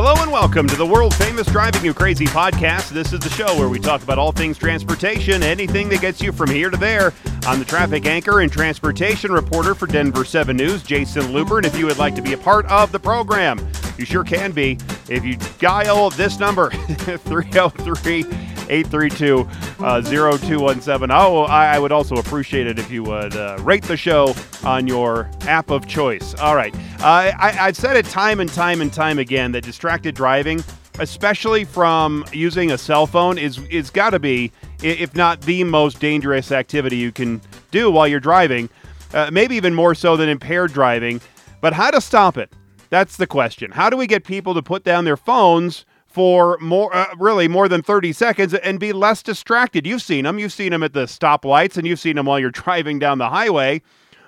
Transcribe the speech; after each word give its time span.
Hello 0.00 0.14
and 0.22 0.30
welcome 0.30 0.68
to 0.68 0.76
the 0.76 0.86
world 0.86 1.12
famous 1.16 1.48
Driving 1.48 1.84
You 1.84 1.92
Crazy 1.92 2.26
podcast. 2.26 2.90
This 2.90 3.12
is 3.12 3.18
the 3.18 3.30
show 3.30 3.58
where 3.58 3.68
we 3.68 3.80
talk 3.80 4.00
about 4.00 4.16
all 4.16 4.30
things 4.30 4.56
transportation, 4.56 5.42
anything 5.42 5.88
that 5.88 6.00
gets 6.00 6.22
you 6.22 6.30
from 6.30 6.50
here 6.50 6.70
to 6.70 6.76
there. 6.76 7.12
I'm 7.42 7.58
the 7.58 7.64
traffic 7.64 8.06
anchor 8.06 8.38
and 8.38 8.52
transportation 8.52 9.32
reporter 9.32 9.74
for 9.74 9.88
Denver 9.88 10.24
7 10.24 10.56
News, 10.56 10.84
Jayson 10.84 11.32
Luber. 11.32 11.56
And 11.56 11.66
if 11.66 11.76
you 11.76 11.86
would 11.86 11.98
like 11.98 12.14
to 12.14 12.22
be 12.22 12.32
a 12.32 12.38
part 12.38 12.64
of 12.66 12.92
the 12.92 13.00
program, 13.00 13.58
you 13.96 14.04
sure 14.04 14.22
can 14.22 14.52
be. 14.52 14.78
If 15.08 15.24
you 15.24 15.36
dial 15.58 16.10
this 16.10 16.38
number, 16.38 16.70
303 16.70 18.22
832 18.68 19.48
uh, 19.80 20.02
0217. 20.02 21.10
Oh, 21.10 21.42
I, 21.42 21.76
I 21.76 21.78
would 21.78 21.92
also 21.92 22.16
appreciate 22.16 22.66
it 22.66 22.78
if 22.78 22.90
you 22.90 23.02
would 23.02 23.36
uh, 23.36 23.58
rate 23.60 23.84
the 23.84 23.96
show 23.96 24.34
on 24.64 24.86
your 24.86 25.30
app 25.42 25.70
of 25.70 25.86
choice. 25.86 26.34
All 26.36 26.54
right. 26.54 26.74
Uh, 27.00 27.32
I, 27.38 27.56
I've 27.60 27.76
said 27.76 27.96
it 27.96 28.06
time 28.06 28.40
and 28.40 28.52
time 28.52 28.80
and 28.80 28.92
time 28.92 29.18
again 29.18 29.52
that 29.52 29.64
distracted 29.64 30.14
driving, 30.14 30.62
especially 30.98 31.64
from 31.64 32.24
using 32.32 32.72
a 32.72 32.78
cell 32.78 33.06
phone, 33.06 33.38
is 33.38 33.58
is 33.68 33.90
got 33.90 34.10
to 34.10 34.18
be, 34.18 34.52
if 34.82 35.14
not 35.14 35.40
the 35.42 35.64
most 35.64 36.00
dangerous 36.00 36.52
activity 36.52 36.96
you 36.96 37.12
can 37.12 37.40
do 37.70 37.90
while 37.90 38.08
you're 38.08 38.20
driving. 38.20 38.68
Uh, 39.14 39.30
maybe 39.32 39.56
even 39.56 39.74
more 39.74 39.94
so 39.94 40.16
than 40.16 40.28
impaired 40.28 40.72
driving. 40.72 41.20
But 41.60 41.72
how 41.72 41.90
to 41.90 42.00
stop 42.00 42.36
it? 42.36 42.52
That's 42.90 43.16
the 43.16 43.26
question. 43.26 43.70
How 43.70 43.90
do 43.90 43.96
we 43.96 44.06
get 44.06 44.24
people 44.24 44.54
to 44.54 44.62
put 44.62 44.84
down 44.84 45.04
their 45.04 45.16
phones 45.16 45.84
for 46.08 46.58
more, 46.60 46.94
uh, 46.94 47.14
really 47.18 47.46
more 47.46 47.68
than 47.68 47.82
30 47.82 48.12
seconds 48.12 48.54
and 48.54 48.80
be 48.80 48.92
less 48.92 49.22
distracted? 49.22 49.86
You've 49.86 50.02
seen 50.02 50.24
them. 50.24 50.38
You've 50.38 50.52
seen 50.52 50.72
them 50.72 50.82
at 50.82 50.94
the 50.94 51.04
stoplights 51.04 51.76
and 51.76 51.86
you've 51.86 52.00
seen 52.00 52.16
them 52.16 52.26
while 52.26 52.38
you're 52.38 52.50
driving 52.50 52.98
down 52.98 53.18
the 53.18 53.28
highway. 53.28 53.82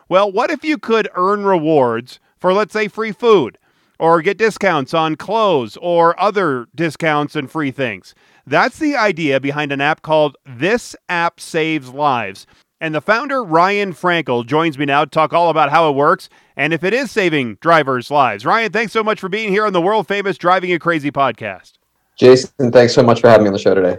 Well, 0.08 0.30
what 0.30 0.50
if 0.50 0.64
you 0.64 0.76
could 0.76 1.08
earn 1.14 1.44
rewards 1.44 2.20
for, 2.38 2.52
let's 2.52 2.72
say, 2.72 2.88
free 2.88 3.12
food 3.12 3.58
or 3.98 4.22
get 4.22 4.38
discounts 4.38 4.92
on 4.92 5.16
clothes 5.16 5.76
or 5.80 6.20
other 6.20 6.66
discounts 6.74 7.34
and 7.34 7.50
free 7.50 7.70
things? 7.70 8.14
That's 8.46 8.78
the 8.78 8.96
idea 8.96 9.40
behind 9.40 9.72
an 9.72 9.80
app 9.80 10.02
called 10.02 10.36
This 10.44 10.96
App 11.08 11.40
Saves 11.40 11.90
Lives. 11.90 12.46
And 12.82 12.94
the 12.94 13.02
founder, 13.02 13.44
Ryan 13.44 13.92
Frankel, 13.92 14.46
joins 14.46 14.78
me 14.78 14.86
now 14.86 15.04
to 15.04 15.10
talk 15.10 15.34
all 15.34 15.50
about 15.50 15.70
how 15.70 15.90
it 15.90 15.94
works 15.94 16.30
and 16.56 16.72
if 16.72 16.82
it 16.82 16.94
is 16.94 17.10
saving 17.10 17.56
drivers' 17.56 18.10
lives. 18.10 18.46
Ryan, 18.46 18.72
thanks 18.72 18.92
so 18.92 19.04
much 19.04 19.20
for 19.20 19.28
being 19.28 19.50
here 19.50 19.66
on 19.66 19.74
the 19.74 19.82
world 19.82 20.08
famous 20.08 20.38
Driving 20.38 20.70
You 20.70 20.78
Crazy 20.78 21.10
podcast. 21.10 21.72
Jayson, 22.18 22.72
thanks 22.72 22.94
so 22.94 23.02
much 23.02 23.20
for 23.20 23.28
having 23.28 23.44
me 23.44 23.48
on 23.48 23.52
the 23.52 23.58
show 23.58 23.74
today. 23.74 23.98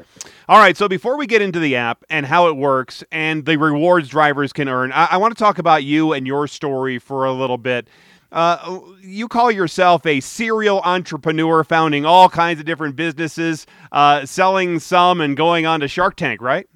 All 0.49 0.57
right, 0.57 0.75
so 0.75 0.87
before 0.87 1.15
we 1.15 1.27
get 1.27 1.43
into 1.43 1.59
the 1.59 1.75
app 1.75 2.03
and 2.09 2.25
how 2.25 2.47
it 2.47 2.57
works 2.57 3.03
and 3.11 3.45
the 3.45 3.55
rewards 3.57 4.09
drivers 4.09 4.51
can 4.51 4.67
earn, 4.67 4.91
I, 4.91 5.09
I 5.11 5.17
want 5.17 5.37
to 5.37 5.39
talk 5.41 5.59
about 5.59 5.83
you 5.83 6.13
and 6.13 6.25
your 6.25 6.47
story 6.47 6.97
for 6.97 7.25
a 7.25 7.31
little 7.31 7.59
bit. 7.59 7.87
Uh, 8.31 8.79
you 9.01 9.27
call 9.27 9.51
yourself 9.51 10.05
a 10.05 10.21
serial 10.21 10.81
entrepreneur, 10.81 11.63
founding 11.63 12.05
all 12.05 12.29
kinds 12.29 12.59
of 12.59 12.65
different 12.65 12.95
businesses, 12.95 13.67
uh, 13.91 14.25
selling 14.25 14.79
some 14.79 15.21
and 15.21 15.37
going 15.37 15.65
on 15.65 15.81
to 15.81 15.87
Shark 15.87 16.15
Tank, 16.15 16.41
right? 16.41 16.67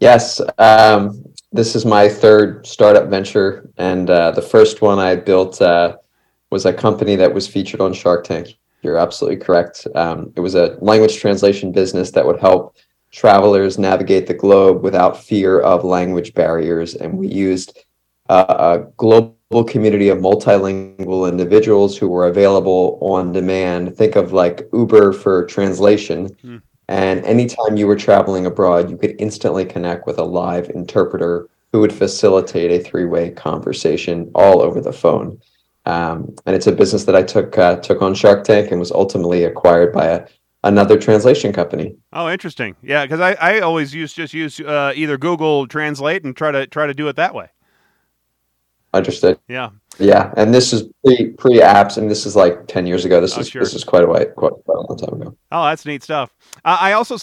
Yes. 0.00 0.40
Um, 0.58 1.24
this 1.52 1.76
is 1.76 1.86
my 1.86 2.08
third 2.08 2.66
startup 2.66 3.08
venture, 3.08 3.70
and 3.76 4.10
uh, 4.10 4.32
the 4.32 4.42
first 4.42 4.82
one 4.82 4.98
I 4.98 5.14
built 5.14 5.62
uh, 5.62 5.96
was 6.50 6.66
a 6.66 6.72
company 6.72 7.14
that 7.16 7.32
was 7.32 7.46
featured 7.46 7.80
on 7.80 7.92
Shark 7.92 8.24
Tank. 8.24 8.56
You're 8.82 8.98
absolutely 8.98 9.38
correct. 9.38 9.86
Um, 9.94 10.32
it 10.34 10.40
was 10.40 10.56
a 10.56 10.76
language 10.80 11.16
translation 11.18 11.70
business 11.70 12.10
that 12.10 12.26
would 12.26 12.40
help 12.40 12.76
travelers 13.12 13.78
navigate 13.78 14.26
the 14.26 14.34
globe 14.34 14.82
without 14.82 15.22
fear 15.22 15.60
of 15.60 15.84
language 15.84 16.34
barriers, 16.34 16.96
and 16.96 17.16
we 17.16 17.28
used 17.28 17.78
uh, 18.28 18.44
a 18.58 18.90
global 18.96 19.62
community 19.64 20.08
of 20.08 20.18
multilingual 20.18 21.28
individuals 21.28 21.96
who 21.96 22.08
were 22.08 22.26
available 22.26 22.98
on 23.00 23.30
demand. 23.30 23.96
Think 23.96 24.16
of 24.16 24.32
like 24.32 24.68
Uber 24.72 25.12
for 25.12 25.46
translation. 25.46 26.36
Hmm 26.42 26.56
and 26.88 27.24
anytime 27.24 27.76
you 27.76 27.86
were 27.86 27.96
traveling 27.96 28.46
abroad, 28.46 28.90
you 28.90 28.96
could 28.96 29.16
instantly 29.18 29.64
connect 29.64 30.06
with 30.06 30.18
a 30.18 30.24
live 30.24 30.70
interpreter 30.70 31.48
who 31.72 31.80
would 31.80 31.92
facilitate 31.92 32.70
a 32.70 32.84
three-way 32.84 33.30
conversation 33.30 34.30
all 34.34 34.62
over 34.62 34.80
the 34.80 34.92
phone. 34.92 35.40
Um, 35.86 36.34
and 36.46 36.54
it's 36.54 36.66
a 36.66 36.72
business 36.72 37.04
that 37.04 37.16
I 37.16 37.22
took 37.22 37.58
uh, 37.58 37.76
took 37.76 38.00
on 38.00 38.14
Shark 38.14 38.44
Tank 38.44 38.70
and 38.70 38.80
was 38.80 38.92
ultimately 38.92 39.44
acquired 39.44 39.92
by 39.92 40.06
a, 40.06 40.26
another 40.62 40.98
translation 40.98 41.52
company. 41.52 41.96
Oh, 42.12 42.30
interesting. 42.30 42.76
Yeah, 42.82 43.04
because 43.04 43.20
I, 43.20 43.32
I 43.34 43.60
always 43.60 43.94
use 43.94 44.12
just 44.12 44.32
use 44.32 44.60
uh, 44.60 44.92
either 44.94 45.18
Google 45.18 45.66
Translate 45.66 46.24
and 46.24 46.34
try 46.36 46.52
to 46.52 46.66
try 46.66 46.86
to 46.86 46.94
do 46.94 47.08
it 47.08 47.16
that 47.16 47.34
way. 47.34 47.48
Understood. 48.94 49.40
Yeah. 49.48 49.70
Yeah, 49.98 50.32
and 50.36 50.52
this 50.52 50.72
is 50.72 50.84
pre 51.04 51.30
pre 51.30 51.60
apps, 51.60 51.96
and 51.96 52.10
this 52.10 52.26
is 52.26 52.34
like 52.34 52.66
ten 52.66 52.86
years 52.86 53.04
ago. 53.04 53.20
This 53.20 53.36
oh, 53.36 53.40
is 53.40 53.48
sure. 53.48 53.62
this 53.62 53.74
is 53.74 53.84
quite 53.84 54.02
a 54.02 54.06
white, 54.06 54.34
quite, 54.34 54.52
quite, 54.64 54.76
a 54.76 54.80
long 54.80 54.98
time 54.98 55.20
ago. 55.20 55.36
Oh, 55.52 55.64
that's 55.64 55.86
neat 55.86 56.02
stuff. 56.02 56.34
Uh, 56.64 56.78
I 56.80 56.92
also 56.92 57.16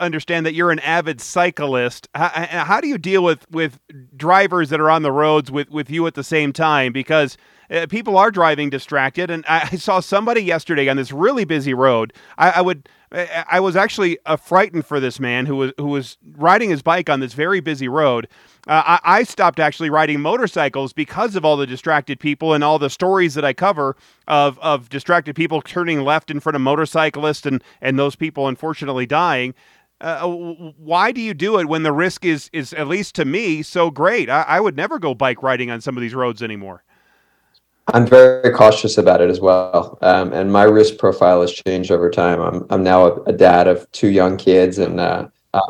understand 0.00 0.46
that 0.46 0.54
you're 0.54 0.72
an 0.72 0.80
avid 0.80 1.20
cyclist. 1.20 2.08
How, 2.16 2.28
how, 2.28 2.80
do 2.80 2.88
you 2.88 2.98
deal 2.98 3.22
with 3.22 3.48
with 3.52 3.78
drivers 4.16 4.70
that 4.70 4.80
are 4.80 4.90
on 4.90 5.02
the 5.02 5.12
roads 5.12 5.52
with 5.52 5.70
with 5.70 5.88
you 5.88 6.06
at 6.08 6.14
the 6.14 6.24
same 6.24 6.52
time? 6.52 6.92
Because 6.92 7.36
uh, 7.70 7.86
people 7.88 8.18
are 8.18 8.32
driving 8.32 8.70
distracted, 8.70 9.30
and 9.30 9.44
I, 9.48 9.68
I, 9.72 9.76
saw 9.76 10.00
somebody 10.00 10.42
yesterday 10.42 10.88
on 10.88 10.96
this 10.96 11.12
really 11.12 11.44
busy 11.44 11.74
road. 11.74 12.12
I, 12.38 12.50
I 12.50 12.60
would 12.60 12.88
I 13.12 13.60
was 13.60 13.76
actually 13.76 14.18
uh, 14.26 14.36
frightened 14.36 14.84
for 14.84 14.98
this 14.98 15.20
man 15.20 15.46
who 15.46 15.56
was 15.56 15.72
who 15.78 15.86
was 15.86 16.18
riding 16.36 16.70
his 16.70 16.82
bike 16.82 17.08
on 17.08 17.20
this 17.20 17.34
very 17.34 17.60
busy 17.60 17.88
road. 17.88 18.26
Uh, 18.66 18.82
I, 18.84 19.00
I, 19.18 19.22
stopped 19.22 19.60
actually 19.60 19.90
riding 19.90 20.20
motorcycles 20.20 20.92
because 20.92 21.36
of 21.36 21.44
all 21.44 21.56
the 21.56 21.68
distracted 21.68 22.18
people 22.18 22.52
and 22.52 22.64
all 22.64 22.80
the 22.80 22.90
stories 22.90 23.34
that 23.34 23.44
I 23.44 23.52
cover 23.52 23.96
of 24.26 24.58
of 24.58 24.88
distracted 24.88 25.36
people 25.36 25.62
turning 25.62 26.00
left 26.00 26.32
in 26.32 26.40
front 26.40 26.56
of 26.56 26.62
motorcyclists 26.62 27.46
and 27.46 27.62
and 27.80 27.96
those 27.96 28.16
people 28.16 28.48
unfortunately 28.48 29.06
dying. 29.06 29.54
Uh, 30.00 30.28
why 30.28 31.12
do 31.12 31.20
you 31.20 31.32
do 31.32 31.58
it 31.58 31.68
when 31.68 31.84
the 31.84 31.92
risk 31.92 32.24
is 32.24 32.50
is 32.52 32.72
at 32.72 32.88
least 32.88 33.14
to 33.14 33.24
me 33.24 33.62
so 33.62 33.90
great? 33.90 34.28
I, 34.28 34.42
I 34.42 34.60
would 34.60 34.76
never 34.76 34.98
go 34.98 35.14
bike 35.14 35.42
riding 35.44 35.70
on 35.70 35.80
some 35.80 35.96
of 35.96 36.00
these 36.00 36.14
roads 36.14 36.42
anymore. 36.42 36.82
I'm 37.88 38.06
very 38.06 38.52
cautious 38.52 38.98
about 38.98 39.20
it 39.20 39.30
as 39.30 39.40
well, 39.40 39.96
um, 40.02 40.32
and 40.32 40.52
my 40.52 40.64
risk 40.64 40.98
profile 40.98 41.40
has 41.42 41.52
changed 41.52 41.92
over 41.92 42.10
time. 42.10 42.40
I'm 42.40 42.66
I'm 42.70 42.82
now 42.82 43.06
a, 43.06 43.22
a 43.24 43.32
dad 43.32 43.68
of 43.68 43.90
two 43.92 44.08
young 44.08 44.36
kids, 44.36 44.78
and 44.78 44.98
uh, 44.98 45.28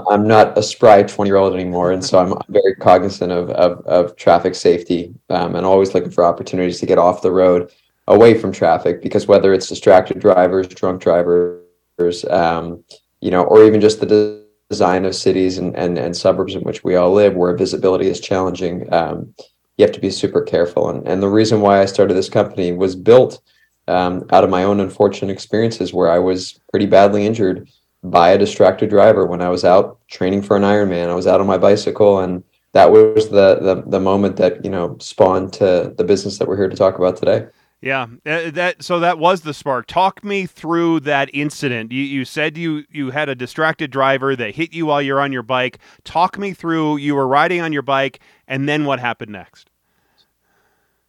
I'm 0.09 0.27
not 0.27 0.57
a 0.57 0.63
spry 0.63 1.03
20 1.03 1.29
year 1.29 1.37
old 1.37 1.53
anymore, 1.53 1.93
and 1.93 2.03
so 2.03 2.19
I'm 2.19 2.35
very 2.49 2.75
cognizant 2.77 3.33
of 3.33 3.51
of, 3.51 3.85
of 3.87 4.17
traffic 4.17 4.55
safety, 4.55 5.15
um, 5.29 5.57
and 5.57 5.67
always 5.67 5.95
looking 5.95 6.11
for 6.11 6.25
opportunities 6.25 6.81
to 6.81 6.87
get 6.87 6.99
off 6.99 7.21
the 7.21 7.31
road, 7.31 7.71
away 8.09 8.39
from 8.39 8.51
traffic, 8.51 9.03
because 9.03 9.27
whether 9.27 9.53
it's 9.53 9.69
distracted 9.69 10.19
drivers, 10.19 10.69
drunk 10.69 11.03
drivers, 11.03 12.25
um, 12.31 12.83
you 13.21 13.31
know, 13.31 13.45
or 13.45 13.63
even 13.65 13.81
just 13.81 14.01
the 14.01 14.43
design 14.71 15.05
of 15.05 15.15
cities 15.15 15.59
and, 15.59 15.77
and 15.77 15.99
and 15.99 16.17
suburbs 16.17 16.55
in 16.55 16.63
which 16.63 16.83
we 16.83 16.97
all 16.97 17.13
live, 17.13 17.35
where 17.35 17.55
visibility 17.55 18.09
is 18.09 18.21
challenging. 18.21 18.91
Um, 18.93 19.35
you 19.77 19.85
have 19.85 19.95
to 19.95 20.01
be 20.01 20.11
super 20.11 20.43
careful. 20.43 20.91
And, 20.91 21.07
and 21.07 21.23
the 21.23 21.29
reason 21.29 21.61
why 21.61 21.81
I 21.81 21.87
started 21.87 22.15
this 22.15 22.29
company 22.29 22.73
was 22.73 22.97
built 22.97 23.41
um, 23.89 24.27
out 24.31 24.45
of 24.45 24.51
my 24.51 24.65
own 24.65 24.81
unfortunate 24.81 25.33
experiences 25.33 25.93
where 25.93 26.11
I 26.11 26.19
was 26.19 26.61
pretty 26.71 26.87
badly 26.87 27.27
injured 27.27 27.69
by 28.03 28.31
a 28.31 28.39
distracted 28.39 28.91
driver 28.91 29.27
when 29.27 29.43
I 29.43 29.49
was 29.49 29.65
out 29.65 29.99
training 30.09 30.43
for 30.43 30.57
an 30.57 30.63
Ironman. 30.63 31.09
I 31.09 31.15
was 31.15 31.27
out 31.27 31.41
on 31.41 31.47
my 31.47 31.59
bicycle 31.59 32.21
and 32.21 32.43
that 32.77 32.93
was 32.93 33.31
the, 33.31 33.59
the 33.61 33.85
the 33.87 34.01
moment 34.01 34.37
that 34.37 34.63
you 34.63 34.71
know 34.71 34.99
spawned 35.01 35.51
to 35.55 35.95
the 35.97 36.05
business 36.05 36.37
that 36.37 36.47
we're 36.47 36.59
here 36.59 36.69
to 36.69 36.77
talk 36.77 36.99
about 36.99 37.17
today. 37.17 37.47
Yeah, 37.83 38.07
uh, 38.25 38.51
that 38.53 38.83
so 38.83 39.01
that 39.01 39.19
was 39.19 39.43
the 39.43 39.53
spark. 39.53 39.87
Talk 39.87 40.25
me 40.25 40.47
through 40.47 41.01
that 41.01 41.29
incident. 41.35 41.93
You 41.93 42.03
you 42.03 42.25
said 42.25 42.57
you 42.57 42.85
you 42.91 43.11
had 43.11 43.29
a 43.29 43.35
distracted 43.35 43.91
driver 43.91 44.35
that 44.35 44.55
hit 44.55 44.73
you 44.73 44.87
while 44.87 45.03
you're 45.03 45.21
on 45.21 45.31
your 45.31 45.43
bike. 45.43 45.79
Talk 46.03 46.39
me 46.39 46.53
through. 46.53 46.97
You 46.97 47.15
were 47.15 47.29
riding 47.29 47.61
on 47.61 47.73
your 47.73 47.83
bike, 47.83 48.21
and 48.49 48.69
then 48.69 48.87
what 48.87 48.99
happened 48.99 49.33
next? 49.33 49.71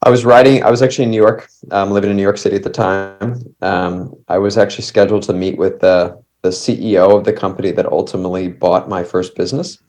I 0.03 0.09
was 0.09 0.25
riding. 0.25 0.62
I 0.62 0.69
was 0.69 0.81
actually 0.81 1.06
in 1.06 1.12
New 1.12 1.21
York, 1.21 1.50
um, 1.71 1.92
living 1.92 2.12
in 2.12 2.18
New 2.18 2.24
York 2.24 2.38
City 2.38 2.56
at 2.57 2.63
the 2.63 2.69
time. 2.69 3.44
Um, 3.62 4.13
I 4.27 4.38
was 4.38 4.57
actually 4.57 4.83
scheduled 4.83 5.24
to 5.24 5.33
meet 5.33 5.57
with 5.57 5.80
the 5.80 6.21
the 6.42 6.50
CEO 6.50 7.18
of 7.18 7.24
the 7.24 7.33
company 7.33 7.71
that 7.71 7.86
ultimately 7.86 8.50
bought 8.50 8.89
my 8.89 9.03
first 9.06 9.36
business, 9.36 9.80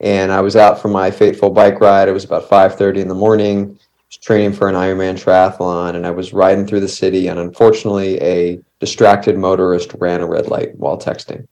and 0.00 0.32
I 0.32 0.40
was 0.40 0.56
out 0.56 0.80
for 0.80 0.88
my 0.88 1.10
fateful 1.10 1.50
bike 1.50 1.78
ride. 1.78 2.08
It 2.08 2.12
was 2.12 2.24
about 2.24 2.48
five 2.48 2.74
thirty 2.76 3.02
in 3.02 3.08
the 3.08 3.14
morning. 3.14 3.78
Training 4.20 4.52
for 4.52 4.68
an 4.68 4.74
Ironman 4.74 5.14
triathlon, 5.14 5.96
and 5.96 6.06
I 6.06 6.10
was 6.10 6.32
riding 6.32 6.66
through 6.66 6.80
the 6.80 6.88
city. 6.88 7.28
And 7.28 7.40
unfortunately, 7.40 8.20
a 8.20 8.60
distracted 8.78 9.38
motorist 9.38 9.94
ran 9.98 10.20
a 10.20 10.26
red 10.26 10.48
light 10.48 10.76
while 10.76 10.98
texting. 10.98 11.46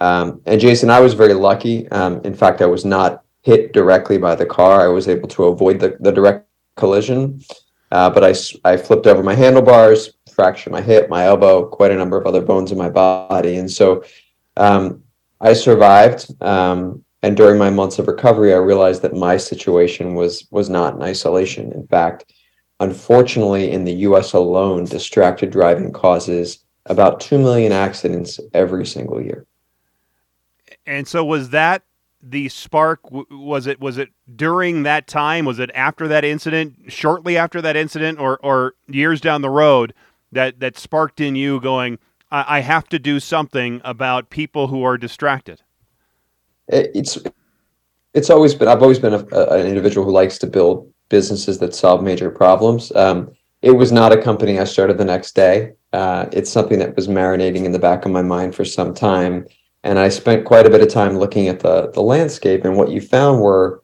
Um, 0.00 0.40
and 0.46 0.60
Jayson, 0.60 0.90
I 0.90 1.00
was 1.00 1.14
very 1.14 1.34
lucky. 1.34 1.88
Um, 1.90 2.20
in 2.24 2.34
fact, 2.34 2.60
I 2.60 2.66
was 2.66 2.84
not 2.84 3.22
hit 3.42 3.72
directly 3.72 4.18
by 4.18 4.34
the 4.34 4.46
car. 4.46 4.80
I 4.80 4.88
was 4.88 5.06
able 5.06 5.28
to 5.28 5.44
avoid 5.44 5.80
the, 5.80 5.96
the 6.00 6.10
direct 6.10 6.48
collision. 6.76 7.40
Uh, 7.92 8.08
but 8.08 8.24
I, 8.24 8.34
I 8.64 8.76
flipped 8.76 9.06
over 9.06 9.22
my 9.22 9.34
handlebars, 9.34 10.14
fractured 10.32 10.72
my 10.72 10.80
hip, 10.80 11.10
my 11.10 11.26
elbow, 11.26 11.66
quite 11.66 11.90
a 11.90 11.96
number 11.96 12.16
of 12.16 12.26
other 12.26 12.40
bones 12.40 12.72
in 12.72 12.78
my 12.78 12.88
body. 12.88 13.56
And 13.56 13.70
so 13.70 14.02
um, 14.56 15.02
I 15.40 15.52
survived. 15.52 16.32
Um, 16.42 17.04
and 17.22 17.36
during 17.36 17.58
my 17.58 17.70
months 17.70 17.98
of 17.98 18.08
recovery, 18.08 18.52
I 18.52 18.56
realized 18.56 19.02
that 19.02 19.14
my 19.14 19.36
situation 19.36 20.14
was 20.14 20.46
was 20.50 20.68
not 20.68 20.94
in 20.94 21.02
isolation. 21.02 21.72
In 21.72 21.86
fact, 21.86 22.32
unfortunately, 22.80 23.70
in 23.70 23.84
the 23.84 23.94
U.S. 24.06 24.32
alone, 24.32 24.84
distracted 24.84 25.50
driving 25.50 25.92
causes 25.92 26.64
about 26.86 27.20
2 27.20 27.38
million 27.38 27.70
accidents 27.70 28.40
every 28.54 28.84
single 28.84 29.22
year. 29.22 29.46
And 30.84 31.06
so 31.06 31.24
was 31.24 31.50
that 31.50 31.82
the 32.20 32.48
spark 32.48 33.00
was 33.30 33.66
it 33.66 33.80
was 33.80 33.98
it 33.98 34.10
during 34.34 34.84
that 34.84 35.06
time 35.06 35.44
was 35.44 35.58
it 35.58 35.70
after 35.74 36.06
that 36.06 36.24
incident 36.24 36.74
shortly 36.86 37.36
after 37.36 37.60
that 37.60 37.76
incident 37.76 38.18
or 38.20 38.38
or 38.44 38.74
years 38.86 39.20
down 39.20 39.42
the 39.42 39.50
road 39.50 39.92
that 40.30 40.60
that 40.60 40.78
sparked 40.78 41.20
in 41.20 41.34
you 41.34 41.60
going 41.60 41.98
I, 42.30 42.58
I 42.58 42.60
have 42.60 42.88
to 42.90 43.00
do 43.00 43.18
something 43.18 43.80
about 43.82 44.30
people 44.30 44.68
who 44.68 44.84
are 44.84 44.96
distracted 44.96 45.62
it's 46.68 47.18
it's 48.14 48.30
always 48.30 48.54
been 48.54 48.68
I've 48.68 48.82
always 48.82 48.98
been 48.98 49.14
a, 49.14 49.26
a, 49.32 49.60
an 49.60 49.66
individual 49.66 50.04
who 50.06 50.12
likes 50.12 50.38
to 50.38 50.46
build 50.46 50.92
businesses 51.08 51.58
that 51.58 51.74
solve 51.74 52.02
major 52.02 52.30
problems 52.30 52.92
um, 52.92 53.30
it 53.62 53.72
was 53.72 53.92
not 53.92 54.12
a 54.12 54.22
company 54.22 54.58
I 54.58 54.64
started 54.64 54.98
the 54.98 55.04
next 55.04 55.34
day 55.34 55.72
uh, 55.92 56.26
it's 56.32 56.50
something 56.50 56.78
that 56.78 56.96
was 56.96 57.08
marinating 57.08 57.64
in 57.64 57.72
the 57.72 57.78
back 57.78 58.04
of 58.04 58.10
my 58.10 58.22
mind 58.22 58.54
for 58.54 58.64
some 58.64 58.94
time 58.94 59.46
and 59.84 59.98
I 59.98 60.08
spent 60.08 60.44
quite 60.44 60.66
a 60.66 60.70
bit 60.70 60.80
of 60.80 60.88
time 60.88 61.18
looking 61.18 61.48
at 61.48 61.60
the 61.60 61.90
the 61.90 62.02
landscape. 62.02 62.64
And 62.64 62.76
what 62.76 62.90
you 62.90 63.00
found 63.00 63.40
were 63.40 63.82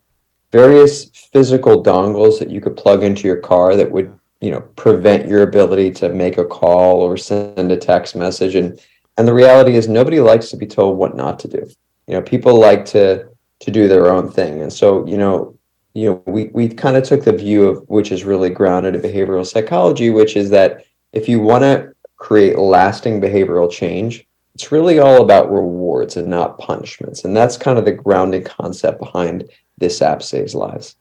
various 0.53 1.07
physical 1.33 1.83
dongles 1.83 2.39
that 2.39 2.51
you 2.51 2.61
could 2.61 2.77
plug 2.77 3.03
into 3.03 3.27
your 3.27 3.39
car 3.39 3.77
that 3.77 3.91
would 3.91 4.13
you 4.41 4.51
know 4.51 4.61
prevent 4.77 5.29
your 5.29 5.43
ability 5.43 5.91
to 5.93 6.09
make 6.09 6.39
a 6.39 6.45
call 6.45 7.01
or 7.01 7.17
send 7.17 7.73
a 7.73 7.77
text 7.77 8.15
message. 8.15 8.55
And 8.55 8.81
and 9.17 9.27
the 9.27 9.35
reality 9.35 9.75
is 9.75 9.89
nobody 9.89 10.21
likes 10.21 10.51
to 10.51 10.57
be 10.57 10.67
told 10.67 10.97
what 10.97 11.17
not 11.17 11.39
to 11.41 11.49
do. 11.49 11.69
You 12.09 12.15
know, 12.15 12.23
people 12.23 12.59
like 12.59 12.85
to 12.87 13.29
to 13.61 13.71
do 13.71 13.89
their 13.89 14.13
own 14.13 14.31
thing. 14.31 14.63
And 14.63 14.73
so 14.73 15.07
you 15.07 15.17
know 15.17 15.57
you 15.95 16.07
know 16.07 16.23
we 16.27 16.47
we 16.47 16.69
kind 16.69 16.97
of 16.97 17.05
took 17.05 17.25
the 17.25 17.33
view 17.33 17.69
of 17.69 17.89
which 17.89 18.11
is 18.11 18.25
really 18.25 18.51
grounded 18.51 18.97
in 18.97 19.03
behavioral 19.03 19.47
psychology, 19.47 20.11
which 20.11 20.37
is 20.37 20.51
that 20.51 20.85
if 21.13 21.29
you 21.29 21.41
want 21.41 21.63
to 21.63 21.93
create 22.17 22.59
lasting 22.59 23.21
behavioral 23.21 23.71
change 23.71 24.29
it's 24.59 24.73
really 24.73 24.99
all 24.99 25.23
about 25.23 25.53
rewards 25.53 26.17
and 26.17 26.27
not 26.27 26.59
punishments. 26.59 27.25
And 27.25 27.37
that's 27.37 27.57
kind 27.57 27.79
of 27.79 27.85
the 27.85 27.93
grounding 27.93 28.43
concept 28.43 28.99
behind 28.99 29.49
this 29.79 30.03
app 30.03 30.21
saves 30.21 30.53
lives. 30.53 30.97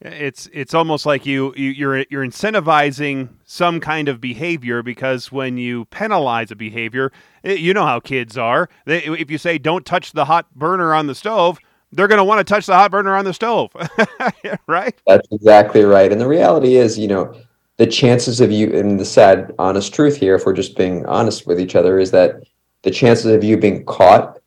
It's 0.00 0.48
it's 0.52 0.74
almost 0.74 1.06
like 1.06 1.26
you, 1.26 1.52
you 1.56 1.70
you're 1.70 2.04
you're 2.08 2.24
incentivizing 2.24 3.30
some 3.44 3.80
kind 3.80 4.08
of 4.08 4.20
behavior 4.20 4.80
because 4.80 5.32
when 5.32 5.56
you 5.56 5.86
penalize 5.86 6.52
a 6.52 6.56
behavior, 6.56 7.10
it, 7.42 7.52
eh, 7.52 7.54
you 7.54 7.74
know 7.74 7.84
how 7.84 7.98
kids 7.98 8.38
are. 8.38 8.68
They, 8.84 9.02
if 9.02 9.28
you 9.28 9.38
say 9.38 9.58
don't 9.58 9.84
touch 9.84 10.12
the 10.12 10.26
hot 10.26 10.54
burner 10.54 10.94
on 10.94 11.08
the 11.08 11.16
stove, 11.16 11.58
they're 11.90 12.06
going 12.06 12.18
to 12.18 12.24
want 12.24 12.38
to 12.38 12.44
touch 12.44 12.66
the 12.66 12.74
hot 12.74 12.92
burner 12.92 13.16
on 13.16 13.24
the 13.24 13.34
stove, 13.34 13.72
right? 14.68 14.94
That's 15.04 15.26
exactly 15.32 15.82
right. 15.82 16.12
And 16.12 16.20
the 16.20 16.28
reality 16.28 16.76
is, 16.76 16.96
you 16.96 17.08
know, 17.08 17.34
the 17.78 17.86
chances 17.86 18.40
of 18.40 18.52
you, 18.52 18.72
and 18.72 19.00
the 19.00 19.04
sad, 19.04 19.52
honest 19.58 19.92
truth 19.92 20.16
here, 20.16 20.36
if 20.36 20.46
we're 20.46 20.52
just 20.52 20.76
being 20.76 21.06
honest 21.06 21.44
with 21.44 21.60
each 21.60 21.74
other, 21.74 21.98
is 21.98 22.12
that 22.12 22.44
the 22.82 22.90
chances 22.92 23.26
of 23.26 23.42
you 23.42 23.56
being 23.56 23.84
caught 23.84 24.38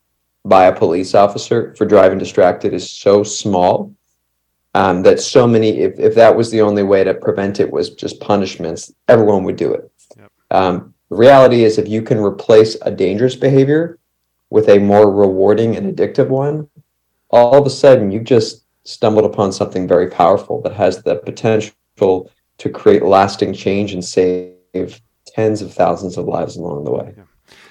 by 0.46 0.64
a 0.64 0.74
police 0.74 1.14
officer 1.14 1.74
for 1.76 1.84
driving 1.84 2.18
distracted 2.18 2.72
is 2.72 2.90
so 2.90 3.22
small 3.22 3.94
um, 4.74 5.02
that 5.02 5.20
so 5.20 5.46
many 5.46 5.80
if, 5.80 5.98
if 5.98 6.14
that 6.14 6.36
was 6.36 6.50
the 6.50 6.60
only 6.60 6.82
way 6.82 7.04
to 7.04 7.14
prevent 7.14 7.60
it 7.60 7.70
was 7.70 7.90
just 7.90 8.20
punishments 8.20 8.92
everyone 9.08 9.44
would 9.44 9.56
do 9.56 9.72
it 9.72 9.90
yep. 10.16 10.30
um, 10.50 10.94
the 11.10 11.16
reality 11.16 11.64
is 11.64 11.78
if 11.78 11.88
you 11.88 12.02
can 12.02 12.18
replace 12.18 12.76
a 12.82 12.90
dangerous 12.90 13.36
behavior 13.36 13.98
with 14.50 14.68
a 14.68 14.78
more 14.78 15.10
rewarding 15.10 15.76
and 15.76 15.94
addictive 15.94 16.28
one 16.28 16.68
all 17.30 17.58
of 17.58 17.66
a 17.66 17.70
sudden 17.70 18.10
you've 18.10 18.24
just 18.24 18.64
stumbled 18.84 19.24
upon 19.24 19.52
something 19.52 19.86
very 19.86 20.08
powerful 20.08 20.60
that 20.62 20.72
has 20.72 21.02
the 21.02 21.16
potential 21.16 22.30
to 22.58 22.68
create 22.68 23.02
lasting 23.02 23.52
change 23.52 23.92
and 23.92 24.04
save 24.04 25.00
tens 25.26 25.62
of 25.62 25.72
thousands 25.72 26.16
of 26.16 26.26
lives 26.26 26.56
along 26.56 26.84
the 26.84 26.90
way 26.90 27.14
yeah. 27.16 27.24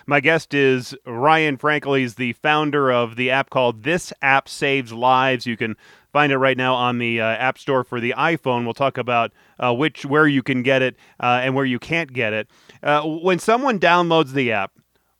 My 0.07 0.19
guest 0.19 0.53
is 0.53 0.95
Ryan 1.06 1.57
Frankel. 1.57 1.98
He's 1.98 2.15
the 2.15 2.33
founder 2.33 2.92
of 2.92 3.15
the 3.15 3.31
app 3.31 3.50
called 3.50 3.83
This 3.83 4.12
App 4.21 4.50
Saves 4.50 4.92
Lives. 4.92 5.45
You 5.45 5.56
can 5.57 5.75
find 6.12 6.31
it 6.31 6.38
right 6.38 6.58
now 6.58 6.75
on 6.75 6.98
the 6.98 7.22
uh, 7.22 7.25
App 7.25 7.58
Store 7.58 7.84
for 7.84 8.00
the 8.00 8.13
iPhone. 8.18 8.66
We'll 8.66 8.74
talk 8.74 8.98
about 8.98 9.31
uh, 9.60 9.74
which 9.74 10.06
where 10.06 10.28
you 10.28 10.44
can 10.44 10.63
get 10.63 10.81
it 10.81 10.96
uh, 11.19 11.42
and 11.44 11.56
where 11.56 11.66
you 11.66 11.80
can't 11.80 12.12
get 12.12 12.34
it. 12.34 12.50
Uh, 12.84 13.04
when 13.04 13.40
someone 13.40 13.80
downloads 13.80 14.34
the 14.34 14.52
app, 14.52 14.72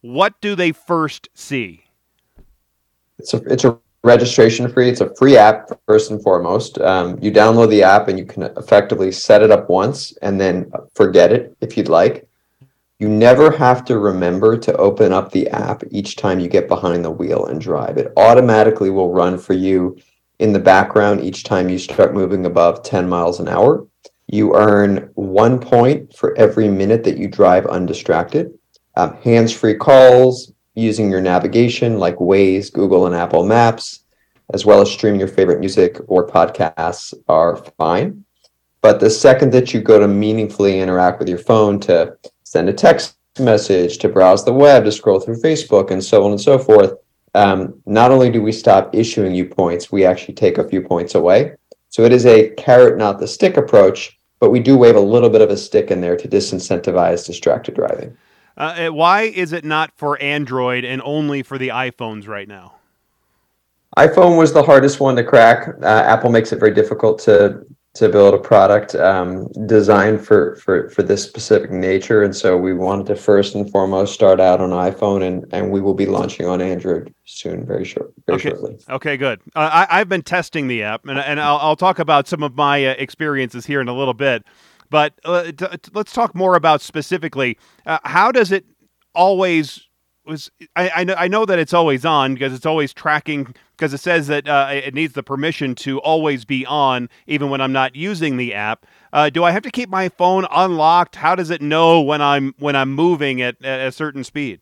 what 0.02 0.40
do 0.42 0.56
they 0.56 0.72
first 0.72 1.30
see? 1.34 1.86
It's 3.20 3.34
a 3.34 3.38
it's 3.46 3.66
a 3.66 3.78
registration 4.04 4.72
free. 4.72 4.90
It's 4.90 5.02
a 5.02 5.14
free 5.16 5.38
app 5.38 5.70
first 5.88 6.10
and 6.12 6.22
foremost. 6.24 6.80
Um, 6.80 7.20
you 7.22 7.32
download 7.32 7.70
the 7.70 7.84
app 7.84 8.08
and 8.08 8.18
you 8.18 8.26
can 8.26 8.44
effectively 8.58 9.12
set 9.12 9.44
it 9.44 9.52
up 9.52 9.70
once 9.70 10.16
and 10.22 10.42
then 10.42 10.72
forget 10.96 11.32
it 11.32 11.56
if 11.62 11.78
you'd 11.78 11.90
like 11.90 12.28
you 13.02 13.10
never 13.10 13.50
have 13.50 13.84
to 13.84 13.98
remember 13.98 14.56
to 14.56 14.78
open 14.78 15.12
up 15.12 15.32
the 15.32 15.50
app 15.50 15.82
each 15.90 16.18
time 16.18 16.40
you 16.40 16.48
get 16.48 16.68
behind 16.68 17.04
the 17.04 17.10
wheel 17.10 17.48
and 17.48 17.60
drive. 17.60 17.98
It 17.98 18.14
automatically 18.16 18.92
will 18.92 19.12
run 19.12 19.40
for 19.40 19.54
you 19.54 19.98
in 20.42 20.52
the 20.52 20.60
background 20.60 21.24
each 21.24 21.44
time 21.44 21.70
you 21.70 21.78
start 21.78 22.16
moving 22.16 22.48
above 22.48 22.82
10 22.82 23.08
miles 23.08 23.40
an 23.40 23.48
hour. 23.48 23.88
You 24.26 24.56
earn 24.56 25.12
one 25.14 25.60
point 25.60 26.16
for 26.16 26.36
every 26.36 26.68
minute 26.68 27.04
that 27.04 27.18
you 27.18 27.28
drive 27.28 27.68
undistracted. 27.68 28.52
Um, 28.98 29.16
Hands 29.18 29.54
free 29.54 29.76
calls 29.76 30.52
using 30.74 31.12
your 31.12 31.22
navigation 31.22 32.00
like 32.00 32.16
Waze, 32.16 32.74
Google, 32.74 33.06
and 33.06 33.16
Apple 33.16 33.46
Maps, 33.46 34.04
as 34.54 34.66
well 34.66 34.82
as 34.82 34.92
streaming 34.92 35.20
your 35.20 35.30
favorite 35.30 35.60
music 35.60 35.98
or 36.08 36.28
podcasts 36.28 37.14
are 37.28 37.58
fine. 37.78 38.26
But 38.82 39.00
the 39.00 39.12
second 39.12 39.54
that 39.54 39.76
you 39.76 39.82
go 39.82 40.00
to 40.00 40.08
meaningfully 40.08 40.80
interact 40.80 41.20
with 41.20 41.30
your 41.30 41.38
phone 41.38 41.80
to 41.82 42.18
send 42.44 42.68
a 42.68 42.74
text 42.74 43.16
message, 43.38 44.00
to 44.00 44.10
browse 44.10 44.44
the 44.44 44.54
web, 44.54 44.86
to 44.86 44.92
scroll 44.92 45.20
through 45.20 45.42
Facebook, 45.42 45.92
and 45.92 46.04
so 46.04 46.26
on 46.26 46.32
and 46.32 46.42
so 46.42 46.58
forth. 46.58 46.94
Um, 47.34 47.82
not 47.86 48.12
only 48.12 48.30
do 48.30 48.42
we 48.42 48.52
stop 48.52 48.94
issuing 48.94 49.34
you 49.34 49.46
points, 49.46 49.92
we 49.92 50.06
actually 50.06 50.34
take 50.34 50.58
a 50.58 50.68
few 50.68 50.82
points 50.82 51.16
away. 51.16 51.56
So 51.90 52.04
it 52.04 52.12
is 52.12 52.26
a 52.26 52.50
carrot, 52.52 52.98
not 52.98 53.20
the 53.20 53.28
stick 53.28 53.58
approach, 53.58 54.18
but 54.40 54.50
we 54.50 54.60
do 54.60 54.78
wave 54.78 54.96
a 54.96 55.02
little 55.02 55.30
bit 55.30 55.42
of 55.42 55.50
a 55.50 55.58
stick 55.58 55.92
in 55.92 56.02
there 56.02 56.18
to 56.18 56.28
disincentivize 56.28 57.26
distracted 57.26 57.76
driving. 57.76 58.18
Uh, 58.58 58.90
why 58.90 59.24
is 59.24 59.54
it 59.54 59.64
not 59.64 59.92
for 59.96 60.22
Android 60.22 60.84
and 60.84 61.02
only 61.04 61.42
for 61.42 61.58
the 61.58 61.70
iPhones 61.70 62.28
right 62.28 62.48
now? 62.48 62.76
iPhone 63.98 64.38
was 64.38 64.54
the 64.54 64.64
hardest 64.64 65.00
one 65.00 65.16
to 65.16 65.24
crack. 65.24 65.68
Uh, 65.82 65.86
Apple 65.86 66.32
makes 66.32 66.52
it 66.52 66.60
very 66.60 66.74
difficult 66.74 67.20
to 67.20 67.66
to 67.94 68.08
build 68.08 68.34
a 68.34 68.38
product 68.38 68.96
um, 68.96 69.48
designed 69.66 70.26
for, 70.26 70.56
for 70.56 70.90
for 70.90 71.04
this 71.04 71.24
specific 71.24 71.72
nature. 71.72 72.24
And 72.24 72.34
so 72.36 72.58
we 72.58 72.74
wanted 72.74 73.06
to 73.08 73.16
first 73.16 73.54
and 73.54 73.70
foremost 73.70 74.14
start 74.14 74.40
out 74.40 74.62
on 74.62 74.70
iphone 74.70 75.26
and 75.26 75.46
and 75.52 75.72
we 75.72 75.82
will 75.82 75.94
be 75.94 76.06
launching 76.06 76.46
on 76.46 76.62
android 76.62 77.14
soon 77.26 77.66
very 77.66 77.84
short 77.84 78.14
very 78.26 78.38
okay. 78.38 78.50
shortly. 78.50 78.78
Okay 78.90 79.18
good. 79.18 79.42
Uh, 79.56 79.86
I, 79.90 80.00
i've 80.00 80.08
been 80.10 80.22
testing 80.22 80.68
the 80.68 80.84
app 80.84 81.06
and, 81.06 81.20
and 81.20 81.40
I'll, 81.40 81.58
I'll 81.58 81.76
talk 81.76 82.00
about 82.00 82.28
some 82.28 82.44
of 82.44 82.56
my 82.56 82.86
uh, 82.86 82.96
experiences 82.98 83.66
here 83.66 83.82
in 83.82 83.88
a 83.88 83.96
little 83.96 84.14
bit. 84.14 84.46
But 84.90 85.14
uh, 85.24 85.52
t- 85.52 85.66
let's 85.94 86.14
talk 86.14 86.36
more 86.36 86.56
about 86.56 86.82
specifically 86.82 87.58
uh, 87.86 88.00
how 88.04 88.32
does 88.32 88.52
it 88.52 88.66
always 89.14 89.88
was 90.26 90.50
I, 90.76 90.92
I 90.96 91.04
know 91.04 91.16
I 91.18 91.28
know 91.28 91.46
that 91.46 91.60
it's 91.60 91.74
always 91.74 92.06
on 92.06 92.36
because 92.36 92.54
it's 92.54 92.66
always 92.66 92.94
tracking 92.94 93.54
because 93.82 93.96
it 93.96 94.00
says 94.00 94.28
that 94.28 94.48
uh, 94.48 94.70
it 94.72 94.94
needs 94.94 95.14
the 95.14 95.24
permission 95.24 95.74
to 95.74 96.00
always 96.02 96.46
be 96.46 96.64
on 96.68 97.10
even 97.26 97.50
when 97.50 97.62
I'm 97.62 97.72
not 97.72 97.96
using 97.96 98.38
the 98.38 98.54
app. 98.54 98.86
Uh, 99.12 99.32
do 99.32 99.44
I 99.44 99.50
have 99.50 99.64
to 99.64 99.72
keep 99.72 99.90
my 99.90 100.08
phone 100.08 100.46
unlocked? 100.52 101.16
How 101.16 101.34
does 101.34 101.50
it 101.50 101.64
know 101.64 102.00
when 102.00 102.22
I'm 102.22 102.54
when 102.60 102.76
I'm 102.76 102.94
moving 102.94 103.42
at, 103.42 103.56
at 103.66 103.88
a 103.88 103.92
certain 103.92 104.24
speed? 104.24 104.62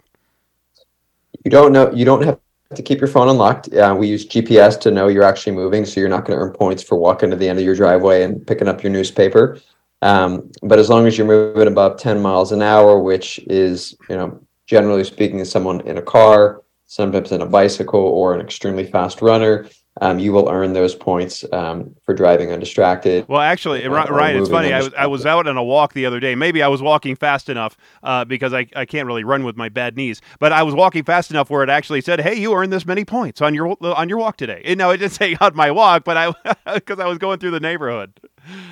You 1.43 1.51
don't 1.51 1.73
know. 1.73 1.91
You 1.91 2.05
don't 2.05 2.23
have 2.23 2.39
to 2.75 2.81
keep 2.81 3.01
your 3.01 3.09
phone 3.09 3.27
unlocked. 3.27 3.73
Uh, 3.73 3.93
we 3.99 4.07
use 4.07 4.25
GPS 4.25 4.79
to 4.79 4.91
know 4.91 5.09
you're 5.09 5.23
actually 5.23 5.53
moving, 5.53 5.85
so 5.85 5.99
you're 5.99 6.07
not 6.07 6.23
going 6.23 6.39
to 6.39 6.45
earn 6.45 6.53
points 6.53 6.81
for 6.81 6.95
walking 6.95 7.29
to 7.29 7.35
the 7.35 7.49
end 7.49 7.59
of 7.59 7.65
your 7.65 7.75
driveway 7.75 8.23
and 8.23 8.47
picking 8.47 8.69
up 8.69 8.81
your 8.81 8.93
newspaper. 8.93 9.59
Um, 10.01 10.49
but 10.63 10.79
as 10.79 10.89
long 10.89 11.07
as 11.07 11.17
you're 11.17 11.27
moving 11.27 11.67
above 11.67 11.99
10 11.99 12.21
miles 12.21 12.53
an 12.53 12.61
hour, 12.61 12.99
which 12.99 13.37
is 13.49 13.97
you 14.09 14.15
know 14.15 14.39
generally 14.65 15.03
speaking, 15.03 15.43
someone 15.43 15.81
in 15.81 15.97
a 15.97 16.01
car, 16.01 16.61
sometimes 16.89 17.31
in 17.31 17.41
a 17.41 17.45
bicycle, 17.45 17.99
or 17.99 18.33
an 18.33 18.41
extremely 18.41 18.83
fast 18.83 19.21
runner, 19.21 19.67
um, 20.01 20.17
you 20.17 20.31
will 20.31 20.49
earn 20.49 20.73
those 20.73 20.95
points 20.95 21.45
um, 21.51 21.93
for 22.03 22.13
driving 22.13 22.51
undistracted. 22.51 23.27
Well, 23.27 23.41
actually, 23.41 23.85
uh, 23.85 23.89
right, 23.89 24.35
it's 24.35 24.49
funny. 24.49 24.71
I 24.73 24.79
was, 24.79 24.93
I 24.97 25.07
was 25.07 25.25
out 25.25 25.45
on 25.45 25.57
a 25.57 25.63
walk 25.63 25.93
the 25.93 26.05
other 26.05 26.19
day. 26.19 26.35
Maybe 26.35 26.63
I 26.63 26.67
was 26.67 26.81
walking 26.81 27.15
fast 27.15 27.49
enough 27.49 27.77
uh, 28.01 28.25
because 28.25 28.53
I, 28.53 28.65
I 28.75 28.85
can't 28.85 29.07
really 29.07 29.23
run 29.23 29.43
with 29.43 29.57
my 29.57 29.69
bad 29.69 29.97
knees. 29.97 30.21
But 30.39 30.51
I 30.51 30.63
was 30.63 30.73
walking 30.73 31.03
fast 31.03 31.31
enough 31.31 31.49
where 31.49 31.63
it 31.63 31.69
actually 31.69 32.01
said, 32.01 32.21
"Hey, 32.21 32.39
you 32.39 32.53
earned 32.53 32.71
this 32.71 32.85
many 32.85 33.03
points 33.05 33.41
on 33.41 33.53
your 33.53 33.75
on 33.81 34.09
your 34.09 34.17
walk 34.17 34.37
today." 34.37 34.61
And 34.63 34.77
no, 34.77 34.89
it 34.89 34.97
didn't 34.97 35.11
say 35.13 35.35
on 35.41 35.55
my 35.55 35.69
walk, 35.69 36.05
but 36.05 36.17
I 36.17 36.33
because 36.73 36.99
I 36.99 37.05
was 37.05 37.17
going 37.17 37.39
through 37.39 37.51
the 37.51 37.59
neighborhood. 37.59 38.19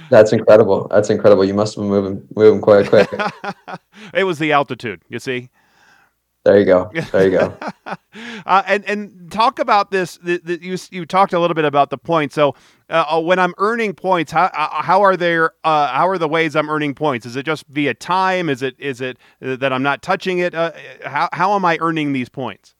That's 0.09 0.31
incredible. 0.31 0.87
That's 0.89 1.09
incredible. 1.09 1.43
You 1.43 1.53
must 1.53 1.75
have 1.75 1.83
been 1.83 1.89
moving 1.89 2.27
moving 2.35 2.61
quite 2.61 2.87
quick. 2.87 3.09
it 4.13 4.23
was 4.23 4.39
the 4.39 4.53
altitude. 4.53 5.01
You 5.09 5.19
see. 5.19 5.49
There 6.47 6.57
you 6.57 6.63
go. 6.63 6.89
There 7.11 7.25
you 7.25 7.37
go. 7.37 7.57
uh, 8.45 8.63
and 8.65 8.85
and 8.85 9.29
talk 9.29 9.59
about 9.59 9.91
this. 9.91 10.15
The, 10.15 10.39
the, 10.41 10.63
you 10.63 10.77
you 10.91 11.05
talked 11.05 11.33
a 11.33 11.39
little 11.41 11.55
bit 11.55 11.65
about 11.65 11.89
the 11.89 11.97
points. 11.97 12.35
So 12.35 12.55
uh, 12.89 13.03
uh 13.09 13.19
when 13.19 13.37
I'm 13.37 13.53
earning 13.57 13.93
points, 13.93 14.31
how 14.31 14.45
uh, 14.45 14.81
how 14.81 15.01
are 15.01 15.17
there? 15.17 15.51
Uh, 15.65 15.87
how 15.87 16.07
are 16.07 16.17
the 16.17 16.29
ways 16.29 16.55
I'm 16.55 16.69
earning 16.69 16.95
points? 16.95 17.25
Is 17.25 17.35
it 17.35 17.45
just 17.45 17.65
via 17.67 17.93
time? 17.93 18.47
Is 18.47 18.61
it 18.61 18.77
is 18.79 19.01
it 19.01 19.17
that 19.41 19.73
I'm 19.73 19.83
not 19.83 20.01
touching 20.01 20.39
it? 20.39 20.55
Uh, 20.55 20.71
how 21.03 21.27
how 21.33 21.53
am 21.53 21.65
I 21.65 21.77
earning 21.81 22.13
these 22.13 22.29
points? 22.29 22.75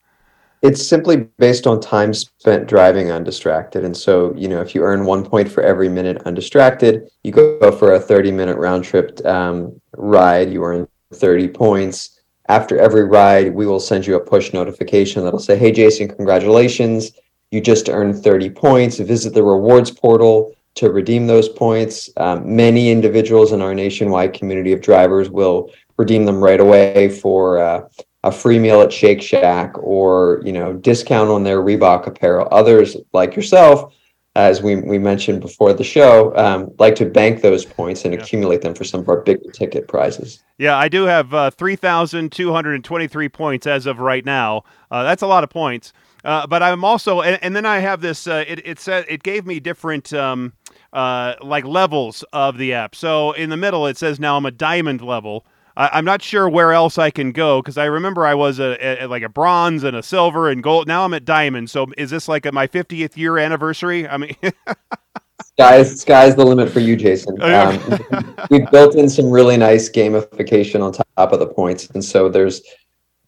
It's 0.62 0.88
simply 0.88 1.28
based 1.36 1.66
on 1.66 1.78
time 1.78 2.14
spent 2.14 2.68
driving 2.68 3.10
undistracted. 3.10 3.84
And 3.84 3.94
so, 3.94 4.34
you 4.34 4.48
know, 4.48 4.62
if 4.62 4.74
you 4.74 4.82
earn 4.82 5.04
one 5.04 5.26
point 5.26 5.52
for 5.52 5.62
every 5.62 5.90
minute 5.90 6.22
undistracted, 6.24 7.06
you 7.22 7.32
go 7.32 7.70
for 7.70 7.92
a 7.92 8.00
30 8.00 8.32
minute 8.32 8.56
round 8.56 8.84
trip 8.84 9.24
um, 9.26 9.78
ride, 9.94 10.50
you 10.50 10.64
earn 10.64 10.88
30 11.12 11.48
points 11.48 12.17
after 12.48 12.78
every 12.78 13.04
ride, 13.04 13.54
we 13.54 13.66
will 13.66 13.80
send 13.80 14.06
you 14.06 14.16
a 14.16 14.20
push 14.20 14.52
notification 14.52 15.24
that'll 15.24 15.38
say, 15.38 15.56
Hey, 15.56 15.72
Jayson, 15.72 16.14
congratulations. 16.14 17.12
You 17.50 17.60
just 17.60 17.88
earned 17.88 18.22
30 18.22 18.50
points. 18.50 18.98
Visit 18.98 19.34
the 19.34 19.42
rewards 19.42 19.90
portal 19.90 20.54
to 20.74 20.90
redeem 20.90 21.26
those 21.26 21.48
points. 21.48 22.08
Um, 22.16 22.56
many 22.56 22.90
individuals 22.90 23.52
in 23.52 23.60
our 23.60 23.74
nationwide 23.74 24.32
community 24.32 24.72
of 24.72 24.80
drivers 24.80 25.30
will 25.30 25.70
redeem 25.96 26.24
them 26.24 26.42
right 26.42 26.60
away 26.60 27.08
for 27.08 27.58
uh, 27.58 27.88
a 28.22 28.32
free 28.32 28.58
meal 28.58 28.80
at 28.82 28.92
Shake 28.92 29.22
Shack 29.22 29.76
or 29.78 30.40
you 30.44 30.52
know 30.52 30.72
discount 30.72 31.30
on 31.30 31.42
their 31.42 31.62
Reebok 31.62 32.06
apparel. 32.06 32.48
Others 32.50 32.96
like 33.12 33.34
yourself 33.34 33.94
as 34.38 34.62
we, 34.62 34.76
we 34.76 34.98
mentioned 34.98 35.40
before 35.40 35.72
the 35.72 35.82
show, 35.82 36.34
um, 36.36 36.72
like 36.78 36.94
to 36.94 37.04
bank 37.04 37.42
those 37.42 37.64
points 37.64 38.04
and 38.04 38.14
yeah. 38.14 38.20
accumulate 38.20 38.62
them 38.62 38.72
for 38.72 38.84
some 38.84 39.00
of 39.00 39.08
our 39.08 39.20
big 39.20 39.52
ticket 39.52 39.88
prizes. 39.88 40.44
Yeah, 40.58 40.76
I 40.76 40.88
do 40.88 41.04
have 41.04 41.34
uh, 41.34 41.50
3,223 41.50 43.28
points 43.30 43.66
as 43.66 43.86
of 43.86 43.98
right 43.98 44.24
now. 44.24 44.62
Uh, 44.92 45.02
that's 45.02 45.22
a 45.22 45.26
lot 45.26 45.42
of 45.42 45.50
points. 45.50 45.92
Uh, 46.24 46.46
but 46.46 46.62
I'm 46.62 46.84
also, 46.84 47.20
and, 47.20 47.42
and, 47.42 47.56
then 47.56 47.66
I 47.66 47.78
have 47.78 48.00
this. 48.00 48.26
Uh, 48.26 48.44
it 48.46 48.66
it 48.66 48.80
said 48.80 49.06
it 49.08 49.22
gave 49.22 49.46
me 49.46 49.60
different 49.60 50.12
um, 50.12 50.52
uh, 50.92 51.34
like 51.40 51.64
levels 51.64 52.24
of 52.32 52.58
the 52.58 52.74
app. 52.74 52.94
So 52.94 53.32
in 53.32 53.50
the 53.50 53.56
middle, 53.56 53.86
it 53.86 53.96
says 53.96 54.18
now 54.18 54.36
I'm 54.36 54.46
a 54.46 54.50
diamond 54.50 55.00
level. 55.00 55.46
I, 55.78 55.98
am 55.98 56.04
not 56.04 56.20
sure 56.22 56.48
where 56.48 56.72
else 56.72 56.98
I 56.98 57.10
can 57.10 57.30
go 57.30 57.62
because 57.62 57.78
I 57.78 57.84
remember 57.84 58.26
I 58.26 58.34
was 58.34 58.58
a, 58.58 59.04
a, 59.04 59.06
like 59.06 59.22
a 59.22 59.28
bronze 59.28 59.84
and 59.84 59.96
a 59.96 60.02
silver 60.02 60.50
and 60.50 60.60
gold. 60.60 60.88
Now 60.88 61.04
I'm 61.04 61.14
at 61.14 61.24
diamond. 61.24 61.70
So 61.70 61.86
is 61.96 62.10
this 62.10 62.26
like 62.26 62.46
a, 62.46 62.52
my 62.52 62.66
50th 62.66 63.16
year 63.16 63.38
anniversary? 63.38 64.06
I 64.08 64.16
mean, 64.16 64.36
sky's 65.42 66.00
sky's 66.00 66.34
the 66.34 66.44
limit 66.44 66.68
for 66.68 66.80
you, 66.80 66.96
Jayson. 66.96 67.40
Um, 67.40 68.36
we've 68.50 68.68
built 68.72 68.96
in 68.96 69.08
some 69.08 69.30
really 69.30 69.56
nice 69.56 69.88
gamification 69.88 70.82
on 70.82 70.92
top 70.92 71.32
of 71.32 71.38
the 71.38 71.46
points, 71.46 71.88
and 71.90 72.04
so 72.04 72.28
there's 72.28 72.60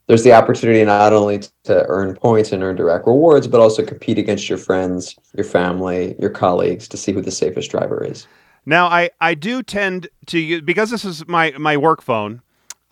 there's 0.09 0.25
the 0.25 0.33
opportunity 0.33 0.85
not 0.85 1.13
only 1.13 1.39
to 1.63 1.87
earn 1.87 2.17
points 2.17 2.51
and 2.51 2.65
earn 2.65 2.75
direct 2.75 3.07
rewards, 3.07 3.47
but 3.47 3.61
also 3.61 3.85
compete 3.85 4.19
against 4.19 4.49
your 4.49 4.59
friends, 4.59 5.15
your 5.37 5.45
family, 5.45 6.17
your 6.19 6.31
colleagues 6.31 6.89
to 6.89 6.97
see 6.97 7.13
who 7.13 7.21
the 7.21 7.31
safest 7.31 7.71
driver 7.71 8.05
is. 8.05 8.27
Now, 8.67 8.87
I, 8.87 9.11
I 9.21 9.35
do 9.35 9.63
tend 9.63 10.09
to 10.27 10.39
use, 10.39 10.63
because 10.63 10.91
this 10.91 11.05
is 11.05 11.27
my, 11.27 11.53
my 11.59 11.77
work 11.77 12.03
phone, 12.03 12.43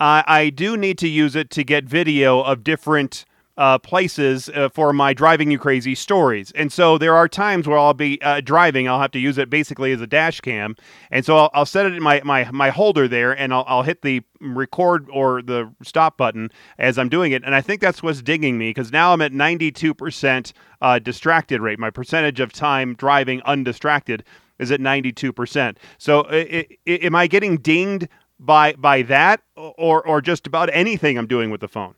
uh, 0.01 0.23
I 0.27 0.51
do 0.51 0.77
need 0.77 0.99
to 0.99 1.09
use 1.09 1.35
it 1.35 1.51
to 1.51 1.65
get 1.65 1.85
video 1.85 2.41
of 2.41 2.63
different 2.65 3.25
uh, 3.59 3.77
places 3.77 4.49
uh, 4.51 4.69
for 4.69 4.93
my 4.93 5.13
driving 5.13 5.51
you 5.51 5.59
crazy 5.59 5.97
stories. 5.97 6.53
And 6.53 6.73
so 6.73 6.97
there 6.97 7.17
are 7.17 7.29
times 7.29 7.67
where 7.67 7.77
I'll 7.77 7.93
be 7.93 8.23
uh, 8.23 8.41
driving, 8.41 8.89
I'll 8.89 9.01
have 9.01 9.11
to 9.11 9.19
use 9.19 9.37
it 9.37 9.51
basically 9.51 9.91
as 9.91 10.01
a 10.01 10.07
dash 10.07 10.41
cam. 10.41 10.77
And 11.11 11.27
so 11.27 11.37
I'll, 11.37 11.51
I'll 11.53 11.67
set 11.67 11.85
it 11.85 11.93
in 11.93 12.03
my, 12.03 12.23
my, 12.25 12.49
my 12.53 12.71
holder 12.71 13.09
there 13.09 13.37
and 13.37 13.53
I'll, 13.53 13.65
I'll 13.67 13.83
hit 13.83 14.03
the 14.03 14.23
record 14.41 15.09
or 15.13 15.43
the 15.43 15.75
stop 15.83 16.17
button 16.17 16.51
as 16.79 16.99
I'm 16.99 17.09
doing 17.09 17.33
it. 17.33 17.43
And 17.43 17.53
I 17.53 17.61
think 17.61 17.81
that's 17.81 18.01
what's 18.01 18.23
digging 18.23 18.59
me 18.59 18.71
because 18.71 18.93
now 18.93 19.13
I'm 19.13 19.21
at 19.21 19.33
92% 19.33 20.53
uh, 20.81 21.01
distracted 21.01 21.61
rate, 21.61 21.81
my 21.81 21.91
percentage 21.91 22.39
of 22.39 22.53
time 22.53 22.95
driving 22.95 23.43
undistracted 23.43 24.23
is 24.59 24.71
at 24.71 24.81
92%. 24.81 25.77
So 25.99 26.21
it, 26.21 26.79
it, 26.85 27.05
am 27.05 27.15
I 27.15 27.27
getting 27.27 27.59
dinged 27.59 28.09
by 28.41 28.73
by 28.75 29.03
that 29.03 29.41
or 29.57 30.07
or 30.07 30.21
just 30.21 30.47
about 30.47 30.71
anything 30.73 31.19
I'm 31.19 31.27
doing 31.27 31.51
with 31.51 31.61
the 31.61 31.69
phone? 31.69 31.95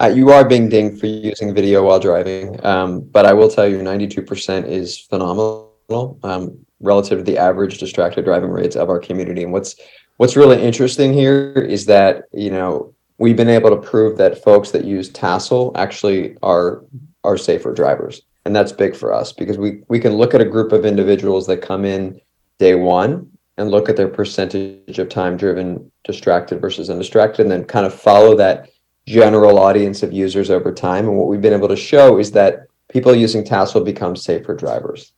Uh, 0.00 0.12
you 0.14 0.30
are 0.30 0.46
being 0.46 0.68
dinged 0.68 1.00
for 1.00 1.06
using 1.06 1.54
video 1.54 1.84
while 1.84 1.98
driving, 1.98 2.64
um, 2.66 3.00
but 3.00 3.24
I 3.24 3.32
will 3.32 3.48
tell 3.48 3.66
you, 3.66 3.78
92% 3.78 4.66
is 4.68 4.98
phenomenal 4.98 5.72
um, 6.22 6.58
relative 6.80 7.18
to 7.20 7.24
the 7.24 7.38
average 7.38 7.78
distracted 7.78 8.26
driving 8.26 8.50
rates 8.50 8.76
of 8.76 8.90
our 8.90 8.98
community. 8.98 9.42
And 9.42 9.52
what's 9.52 9.76
what's 10.18 10.36
really 10.36 10.62
interesting 10.62 11.12
here 11.12 11.52
is 11.52 11.86
that 11.86 12.24
you 12.32 12.50
know 12.50 12.94
we've 13.18 13.36
been 13.36 13.48
able 13.48 13.70
to 13.70 13.76
prove 13.76 14.18
that 14.18 14.42
folks 14.42 14.70
that 14.72 14.84
use 14.84 15.10
TASL 15.10 15.72
actually 15.76 16.36
are 16.42 16.84
are 17.24 17.38
safer 17.38 17.72
drivers 17.72 18.22
and 18.46 18.54
that's 18.54 18.70
big 18.70 18.94
for 18.94 19.12
us 19.12 19.32
because 19.32 19.58
we 19.58 19.82
we 19.88 19.98
can 19.98 20.14
look 20.14 20.32
at 20.32 20.40
a 20.40 20.44
group 20.44 20.70
of 20.70 20.86
individuals 20.86 21.48
that 21.48 21.60
come 21.60 21.84
in 21.84 22.20
day 22.60 22.76
one 22.76 23.28
and 23.58 23.70
look 23.70 23.88
at 23.88 23.96
their 23.96 24.08
percentage 24.08 24.98
of 25.00 25.08
time 25.08 25.36
driven 25.36 25.90
distracted 26.04 26.60
versus 26.60 26.88
undistracted 26.88 27.40
and 27.40 27.50
then 27.50 27.64
kind 27.64 27.84
of 27.84 27.92
follow 27.92 28.36
that 28.36 28.70
general 29.06 29.58
audience 29.58 30.02
of 30.04 30.12
users 30.12 30.48
over 30.48 30.72
time. 30.72 31.08
And 31.08 31.16
what 31.16 31.26
we've 31.26 31.40
been 31.40 31.52
able 31.52 31.68
to 31.68 31.76
show 31.76 32.18
is 32.18 32.30
that 32.32 32.66
people 32.88 33.14
using 33.14 33.42
TASL 33.44 33.84
become 33.84 34.14
safer 34.14 34.54
drivers 34.54 35.12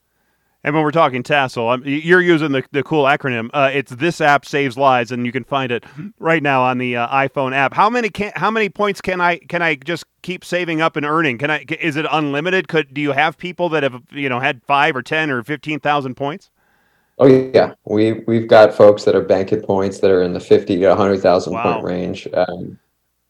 and 0.65 0.75
when 0.75 0.83
we're 0.83 0.91
talking 0.91 1.23
TASL, 1.23 1.73
I'm, 1.73 1.83
you're 1.87 2.21
using 2.21 2.51
the, 2.51 2.65
the 2.73 2.83
cool 2.83 3.05
acronym. 3.05 3.49
Uh, 3.55 3.71
it's 3.73 3.93
this 3.93 4.21
app 4.21 4.45
saves 4.45 4.77
lives, 4.77 5.13
and 5.13 5.25
you 5.25 5.31
can 5.31 5.45
find 5.45 5.71
it 5.71 5.85
right 6.19 6.43
now 6.43 6.63
on 6.63 6.79
the 6.79 6.97
uh, 6.97 7.09
iPhone 7.09 7.55
app. 7.55 7.75
How 7.75 7.89
many 7.89 8.09
can 8.09 8.33
how 8.35 8.51
many 8.51 8.69
points 8.69 9.01
can 9.01 9.21
I 9.21 9.39
can 9.39 9.63
I 9.63 9.77
just 9.77 10.05
keep 10.23 10.45
saving 10.45 10.81
up 10.81 10.97
and 10.97 11.07
earning? 11.07 11.39
Can 11.39 11.51
I 11.51 11.65
is 11.81 11.97
it 11.97 12.07
unlimited? 12.11 12.67
Could 12.67 12.93
do 12.93 13.01
you 13.01 13.13
have 13.13 13.39
people 13.39 13.69
that 13.71 13.85
have 13.85 14.03
you 14.11 14.29
know 14.29 14.41
had 14.41 14.63
five 14.65 14.97
or 14.97 15.03
ten 15.03 15.31
or 15.31 15.45
fifteen 15.45 15.79
thousand 15.79 16.17
points? 16.17 16.51
Oh 17.21 17.27
yeah, 17.27 17.75
we 17.85 18.25
we've 18.27 18.49
got 18.49 18.75
folks 18.75 19.05
that 19.05 19.15
are 19.15 19.23
banking 19.23 19.61
points 19.61 20.01
that 20.01 20.11
are 20.11 20.23
in 20.23 20.33
the 20.33 20.41
fifty 20.41 20.77
to 20.81 20.97
hundred 20.97 21.21
thousand 21.21 21.53
wow. 21.53 21.75
point 21.75 21.85
range. 21.85 22.29
Um, 22.35 22.79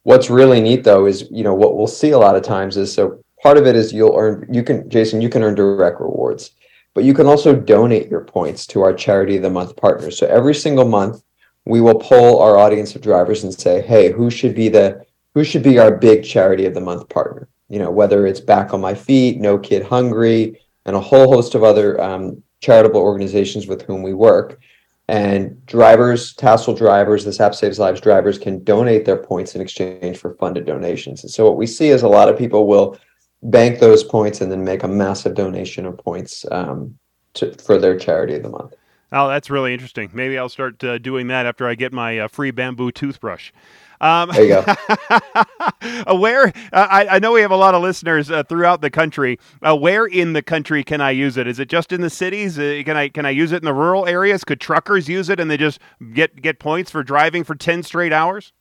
what's 0.05 0.31
really 0.31 0.63
neat 0.63 0.85
though 0.85 1.05
is 1.05 1.29
you 1.31 1.45
know 1.45 1.55
what 1.55 1.77
we'll 1.77 1.87
see 1.87 2.11
a 2.11 2.19
lot 2.19 2.37
of 2.37 2.43
times 2.43 2.79
is 2.79 2.93
so 2.93 3.23
part 3.43 3.59
of 3.59 3.67
it 3.67 3.77
is 3.77 3.93
you'll 3.93 4.17
earn 4.17 4.47
you 4.51 4.63
can 4.63 4.89
Jayson 4.89 5.21
you 5.21 5.29
can 5.29 5.43
earn 5.43 5.55
direct 5.55 6.01
rewards 6.01 6.53
but 6.99 7.05
you 7.05 7.15
can 7.15 7.29
also 7.29 7.55
donate 7.55 8.09
your 8.09 8.25
points 8.25 8.67
to 8.67 8.83
our 8.83 8.93
Charity 8.93 9.37
of 9.37 9.43
the 9.43 9.51
Month 9.51 9.77
partners. 9.77 10.19
So 10.19 10.27
every 10.27 10.53
single 10.53 10.85
month, 10.85 11.23
we 11.65 11.81
will 11.81 11.95
poll 11.95 12.43
our 12.43 12.59
audience 12.59 12.97
of 12.97 13.03
drivers 13.03 13.45
and 13.45 13.55
say, 13.55 13.83
hey, 13.83 14.11
who 14.11 14.33
should 14.33 14.53
be 14.53 14.69
the 14.69 15.07
who 15.33 15.45
should 15.45 15.63
be 15.63 15.79
our 15.79 15.97
big 15.97 16.25
Charity 16.25 16.67
of 16.67 16.75
the 16.75 16.81
Month 16.81 17.09
partner? 17.09 17.49
You 17.69 17.79
know, 17.79 17.93
whether 17.93 18.27
it's 18.27 18.41
Back 18.41 18.75
on 18.75 18.81
My 18.81 18.95
Feet, 18.95 19.39
No 19.39 19.61
Kid 19.61 19.85
Hungry, 19.85 20.61
and 20.87 20.97
a 20.97 21.01
whole 21.01 21.33
host 21.33 21.55
of 21.55 21.63
other 21.63 22.01
um, 22.01 22.43
charitable 22.63 23.01
organizations 23.01 23.69
with 23.69 23.83
whom 23.83 24.03
we 24.03 24.13
work. 24.13 24.59
And 25.07 25.65
drivers, 25.67 26.35
TASL 26.35 26.77
drivers, 26.77 27.25
this 27.25 27.39
app 27.39 27.55
saves 27.55 27.79
lives 27.79 28.01
drivers 28.01 28.41
can 28.41 28.65
donate 28.65 29.05
their 29.05 29.19
points 29.19 29.55
in 29.55 29.61
exchange 29.61 30.19
for 30.19 30.35
funded 30.35 30.67
donations. 30.67 31.23
And 31.23 31.31
so 31.31 31.45
what 31.45 31.57
we 31.57 31.67
see 31.69 31.91
is 31.91 32.03
a 32.03 32.09
lot 32.09 32.29
of 32.29 32.37
people 32.37 32.67
will 32.67 32.99
bank 33.43 33.79
those 33.79 34.03
points 34.03 34.41
and 34.41 34.51
then 34.51 34.65
make 34.65 34.83
a 34.83 34.89
massive 34.89 35.35
donation 35.35 35.87
of 35.87 35.97
points 35.99 36.45
um, 36.51 36.99
to, 37.35 37.53
for 37.55 37.79
their 37.79 37.99
charity 37.99 38.35
of 38.35 38.43
the 38.43 38.49
month. 38.49 38.75
Oh, 39.11 39.27
that's 39.29 39.49
really 39.49 39.73
interesting. 39.73 40.11
Maybe 40.13 40.37
I'll 40.37 40.51
start 40.51 40.85
uh, 40.85 40.99
doing 40.99 41.29
that 41.29 41.47
after 41.47 41.67
I 41.67 41.75
get 41.75 41.95
my 41.95 42.19
uh, 42.19 42.29
free 42.29 42.51
bamboo 42.51 42.93
toothbrush. 42.93 43.53
Um, 44.01 44.31
there 44.31 44.45
you 44.45 44.49
go. 44.49 46.15
where 46.19 46.49
uh, 46.73 46.87
I, 46.91 47.07
I, 47.13 47.19
know 47.19 47.33
we 47.33 47.41
have 47.41 47.51
a 47.51 47.57
lot 47.57 47.75
of 47.75 47.83
listeners 47.83 48.31
uh, 48.31 48.45
throughout 48.45 48.81
the 48.81 48.91
country. 48.91 49.41
Uh, 49.61 49.77
where 49.77 50.07
in 50.07 50.35
the 50.35 50.43
country 50.43 50.85
can 50.85 51.01
I 51.01 51.11
use 51.11 51.37
it? 51.37 51.49
Is 51.49 51.59
it 51.59 51.69
just 51.69 51.91
in 51.91 52.01
the 52.01 52.11
cities? 52.11 52.59
Uh, 52.59 52.83
can 52.85 52.97
I 52.97 53.09
can 53.09 53.27
I 53.27 53.31
use 53.31 53.51
it 53.51 53.57
in 53.57 53.65
the 53.65 53.75
rural 53.75 54.07
areas? 54.07 54.45
Could 54.45 54.61
truckers 54.61 55.09
use 55.09 55.29
it 55.29 55.41
and 55.41 55.51
they 55.51 55.57
just 55.57 55.81
get 56.13 56.41
get 56.41 56.61
points 56.61 56.93
for 56.93 57.03
driving 57.03 57.43
for 57.43 57.57
ten 57.57 57.83
straight 57.83 58.13
hours? 58.13 58.53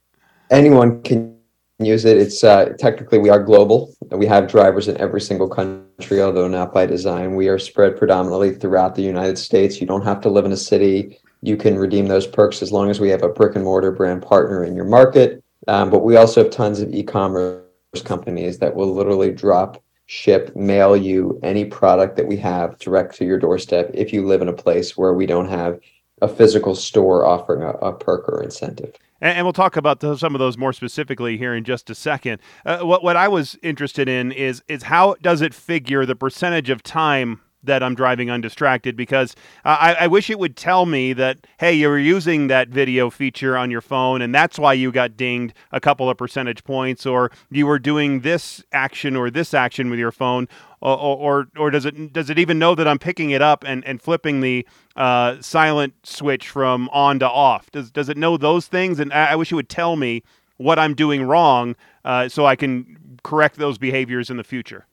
Anyone 0.50 1.04
can 1.04 1.37
use 1.80 2.06
it. 2.06 2.18
It's 2.18 2.44
uh, 2.44 2.74
technically 2.80 3.20
we 3.20 3.30
are 3.30 3.42
global. 3.42 3.94
We 4.12 4.26
have 4.26 4.48
drivers 4.48 4.88
in 4.88 4.98
every 4.98 5.22
single 5.22 5.48
country, 5.48 6.22
although 6.22 6.48
not 6.48 6.74
by 6.74 6.86
design. 6.86 7.36
We 7.36 7.50
are 7.50 7.60
spread 7.60 7.98
predominantly 7.98 8.56
throughout 8.56 8.96
the 8.96 9.04
United 9.04 9.38
States. 9.38 9.80
You 9.80 9.88
don't 9.88 10.04
have 10.04 10.22
to 10.22 10.30
live 10.30 10.46
in 10.46 10.52
a 10.52 10.58
city. 10.58 11.20
You 11.42 11.56
can 11.56 11.78
redeem 11.78 12.08
those 12.08 12.26
perks 12.26 12.62
as 12.62 12.72
long 12.72 12.90
as 12.90 13.00
we 13.00 13.10
have 13.10 13.22
a 13.22 13.30
brick 13.30 13.56
and 13.56 13.64
mortar 13.64 13.92
brand 13.92 14.24
partner 14.24 14.64
in 14.64 14.76
your 14.76 14.86
market. 14.86 15.44
Um, 15.68 15.90
but 15.90 16.04
we 16.04 16.16
also 16.16 16.44
have 16.44 16.52
tons 16.52 16.80
of 16.80 16.94
e-commerce 16.94 17.62
companies 18.04 18.58
that 18.60 18.76
will 18.76 18.94
literally 18.94 19.32
drop, 19.32 19.84
ship, 20.08 20.56
mail 20.56 20.98
you 20.98 21.40
any 21.44 21.66
product 21.66 22.16
that 22.18 22.28
we 22.28 22.38
have 22.38 22.80
direct 22.80 23.16
to 23.18 23.26
your 23.26 23.38
doorstep 23.38 23.92
if 23.94 24.12
you 24.12 24.26
live 24.26 24.42
in 24.42 24.48
a 24.48 24.54
place 24.54 24.98
where 24.98 25.14
we 25.14 25.26
don't 25.26 25.50
have 25.50 25.80
a 26.22 26.28
physical 26.28 26.74
store 26.74 27.26
offering 27.26 27.62
a, 27.62 27.70
a 27.70 27.94
perk 27.94 28.28
or 28.30 28.42
incentive 28.42 28.96
and, 29.22 29.46
we'll 29.46 29.54
talk 29.54 29.76
about 29.76 30.02
some 30.20 30.36
of 30.36 30.40
those 30.40 30.58
more 30.58 30.74
specifically 30.74 31.38
here 31.38 31.54
in 31.56 31.64
just 31.64 31.90
a 31.90 31.96
second. 31.96 32.42
Uh, 32.66 32.80
what 32.80 33.04
what 33.04 33.16
I 33.16 33.28
was 33.28 33.58
interested 33.64 34.08
in 34.10 34.32
is 34.32 34.64
is 34.68 34.84
how 34.84 35.16
does 35.22 35.42
it 35.42 35.54
figure 35.54 36.06
the 36.06 36.16
percentage 36.16 36.70
of 36.70 36.84
time 36.84 37.42
that 37.64 37.84
I'm 37.84 37.96
driving 37.96 38.30
undistracted 38.30 38.96
because 38.96 39.36
I, 39.66 39.96
I, 40.02 40.08
wish 40.08 40.30
it 40.30 40.40
would 40.40 40.56
tell 40.56 40.86
me 40.86 41.14
that, 41.14 41.48
hey, 41.60 41.74
you 41.74 41.90
were 41.90 42.00
using 42.00 42.48
that 42.48 42.70
video 42.70 43.10
feature 43.10 43.58
on 43.58 43.72
your 43.72 43.82
phone 43.82 44.22
and 44.22 44.34
that's 44.34 44.60
why 44.60 44.74
you 44.74 44.92
got 44.92 45.18
dinged 45.18 45.54
a 45.72 45.80
couple 45.80 46.10
of 46.10 46.18
percentage 46.18 46.64
points, 46.64 47.06
or 47.06 47.32
you 47.50 47.66
were 47.66 47.80
doing 47.80 48.22
this 48.22 48.64
action 48.72 49.16
or 49.16 49.30
this 49.30 49.54
action 49.54 49.90
with 49.90 50.00
your 50.00 50.12
phone. 50.12 50.48
Or, 50.80 50.96
or, 50.98 51.48
or 51.58 51.72
does 51.72 51.86
it 51.86 52.14
does 52.14 52.30
it 52.30 52.38
even 52.38 52.60
know 52.60 52.76
that 52.76 52.88
I'm 52.88 53.00
picking 53.00 53.32
it 53.32 53.42
up 53.42 53.64
and, 53.66 53.84
and 53.86 54.00
flipping 54.00 54.42
the 54.42 54.68
uh, 54.96 55.42
silent 55.42 55.96
switch 56.04 56.50
from 56.50 56.88
on 56.90 57.18
to 57.20 57.28
off? 57.28 57.72
Does 57.72 57.90
does 57.90 58.10
it 58.10 58.18
know 58.18 58.38
those 58.38 58.68
things? 58.68 59.00
And 59.00 59.12
I, 59.12 59.32
I 59.32 59.36
wish 59.36 59.52
it 59.52 59.56
would 59.56 59.70
tell 59.70 59.96
me 59.96 60.22
what 60.58 60.78
I'm 60.78 60.94
doing 60.94 61.24
wrong 61.24 61.76
uh, 62.06 62.30
so 62.30 62.46
I 62.46 62.56
can 62.56 63.20
correct 63.24 63.58
those 63.58 63.80
behaviors 63.80 64.30
in 64.30 64.38
the 64.38 64.44
future. 64.44 64.86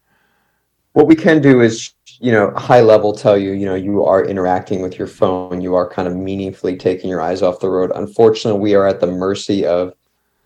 What 0.94 1.06
we 1.06 1.16
can 1.16 1.42
do 1.42 1.60
is 1.60 1.92
you 2.20 2.32
know, 2.32 2.52
high 2.56 2.80
level 2.80 3.12
tell 3.12 3.36
you, 3.36 3.52
you 3.52 3.66
know, 3.66 3.74
you 3.74 4.04
are 4.04 4.24
interacting 4.24 4.82
with 4.82 4.98
your 4.98 5.06
phone, 5.06 5.60
you 5.60 5.74
are 5.74 5.88
kind 5.88 6.08
of 6.08 6.16
meaningfully 6.16 6.76
taking 6.76 7.10
your 7.10 7.20
eyes 7.20 7.42
off 7.42 7.60
the 7.60 7.68
road. 7.68 7.92
Unfortunately, 7.94 8.60
we 8.60 8.74
are 8.74 8.86
at 8.86 9.00
the 9.00 9.06
mercy 9.06 9.64
of 9.66 9.94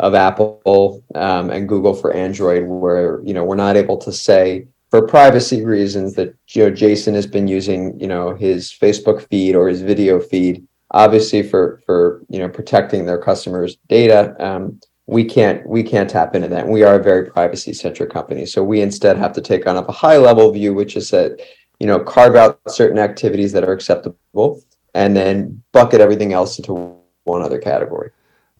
of 0.01 0.15
Apple 0.15 1.03
um, 1.17 1.51
and 1.51 1.69
Google 1.69 1.95
for 1.95 2.13
Android, 2.13 2.65
where 2.67 3.21
you 3.25 3.35
know 3.35 3.45
we're 3.45 3.57
not 3.57 3.77
able 3.77 3.97
to 3.99 4.13
say 4.13 4.67
for 4.91 5.07
privacy 5.07 5.65
reasons 5.65 6.15
that 6.15 6.35
you 6.51 6.65
know 6.65 6.71
Jayson 6.71 7.15
has 7.15 7.27
been 7.27 7.49
using 7.49 7.99
you 7.99 8.07
know 8.07 8.35
his 8.35 8.73
Facebook 8.73 9.29
feed 9.29 9.55
or 9.55 9.69
his 9.69 9.83
video 9.83 10.21
feed. 10.21 10.67
Obviously, 10.93 11.43
for 11.43 11.81
for 11.85 12.23
you 12.29 12.39
know 12.39 12.49
protecting 12.49 13.07
their 13.07 13.19
customers' 13.19 13.77
data, 13.89 14.37
um, 14.39 14.81
we 15.09 15.25
can't 15.25 15.67
we 15.67 15.83
can't 15.83 16.09
tap 16.09 16.35
into 16.35 16.49
that. 16.49 16.69
we 16.69 16.83
are 16.83 16.97
a 16.97 17.03
very 17.03 17.25
privacy 17.25 17.73
centric 17.73 18.11
company, 18.11 18.45
so 18.45 18.63
we 18.63 18.83
instead 18.83 19.17
have 19.17 19.33
to 19.33 19.41
take 19.41 19.67
on 19.67 19.77
a 19.77 19.91
high 19.91 20.19
level 20.19 20.53
view, 20.53 20.75
which 20.75 20.97
is 20.97 21.11
that 21.11 21.41
you 21.81 21.87
know 21.87 21.99
carve 21.99 22.37
out 22.37 22.61
certain 22.69 22.99
activities 22.99 23.53
that 23.53 23.65
are 23.65 23.73
acceptable, 23.73 24.63
and 24.95 25.17
then 25.17 25.63
bucket 25.73 26.03
everything 26.03 26.35
else 26.35 26.59
into 26.59 26.95
one 27.25 27.41
other 27.41 27.59
category. 27.59 28.11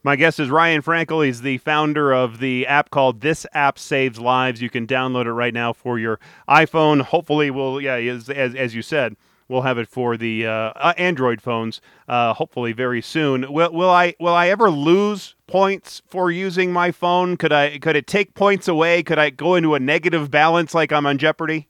My 0.01 0.15
guest 0.15 0.39
is 0.39 0.49
Ryan 0.49 0.81
Frankel. 0.81 1.23
He's 1.23 1.41
the 1.41 1.59
founder 1.59 2.13
of 2.13 2.39
the 2.39 2.65
app 2.65 2.89
called 2.89 3.21
This 3.21 3.45
App 3.53 3.77
Saves 3.77 4.19
Lives. 4.19 4.59
You 4.59 4.71
can 4.71 4.87
download 4.87 5.25
it 5.25 5.33
right 5.33 5.53
now 5.53 5.71
for 5.71 5.99
your 5.99 6.19
iPhone. 6.49 7.01
Hopefully, 7.01 7.51
will 7.51 7.79
yeah, 7.79 7.95
as, 7.95 8.27
as, 8.27 8.55
as 8.55 8.73
you 8.73 8.81
said, 8.81 9.15
we'll 9.49 9.63
have 9.63 9.77
it 9.77 9.89
for 9.89 10.15
the 10.15 10.45
uh, 10.45 10.51
uh, 10.75 10.93
Android 10.97 11.41
phones. 11.41 11.81
Uh, 12.07 12.33
hopefully, 12.33 12.71
very 12.71 13.01
soon. 13.01 13.51
Will, 13.51 13.73
will 13.73 13.89
I 13.89 14.15
will 14.19 14.35
I 14.35 14.47
ever 14.47 14.69
lose 14.69 15.35
points 15.47 16.01
for 16.07 16.31
using 16.31 16.71
my 16.71 16.91
phone? 16.91 17.35
Could 17.35 17.51
I 17.51 17.79
could 17.79 17.97
it 17.97 18.07
take 18.07 18.35
points 18.35 18.67
away? 18.67 19.03
Could 19.03 19.19
I 19.19 19.31
go 19.31 19.55
into 19.55 19.75
a 19.75 19.79
negative 19.79 20.31
balance 20.31 20.73
like 20.73 20.93
I'm 20.93 21.05
on 21.05 21.17
Jeopardy? 21.17 21.67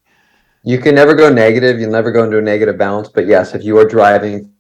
You 0.64 0.78
can 0.78 0.94
never 0.94 1.16
go 1.16 1.32
negative. 1.32 1.80
You'll 1.80 1.92
never 1.92 2.12
go 2.12 2.26
into 2.26 2.38
a 2.38 2.42
negative 2.42 2.78
balance. 2.78 3.08
But 3.08 3.26
yes, 3.26 3.56
if 3.56 3.64
you 3.64 3.78
are 3.80 3.86
driving 3.86 4.52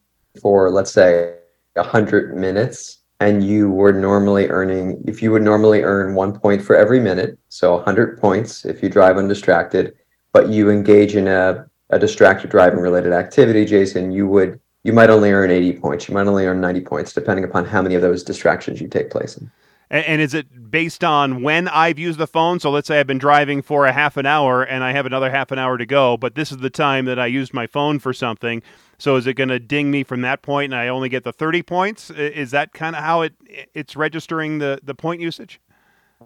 for 0.41 0.71
let's 0.71 0.91
say 0.91 1.35
hundred 1.77 2.35
minutes 2.35 2.99
and 3.21 3.41
you 3.41 3.69
were 3.69 3.93
normally 3.93 4.49
earning 4.49 5.01
if 5.07 5.21
you 5.21 5.31
would 5.31 5.41
normally 5.41 5.81
earn 5.81 6.13
one 6.13 6.38
point 6.38 6.61
for 6.61 6.75
every 6.75 6.99
minute 6.99 7.39
so 7.47 7.75
100 7.75 8.19
points 8.19 8.65
if 8.65 8.83
you 8.83 8.89
drive 8.89 9.17
undistracted 9.17 9.93
but 10.33 10.49
you 10.49 10.69
engage 10.69 11.15
in 11.15 11.27
a 11.29 11.65
a 11.89 12.00
distracted 12.00 12.50
driving 12.50 12.79
related 12.79 13.13
activity, 13.13 13.65
Jayson, 13.65 14.12
you 14.13 14.27
would 14.27 14.60
you 14.84 14.93
might 14.93 15.10
only 15.10 15.31
earn 15.31 15.51
80 15.51 15.74
points. 15.74 16.08
You 16.08 16.13
might 16.13 16.25
only 16.27 16.46
earn 16.46 16.62
90 16.62 16.81
points, 16.81 17.12
depending 17.12 17.43
upon 17.43 17.65
how 17.65 17.81
many 17.81 17.96
of 17.96 18.01
those 18.01 18.24
distractions 18.24 18.79
you 18.79 18.88
take 18.88 19.10
place 19.10 19.36
in. 19.36 19.51
And, 19.89 20.05
and 20.05 20.22
is 20.22 20.34
it 20.34 20.72
based 20.72 21.03
on 21.03 21.41
when 21.43 21.67
I've 21.67 22.00
used 22.00 22.17
the 22.17 22.27
phone? 22.27 22.60
So 22.60 22.72
let's 22.72 22.88
say 22.88 23.00
I've 23.00 23.08
been 23.08 23.17
driving 23.17 23.62
for 23.62 23.86
a 23.86 23.91
half 23.91 24.15
an 24.17 24.25
hour 24.25 24.63
and 24.63 24.84
I 24.84 24.93
have 24.93 25.05
another 25.05 25.29
half 25.29 25.51
an 25.51 25.60
hour 25.60 25.77
to 25.77 25.86
go, 25.86 26.15
but 26.15 26.36
this 26.36 26.51
is 26.51 26.58
the 26.60 26.69
time 26.69 27.05
that 27.05 27.19
I 27.19 27.25
used 27.25 27.53
my 27.53 27.67
phone 27.67 28.00
for 28.00 28.13
something. 28.13 28.62
So 28.98 29.15
is 29.15 29.27
it 29.27 29.34
going 29.34 29.50
to 29.50 29.60
ding 29.60 29.91
me 29.91 30.03
from 30.03 30.22
that 30.22 30.41
point 30.41 30.72
and 30.72 30.79
I 30.79 30.88
only 30.88 31.10
get 31.10 31.24
the 31.24 31.34
30 31.34 31.63
points? 31.63 32.10
Is 32.12 32.51
that 32.51 32.74
kind 32.74 32.96
of 32.96 33.03
how 33.03 33.22
it 33.22 33.34
it's 33.74 33.96
registering 33.96 34.60
the, 34.60 34.79
the 34.84 34.96
point 34.96 35.22
usage? 35.22 35.60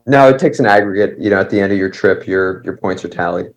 No, 0.05 0.27
it 0.27 0.39
takes 0.39 0.59
an 0.59 0.65
aggregate. 0.65 1.19
You 1.19 1.29
know, 1.29 1.39
at 1.39 1.49
the 1.49 1.59
end 1.59 1.71
of 1.71 1.77
your 1.77 1.89
trip, 1.89 2.27
your 2.27 2.63
your 2.63 2.77
points 2.77 3.05
are 3.05 3.09
tallied. 3.09 3.53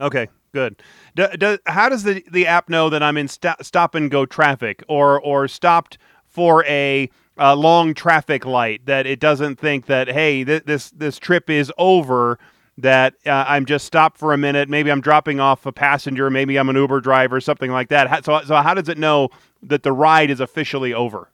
Okay, 0.00 0.28
good. 0.52 0.82
Do, 1.20 1.36
do, 1.36 1.58
how 1.66 1.90
does 1.90 2.04
the, 2.04 2.24
the 2.30 2.46
app 2.46 2.70
know 2.70 2.88
that 2.88 3.02
I'm 3.02 3.18
in 3.18 3.28
st- 3.28 3.62
stop 3.62 3.94
and 3.94 4.10
go 4.10 4.24
traffic 4.24 4.82
or 4.88 5.20
or 5.20 5.48
stopped 5.48 5.98
for 6.26 6.64
a, 6.64 7.10
long 7.36 7.92
traffic 7.92 8.46
light? 8.46 8.86
That 8.86 9.06
it 9.06 9.20
doesn't 9.20 9.58
think 9.58 9.84
that 9.86 10.08
hey 10.08 10.44
th- 10.44 10.64
this 10.64 10.90
this 10.90 11.18
trip 11.18 11.50
is 11.50 11.70
over. 11.76 12.38
That 12.78 13.14
uh, 13.26 13.44
I'm 13.46 13.66
just 13.66 13.84
stopped 13.84 14.16
for 14.16 14.32
a 14.32 14.38
minute. 14.38 14.70
Maybe 14.70 14.90
I'm 14.90 15.02
dropping 15.02 15.40
off 15.40 15.66
a 15.66 15.72
passenger. 15.72 16.30
Maybe 16.30 16.56
I'm 16.56 16.70
an 16.70 16.76
Uber 16.76 17.02
driver, 17.02 17.38
something 17.38 17.70
like 17.70 17.90
that. 17.90 18.24
So 18.24 18.40
so 18.46 18.56
how 18.56 18.72
does 18.72 18.88
it 18.88 18.96
know 18.96 19.28
that 19.62 19.82
the 19.82 19.92
ride 19.92 20.30
is 20.30 20.40
officially 20.40 20.94
over? 20.94 21.28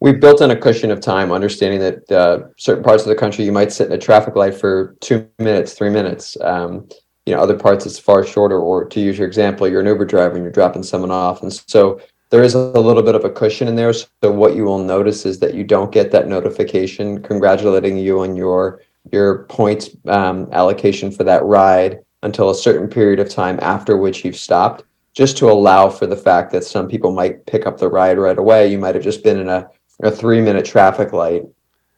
We've 0.00 0.18
built 0.18 0.40
in 0.40 0.50
a 0.50 0.56
cushion 0.56 0.90
of 0.90 0.98
time, 0.98 1.30
understanding 1.30 1.78
that 1.78 2.10
uh, 2.10 2.48
certain 2.58 2.82
parts 2.82 3.04
of 3.04 3.08
the 3.10 3.14
country 3.14 3.44
you 3.44 3.52
might 3.52 3.70
sit 3.70 3.86
in 3.86 3.92
a 3.92 3.98
traffic 3.98 4.34
light 4.34 4.54
for 4.54 4.96
two 5.00 5.28
minutes, 5.38 5.74
three 5.74 5.90
minutes. 5.90 6.36
Um, 6.40 6.88
you 7.26 7.34
know 7.34 7.40
other 7.40 7.56
parts 7.56 7.86
it's 7.86 7.98
far 7.98 8.24
shorter 8.24 8.58
or 8.58 8.84
to 8.84 9.00
use 9.00 9.18
your 9.18 9.26
example 9.26 9.68
you're 9.68 9.80
an 9.80 9.86
uber 9.86 10.04
driver 10.04 10.34
and 10.34 10.42
you're 10.42 10.52
dropping 10.52 10.82
someone 10.82 11.10
off. 11.10 11.42
And 11.42 11.52
so 11.52 12.00
there 12.30 12.42
is 12.42 12.54
a 12.54 12.80
little 12.80 13.02
bit 13.02 13.14
of 13.14 13.24
a 13.24 13.30
cushion 13.30 13.68
in 13.68 13.76
there. 13.76 13.92
So 13.92 14.08
what 14.22 14.56
you 14.56 14.64
will 14.64 14.82
notice 14.82 15.26
is 15.26 15.38
that 15.40 15.52
you 15.52 15.64
don't 15.64 15.92
get 15.92 16.10
that 16.12 16.28
notification 16.28 17.22
congratulating 17.22 17.98
you 17.98 18.20
on 18.20 18.36
your 18.36 18.80
your 19.12 19.44
points 19.44 19.90
um, 20.06 20.48
allocation 20.52 21.10
for 21.10 21.24
that 21.24 21.44
ride 21.44 21.98
until 22.22 22.50
a 22.50 22.54
certain 22.54 22.88
period 22.88 23.18
of 23.18 23.28
time 23.28 23.58
after 23.60 23.96
which 23.96 24.24
you've 24.24 24.36
stopped 24.36 24.84
just 25.12 25.36
to 25.36 25.50
allow 25.50 25.90
for 25.90 26.06
the 26.06 26.16
fact 26.16 26.52
that 26.52 26.64
some 26.64 26.88
people 26.88 27.12
might 27.12 27.44
pick 27.46 27.66
up 27.66 27.78
the 27.78 27.88
ride 27.88 28.18
right 28.18 28.38
away. 28.38 28.70
You 28.70 28.78
might 28.78 28.94
have 28.94 29.04
just 29.04 29.22
been 29.22 29.38
in 29.38 29.48
a, 29.48 29.68
a 30.02 30.10
three 30.10 30.40
minute 30.40 30.64
traffic 30.64 31.12
light 31.12 31.42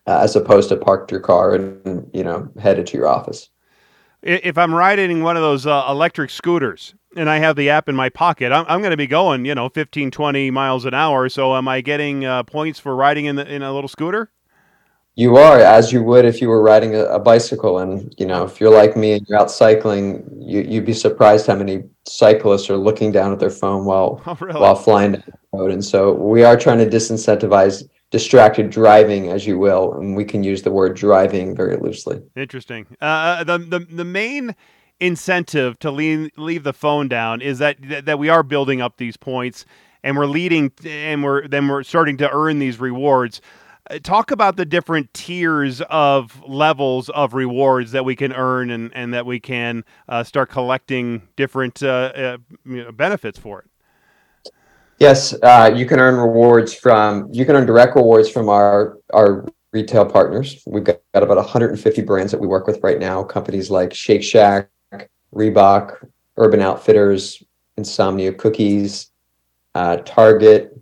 uh, 0.07 0.19
as 0.23 0.35
opposed 0.35 0.69
to 0.71 0.77
parked 0.77 1.11
your 1.11 1.21
car 1.21 1.55
and 1.55 2.11
you 2.13 2.25
know 2.25 2.51
headed 2.59 2.87
to 2.89 2.97
your 2.97 3.07
office 3.07 3.51
if 4.25 4.57
I'm 4.57 4.75
riding 4.75 5.23
one 5.23 5.37
of 5.37 5.43
those 5.43 5.67
uh, 5.67 5.87
electric 5.89 6.31
scooters 6.31 6.95
and 7.15 7.29
I 7.29 7.39
have 7.39 7.57
the 7.57 7.71
app 7.71 7.89
in 7.89 7.95
my 7.95 8.09
pocket, 8.09 8.53
I'm, 8.53 8.65
I'm 8.67 8.81
going 8.81 8.91
to 8.91 8.97
be 8.97 9.07
going, 9.07 9.45
you 9.45 9.55
know, 9.55 9.69
15, 9.69 10.11
20 10.11 10.51
miles 10.51 10.85
an 10.87 10.95
hour. 10.95 11.29
So 11.29 11.55
am 11.55 11.69
I 11.69 11.83
getting 11.83 12.25
uh, 12.25 12.43
points 12.43 12.81
for 12.81 12.97
riding 12.97 13.27
in, 13.27 13.37
the, 13.37 13.47
in 13.47 13.63
a 13.63 13.73
little 13.73 13.89
scooter? 13.89 14.31
You 15.17 15.37
are, 15.37 15.59
as 15.59 15.93
you 15.93 16.03
would 16.03 16.25
if 16.25 16.41
you 16.41 16.49
were 16.49 16.61
riding 16.61 16.97
a, 16.97 17.05
a, 17.05 17.21
bicycle. 17.21 17.79
And, 17.79 18.13
you 18.19 18.27
know, 18.27 18.45
if 18.45 18.61
you're 18.61 18.75
like 18.75 18.97
me 18.97 19.13
and 19.13 19.29
you're 19.29 19.39
out 19.39 19.49
cycling, 19.49 20.29
you, 20.41 20.63
you'd 20.63 20.87
be 20.87 20.93
surprised 20.93 21.47
how 21.47 21.55
many 21.55 21.85
cyclists 22.09 22.69
are 22.69 22.77
looking 22.77 23.13
down 23.13 23.33
at 23.33 23.39
their 23.39 23.51
phone 23.51 23.85
while, 23.85 24.21
oh, 24.27 24.37
really? 24.41 24.59
while 24.59 24.75
flying 24.75 25.13
down 25.13 25.23
the 25.27 25.59
road. 25.59 25.71
And 25.71 25.85
so 25.85 26.15
we 26.15 26.43
are 26.43 26.57
trying 26.57 26.79
to 26.79 26.87
disincentivize 26.87 27.89
distracted 28.15 28.71
driving, 28.71 29.29
as 29.33 29.45
you 29.45 29.59
will, 29.59 29.95
and 29.95 30.15
we 30.15 30.25
can 30.25 30.45
use 30.45 30.63
the 30.63 30.71
word 30.71 30.95
driving 30.95 31.53
very 31.53 31.77
loosely. 31.77 32.23
Interesting. 32.37 32.87
Uh, 33.03 33.05
uh, 33.05 33.43
the, 33.43 33.59
the 33.59 33.81
the 33.81 34.05
main 34.05 34.55
incentive 35.01 35.77
to 35.81 35.91
leave 35.91 36.31
leave 36.37 36.63
the 36.63 36.73
phone 36.73 37.09
down 37.09 37.43
is 37.43 37.59
that 37.59 37.77
that 38.05 38.17
we 38.17 38.29
are 38.29 38.45
building 38.45 38.81
up 38.81 38.99
these 38.99 39.17
points 39.17 39.67
and 40.05 40.17
we're 40.17 40.27
leading 40.27 40.71
and 40.87 41.25
we're 41.25 41.49
then 41.49 41.67
we're 41.67 41.83
starting 41.83 42.17
to 42.19 42.31
earn 42.31 42.61
these 42.61 42.79
rewards. 42.79 43.41
Uh, 43.91 43.99
talk 43.99 44.31
about 44.31 44.55
the 44.55 44.65
different 44.65 45.13
tiers 45.13 45.83
of 45.91 46.41
levels 46.47 47.09
of 47.09 47.35
rewards 47.35 47.91
that 47.91 48.05
we 48.05 48.15
can 48.15 48.33
earn 48.33 48.71
and, 48.71 48.93
and 48.95 49.13
that 49.13 49.27
we 49.27 49.41
can 49.41 49.85
uh, 50.09 50.23
start 50.23 50.49
collecting 50.49 51.21
different 51.35 51.83
uh, 51.83 52.39
uh 52.65 52.93
benefits 52.93 53.41
for 53.41 53.59
it. 53.59 53.67
Yes, 54.99 55.35
uh, 55.43 55.73
you 55.75 55.87
can 55.87 55.99
earn 55.99 56.17
rewards 56.17 56.73
from 56.73 57.29
you 57.33 57.45
can 57.45 57.57
earn 57.57 57.67
direct 57.67 57.97
rewards 57.97 58.29
from 58.29 58.49
our 58.49 58.99
our 59.13 59.47
retail 59.73 60.07
partners. 60.07 60.63
We've 60.67 60.85
got, 60.85 61.01
got 61.13 61.25
about 61.25 61.37
150 61.37 62.03
brands 62.03 62.31
that 62.31 62.41
we 62.41 62.47
work 62.47 62.67
with 62.67 62.81
right 62.83 62.99
now. 62.99 63.25
Companies 63.25 63.71
like 63.71 63.93
Shake 63.93 64.23
Shack, 64.23 64.71
Reebok, 65.35 66.09
Urban 66.37 66.61
Outfitters, 66.61 67.43
Insomnia 67.77 68.33
Cookies, 68.33 69.11
uh, 69.75 69.97
Target, 69.99 70.79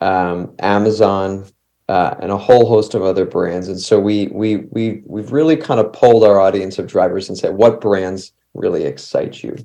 um, 0.00 0.54
Amazon, 0.58 1.46
uh, 1.88 2.16
and 2.20 2.32
a 2.32 2.36
whole 2.36 2.68
host 2.68 2.94
of 2.94 3.02
other 3.02 3.24
brands. 3.24 3.68
And 3.68 3.80
so 3.80 4.00
we 4.00 4.26
we 4.28 4.56
we 4.70 5.02
we've 5.06 5.30
really 5.30 5.56
kind 5.56 5.78
of 5.78 5.92
polled 5.92 6.24
our 6.24 6.40
audience 6.40 6.78
of 6.78 6.88
drivers 6.88 7.28
and 7.28 7.38
said, 7.38 7.54
what 7.54 7.80
brands 7.80 8.32
really 8.54 8.84
excite 8.84 9.42
you? 9.42 9.56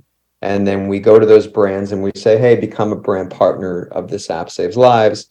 And 0.41 0.67
then 0.67 0.87
we 0.87 0.99
go 0.99 1.19
to 1.19 1.25
those 1.25 1.47
brands 1.47 1.91
and 1.91 2.03
we 2.03 2.11
say, 2.15 2.37
hey, 2.37 2.55
become 2.55 2.91
a 2.91 2.95
brand 2.95 3.31
partner 3.31 3.83
of 3.91 4.09
this 4.09 4.29
app 4.29 4.49
saves 4.49 4.77
lives. 4.77 5.29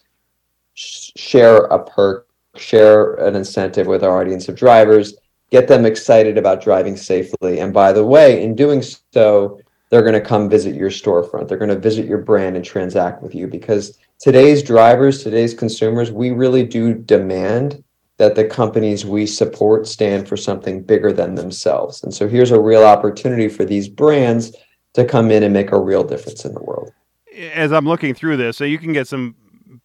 share 0.74 1.64
a 1.66 1.82
perk, 1.82 2.28
share 2.56 3.14
an 3.14 3.36
incentive 3.36 3.86
with 3.86 4.02
our 4.02 4.20
audience 4.20 4.48
of 4.48 4.56
drivers, 4.56 5.14
get 5.50 5.68
them 5.68 5.86
excited 5.86 6.36
about 6.36 6.62
driving 6.62 6.96
safely. 6.96 7.60
And 7.60 7.72
by 7.72 7.92
the 7.92 8.04
way, 8.04 8.42
in 8.42 8.54
doing 8.54 8.82
so, 8.82 9.60
they're 9.90 10.02
going 10.02 10.14
to 10.14 10.20
come 10.20 10.50
visit 10.50 10.74
your 10.74 10.90
storefront. 10.90 11.48
They're 11.48 11.58
going 11.58 11.70
to 11.70 11.78
visit 11.78 12.06
your 12.06 12.18
brand 12.18 12.56
and 12.56 12.64
transact 12.64 13.22
with 13.22 13.34
you 13.34 13.46
because 13.46 13.96
today's 14.18 14.62
drivers, 14.62 15.22
today's 15.22 15.54
consumers, 15.54 16.10
we 16.10 16.32
really 16.32 16.64
do 16.64 16.94
demand 16.94 17.82
that 18.18 18.34
the 18.34 18.44
companies 18.44 19.04
we 19.04 19.26
support 19.26 19.86
stand 19.86 20.26
for 20.26 20.36
something 20.36 20.82
bigger 20.82 21.12
than 21.12 21.34
themselves. 21.34 22.02
And 22.02 22.12
so 22.12 22.26
here's 22.26 22.50
a 22.50 22.60
real 22.60 22.82
opportunity 22.82 23.48
for 23.48 23.64
these 23.64 23.88
brands 23.88 24.56
to 24.96 25.04
come 25.04 25.30
in 25.30 25.42
and 25.42 25.52
make 25.52 25.72
a 25.72 25.78
real 25.78 26.02
difference 26.02 26.44
in 26.44 26.52
the 26.52 26.62
world. 26.62 26.92
As 27.54 27.72
I'm 27.72 27.86
looking 27.86 28.14
through 28.14 28.38
this, 28.38 28.56
so 28.56 28.64
you 28.64 28.78
can 28.78 28.92
get 28.92 29.06
some 29.06 29.36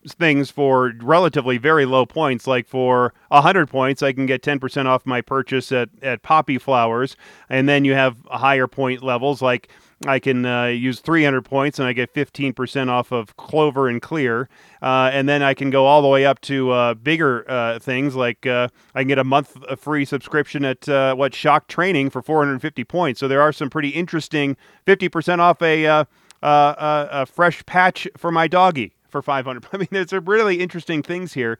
things 0.08 0.50
for 0.50 0.94
relatively 1.02 1.58
very 1.58 1.86
low 1.86 2.06
points. 2.06 2.48
Like 2.48 2.68
for 2.68 3.14
100 3.30 3.68
points, 3.68 4.02
I 4.02 4.14
can 4.14 4.26
get 4.26 4.42
10% 4.42 4.86
off 4.86 5.06
my 5.06 5.22
purchase 5.22 5.72
at, 5.72 5.90
at 6.02 6.24
Poppy 6.24 6.58
Flowers. 6.58 7.16
And 7.50 7.68
then 7.68 7.86
you 7.86 7.94
have 7.94 8.18
higher 8.28 8.68
point 8.68 9.04
levels 9.04 9.42
like 9.42 9.70
I 10.06 10.20
can 10.20 10.46
uh, 10.46 10.66
use 10.66 11.00
300 11.00 11.44
points 11.44 11.78
and 11.78 11.88
I 11.88 11.94
get 11.94 12.14
15% 12.14 12.90
off 12.90 13.12
of 13.12 13.38
Clover 13.38 13.88
and 13.88 14.02
Clear. 14.02 14.50
Uh, 14.82 15.12
and 15.14 15.30
then 15.30 15.44
I 15.44 15.54
can 15.54 15.70
go 15.70 15.86
all 15.86 16.02
the 16.02 16.08
way 16.08 16.26
up 16.26 16.42
to 16.42 16.72
uh, 16.72 16.94
bigger 16.96 17.50
uh, 17.50 17.78
things 17.80 18.16
like 18.16 18.48
uh, 18.48 18.70
I 18.96 19.02
can 19.02 19.08
get 19.08 19.20
a 19.20 19.24
month 19.24 19.58
free 19.80 20.06
subscription 20.06 20.66
at 20.66 20.90
uh, 20.90 21.14
what 21.16 21.36
Shock 21.36 21.68
Training 21.68 22.10
for 22.10 22.22
450 22.22 22.84
points. 22.86 23.20
So 23.20 23.28
there 23.28 23.42
are 23.42 23.54
some 23.54 23.70
pretty 23.70 23.90
interesting 23.90 24.58
50% 24.88 25.40
off 25.40 25.62
a, 25.62 26.06
a, 26.42 27.26
fresh 27.28 27.64
patch 27.66 28.08
for 28.18 28.32
my 28.32 28.48
doggy 28.48 28.94
for 29.08 29.22
500. 29.22 29.68
I 29.74 29.78
mean, 29.78 29.88
there's 29.92 30.10
some 30.10 30.26
really 30.26 30.62
interesting 30.62 31.04
things 31.04 31.34
here. 31.34 31.60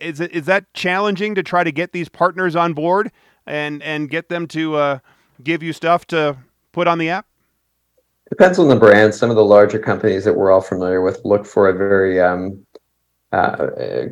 is, 0.00 0.20
is 0.20 0.46
that 0.46 0.72
challenging 0.72 1.34
to 1.34 1.42
try 1.42 1.64
to 1.64 1.72
get 1.72 1.92
these 1.92 2.08
partners 2.08 2.56
on 2.56 2.72
board 2.72 3.12
and, 3.46 3.82
and 3.82 4.08
get 4.08 4.30
them 4.30 4.46
to 4.48 5.00
give 5.42 5.62
you 5.62 5.74
stuff 5.74 6.06
to 6.06 6.38
put 6.72 6.88
on 6.88 6.96
the 6.96 7.10
app? 7.10 7.26
Depends 8.32 8.58
on 8.58 8.68
the 8.68 8.76
brand. 8.76 9.14
Some 9.14 9.28
of 9.28 9.36
the 9.36 9.44
larger 9.44 9.78
companies 9.78 10.24
that 10.24 10.32
we're 10.32 10.50
all 10.50 10.62
familiar 10.62 11.02
with 11.02 11.20
look 11.22 11.44
for 11.44 11.68
a 11.68 11.76
very 11.76 12.18
um, 12.18 12.64
uh, 13.30 13.66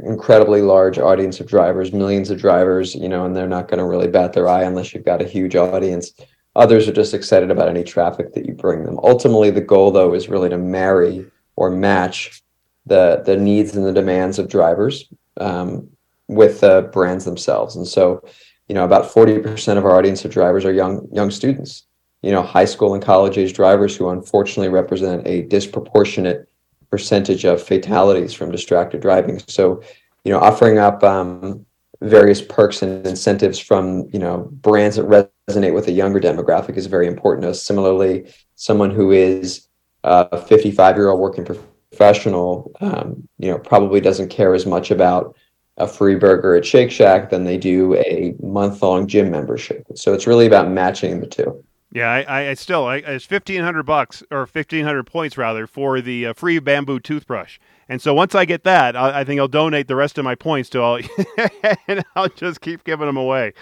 incredibly 0.05 0.61
large 0.61 0.99
audience 0.99 1.41
of 1.41 1.47
drivers, 1.47 1.91
millions 1.95 2.29
of 2.29 2.39
drivers, 2.39 2.95
you 2.95 3.09
know, 3.09 3.25
and 3.25 3.35
they're 3.35 3.49
not 3.49 3.67
going 3.67 3.79
to 3.79 3.87
really 3.87 4.09
bat 4.09 4.35
their 4.35 4.47
eye 4.47 4.65
unless 4.65 4.93
you've 4.93 5.07
got 5.07 5.23
a 5.23 5.27
huge 5.27 5.57
audience. 5.57 6.13
Others 6.55 6.87
are 6.87 6.93
just 6.93 7.15
excited 7.15 7.51
about 7.51 7.71
any 7.71 7.83
traffic 7.83 8.35
that 8.35 8.45
you 8.45 8.53
bring 8.53 8.85
them. 8.85 8.99
Ultimately, 9.03 9.49
the 9.49 9.63
goal, 9.63 9.91
though, 9.91 10.13
is 10.13 10.29
really 10.29 10.51
to 10.51 10.59
marry 10.59 11.25
or 11.57 11.71
match 11.71 12.43
the 12.85 13.23
the 13.25 13.39
needs 13.39 13.75
and 13.75 13.87
the 13.87 13.93
demands 13.93 14.39
of 14.39 14.51
drivers 14.51 15.11
um, 15.39 15.89
with 16.29 16.61
the 16.61 16.91
brands 16.93 17.25
themselves. 17.25 17.75
And 17.75 17.89
so, 17.89 18.23
you 18.69 18.75
know, 18.75 18.85
about 18.85 19.11
forty 19.11 19.39
percent 19.39 19.79
of 19.79 19.87
our 19.87 19.97
audience 19.97 20.27
of 20.27 20.31
drivers 20.31 20.67
are 20.67 20.75
young 20.75 21.09
young 21.11 21.31
students 21.31 21.87
you 22.23 22.31
know, 22.31 22.43
high 22.43 22.65
school 22.65 22.95
and 22.95 23.03
college 23.03 23.39
age 23.39 23.55
drivers 23.55 23.97
who 23.97 24.11
unfortunately 24.11 24.69
represent 24.69 25.27
a 25.27 25.43
disproportionate 25.43 26.49
percentage 26.91 27.45
of 27.45 27.63
fatalities 27.63 28.35
from 28.35 28.51
distracted 28.51 29.01
driving. 29.01 29.39
So, 29.47 29.83
you 30.25 30.33
know, 30.33 30.41
offering 30.41 30.79
up 30.79 31.03
um, 31.03 31.65
various 32.03 32.43
perks 32.43 32.83
and 32.83 33.07
incentives 33.07 33.59
from, 33.59 34.09
you 34.13 34.19
know, 34.19 34.49
brands 34.53 34.97
that 34.97 35.07
resonate 35.07 35.75
with 35.75 35.89
a 35.89 35.93
younger 35.93 36.21
demographic 36.21 36.77
is 36.77 36.87
very 36.87 37.07
important 37.07 37.47
us. 37.47 37.63
Similarly, 37.63 38.33
someone 38.57 38.91
who 38.91 39.13
is 39.13 39.69
a 40.05 40.39
55 40.39 40.97
year 40.97 41.09
old 41.09 41.21
working 41.21 41.45
professional, 41.45 42.73
um, 42.81 43.29
you 43.39 43.51
know, 43.51 43.59
probably 43.59 44.01
doesn't 44.01 44.29
care 44.29 44.55
as 44.55 44.67
much 44.67 44.91
about 44.91 45.37
a 45.77 45.87
free 45.87 46.15
burger 46.15 46.55
at 46.57 46.65
Shake 46.65 46.91
Shack 46.91 47.31
than 47.31 47.45
they 47.45 47.57
do 47.57 47.95
a 47.97 48.35
month 48.43 48.83
long 48.83 49.07
gym 49.07 49.31
membership. 49.31 49.87
So 49.95 50.13
it's 50.13 50.27
really 50.27 50.47
about 50.47 50.71
matching 50.71 51.21
the 51.21 51.27
two. 51.27 51.65
Yeah, 51.93 52.09
I, 52.09 52.51
I 52.51 52.55
still 52.55 52.87
I, 52.87 52.97
it's 52.99 53.25
fifteen 53.25 53.63
hundred 53.63 53.83
bucks 53.83 54.23
or 54.31 54.47
fifteen 54.47 54.85
hundred 54.85 55.07
points 55.07 55.37
rather 55.37 55.67
for 55.67 56.01
the 56.01 56.27
uh, 56.27 56.33
free 56.35 56.61
bamboo 56.61 57.01
toothbrush. 57.01 57.59
And 57.89 58.01
so 58.01 58.15
once 58.15 58.37
I 58.37 58.45
get 58.45 58.63
that, 58.63 58.95
I, 58.95 59.21
I 59.21 59.25
think 59.25 59.41
I'll 59.41 59.49
donate 59.49 59.89
the 59.89 59.97
rest 59.97 60.17
of 60.17 60.25
my 60.25 60.37
points 60.37 60.71
to 60.71 60.81
all, 60.81 61.01
and 61.89 62.05
I'll 62.15 62.29
just 62.29 62.61
keep 62.61 62.85
giving 62.85 63.07
them 63.07 63.17
away. 63.17 63.55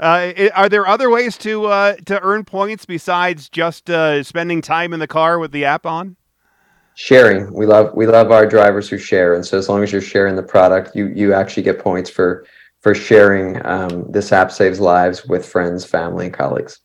Uh, 0.00 0.32
are 0.54 0.70
there 0.70 0.86
other 0.86 1.10
ways 1.10 1.36
to 1.38 1.66
uh, 1.66 1.96
to 2.06 2.18
earn 2.22 2.44
points 2.44 2.86
besides 2.86 3.50
just 3.50 3.90
uh, 3.90 4.22
spending 4.22 4.62
time 4.62 4.94
in 4.94 5.00
the 5.00 5.06
car 5.06 5.38
with 5.38 5.52
the 5.52 5.66
app 5.66 5.84
on? 5.84 6.16
Sharing, 6.94 7.52
we 7.52 7.66
love 7.66 7.92
we 7.94 8.06
love 8.06 8.30
our 8.30 8.46
drivers 8.46 8.88
who 8.88 8.96
share, 8.96 9.34
and 9.34 9.44
so 9.44 9.58
as 9.58 9.68
long 9.68 9.82
as 9.82 9.92
you're 9.92 10.00
sharing 10.00 10.36
the 10.36 10.42
product, 10.42 10.96
you 10.96 11.08
you 11.08 11.34
actually 11.34 11.64
get 11.64 11.78
points 11.78 12.08
for 12.08 12.46
for 12.80 12.94
sharing. 12.94 13.64
Um, 13.66 14.10
this 14.10 14.32
app 14.32 14.50
saves 14.50 14.80
lives 14.80 15.26
with 15.26 15.44
friends, 15.44 15.84
family, 15.84 16.26
and 16.26 16.34
colleagues. 16.34 16.80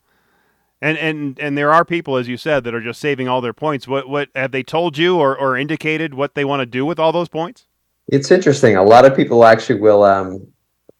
And 0.82 0.98
and 0.98 1.40
and 1.40 1.58
there 1.58 1.74
are 1.74 1.84
people, 1.84 2.16
as 2.16 2.28
you 2.28 2.38
said, 2.38 2.64
that 2.64 2.74
are 2.74 2.82
just 2.82 3.02
saving 3.02 3.28
all 3.28 3.42
their 3.42 3.54
points. 3.54 3.88
What 3.88 4.08
what 4.08 4.30
have 4.34 4.52
they 4.52 4.64
told 4.64 4.98
you 4.98 5.18
or, 5.18 5.38
or 5.38 5.58
indicated 5.58 6.14
what 6.14 6.36
they 6.36 6.46
want 6.46 6.62
to 6.62 6.66
do 6.66 6.86
with 6.86 7.00
all 7.00 7.12
those 7.12 7.28
points? 7.28 7.66
It's 8.08 8.32
interesting. 8.32 8.76
A 8.76 8.84
lot 8.84 9.06
of 9.06 9.16
people 9.16 9.44
actually 9.44 9.80
will 9.80 10.04
um, 10.04 10.48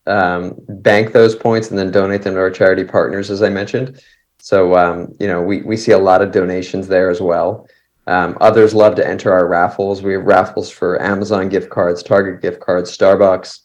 um, 0.06 0.56
bank 0.68 1.14
those 1.14 1.36
points 1.36 1.70
and 1.70 1.80
then 1.80 1.92
donate 1.92 2.24
them 2.24 2.34
to 2.34 2.40
our 2.40 2.52
charity 2.52 2.84
partners, 2.84 3.32
as 3.32 3.42
I 3.42 3.50
mentioned. 3.50 4.02
So 4.40 4.76
um, 4.76 5.16
you 5.20 5.28
know, 5.28 5.42
we 5.42 5.62
we 5.62 5.78
see 5.78 5.92
a 5.92 5.98
lot 5.98 6.22
of 6.22 6.32
donations 6.32 6.88
there 6.88 7.10
as 7.10 7.22
well. 7.22 7.68
Um, 8.08 8.38
others 8.42 8.74
love 8.74 8.96
to 8.96 9.08
enter 9.08 9.32
our 9.32 9.48
raffles. 9.48 10.02
We 10.02 10.14
have 10.14 10.24
raffles 10.24 10.70
for 10.70 11.02
Amazon 11.02 11.48
gift 11.48 11.70
cards, 11.70 12.02
Target 12.02 12.42
gift 12.42 12.60
cards, 12.60 12.96
Starbucks, 12.98 13.60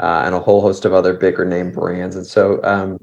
uh, 0.00 0.22
and 0.26 0.34
a 0.34 0.40
whole 0.40 0.60
host 0.60 0.84
of 0.84 0.92
other 0.92 1.14
bigger 1.14 1.44
name 1.44 1.70
brands. 1.70 2.16
And 2.16 2.26
so 2.26 2.60
um, 2.64 2.98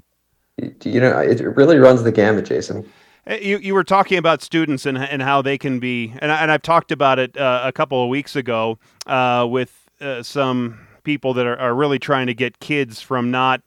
you 0.83 0.99
know, 0.99 1.19
it 1.19 1.39
really 1.41 1.77
runs 1.77 2.03
the 2.03 2.11
gamut, 2.11 2.45
Jayson. 2.45 2.85
Uh, 3.29 3.35
you, 3.35 3.57
you 3.59 3.73
were 3.73 3.83
talking 3.83 4.17
about 4.17 4.41
students 4.41 4.85
and, 4.85 4.97
and 4.97 5.21
how 5.21 5.41
they 5.41 5.57
can 5.57 5.79
be, 5.79 6.13
and, 6.19 6.31
I, 6.31 6.41
and 6.41 6.51
I've 6.51 6.63
talked 6.63 6.91
about 6.91 7.19
it 7.19 7.37
uh, 7.37 7.61
a 7.63 7.71
couple 7.71 8.01
of 8.01 8.09
weeks 8.09 8.35
ago 8.35 8.79
uh, 9.05 9.47
with 9.49 9.89
uh, 9.99 10.23
some 10.23 10.87
people 11.03 11.33
that 11.35 11.45
are, 11.45 11.57
are 11.57 11.75
really 11.75 11.99
trying 11.99 12.27
to 12.27 12.33
get 12.33 12.59
kids 12.59 13.01
from 13.01 13.29
not 13.29 13.61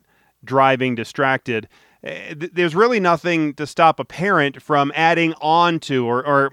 driving 0.44 0.94
distracted. 0.94 1.68
Uh, 2.04 2.35
there's 2.52 2.74
really 2.74 3.00
nothing 3.00 3.54
to 3.54 3.66
stop 3.66 4.00
a 4.00 4.04
parent 4.04 4.61
from 4.61 4.92
adding 4.94 5.35
on 5.40 5.78
to 5.80 6.04
or, 6.04 6.26
or 6.26 6.50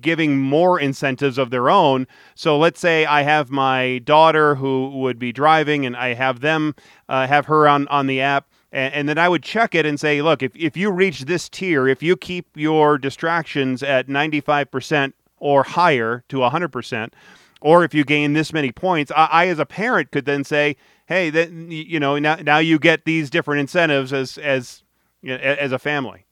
giving 0.00 0.38
more 0.38 0.78
incentives 0.78 1.38
of 1.38 1.50
their 1.50 1.70
own. 1.70 2.06
So 2.34 2.58
let's 2.58 2.78
say 2.78 3.06
I 3.06 3.22
have 3.22 3.50
my 3.50 3.98
daughter 4.04 4.54
who 4.54 4.90
would 5.00 5.18
be 5.18 5.32
driving 5.32 5.86
and 5.86 5.96
I 5.96 6.14
have 6.14 6.40
them 6.40 6.74
uh, 7.08 7.26
have 7.26 7.46
her 7.46 7.66
on, 7.66 7.88
on 7.88 8.06
the 8.06 8.20
app 8.20 8.48
and, 8.74 8.92
and, 8.94 9.08
then 9.08 9.18
I 9.18 9.28
would 9.28 9.42
check 9.42 9.74
it 9.74 9.86
and 9.86 9.98
say, 9.98 10.20
look, 10.20 10.42
if, 10.42 10.54
if 10.56 10.76
you 10.76 10.90
reach 10.90 11.22
this 11.22 11.48
tier, 11.48 11.86
if 11.86 12.02
you 12.02 12.16
keep 12.16 12.48
your 12.56 12.98
distractions 12.98 13.82
at 13.82 14.08
95% 14.08 15.12
or 15.38 15.62
higher 15.62 16.24
to 16.28 16.38
100%, 16.38 17.12
or 17.60 17.84
if 17.84 17.94
you 17.94 18.04
gain 18.04 18.32
this 18.32 18.52
many 18.52 18.72
points, 18.72 19.12
I, 19.14 19.26
I 19.30 19.46
as 19.48 19.60
a 19.60 19.64
parent 19.64 20.10
could 20.10 20.24
then 20.24 20.42
say, 20.42 20.76
hey, 21.06 21.30
that 21.30 21.50
you 21.50 22.00
know 22.00 22.18
now, 22.18 22.36
now 22.36 22.58
you 22.58 22.78
get 22.78 23.04
these 23.04 23.30
different 23.30 23.60
incentives 23.60 24.12
as 24.12 24.38
as 24.38 24.82
as 25.26 25.72
a 25.72 25.78
family. 25.78 26.26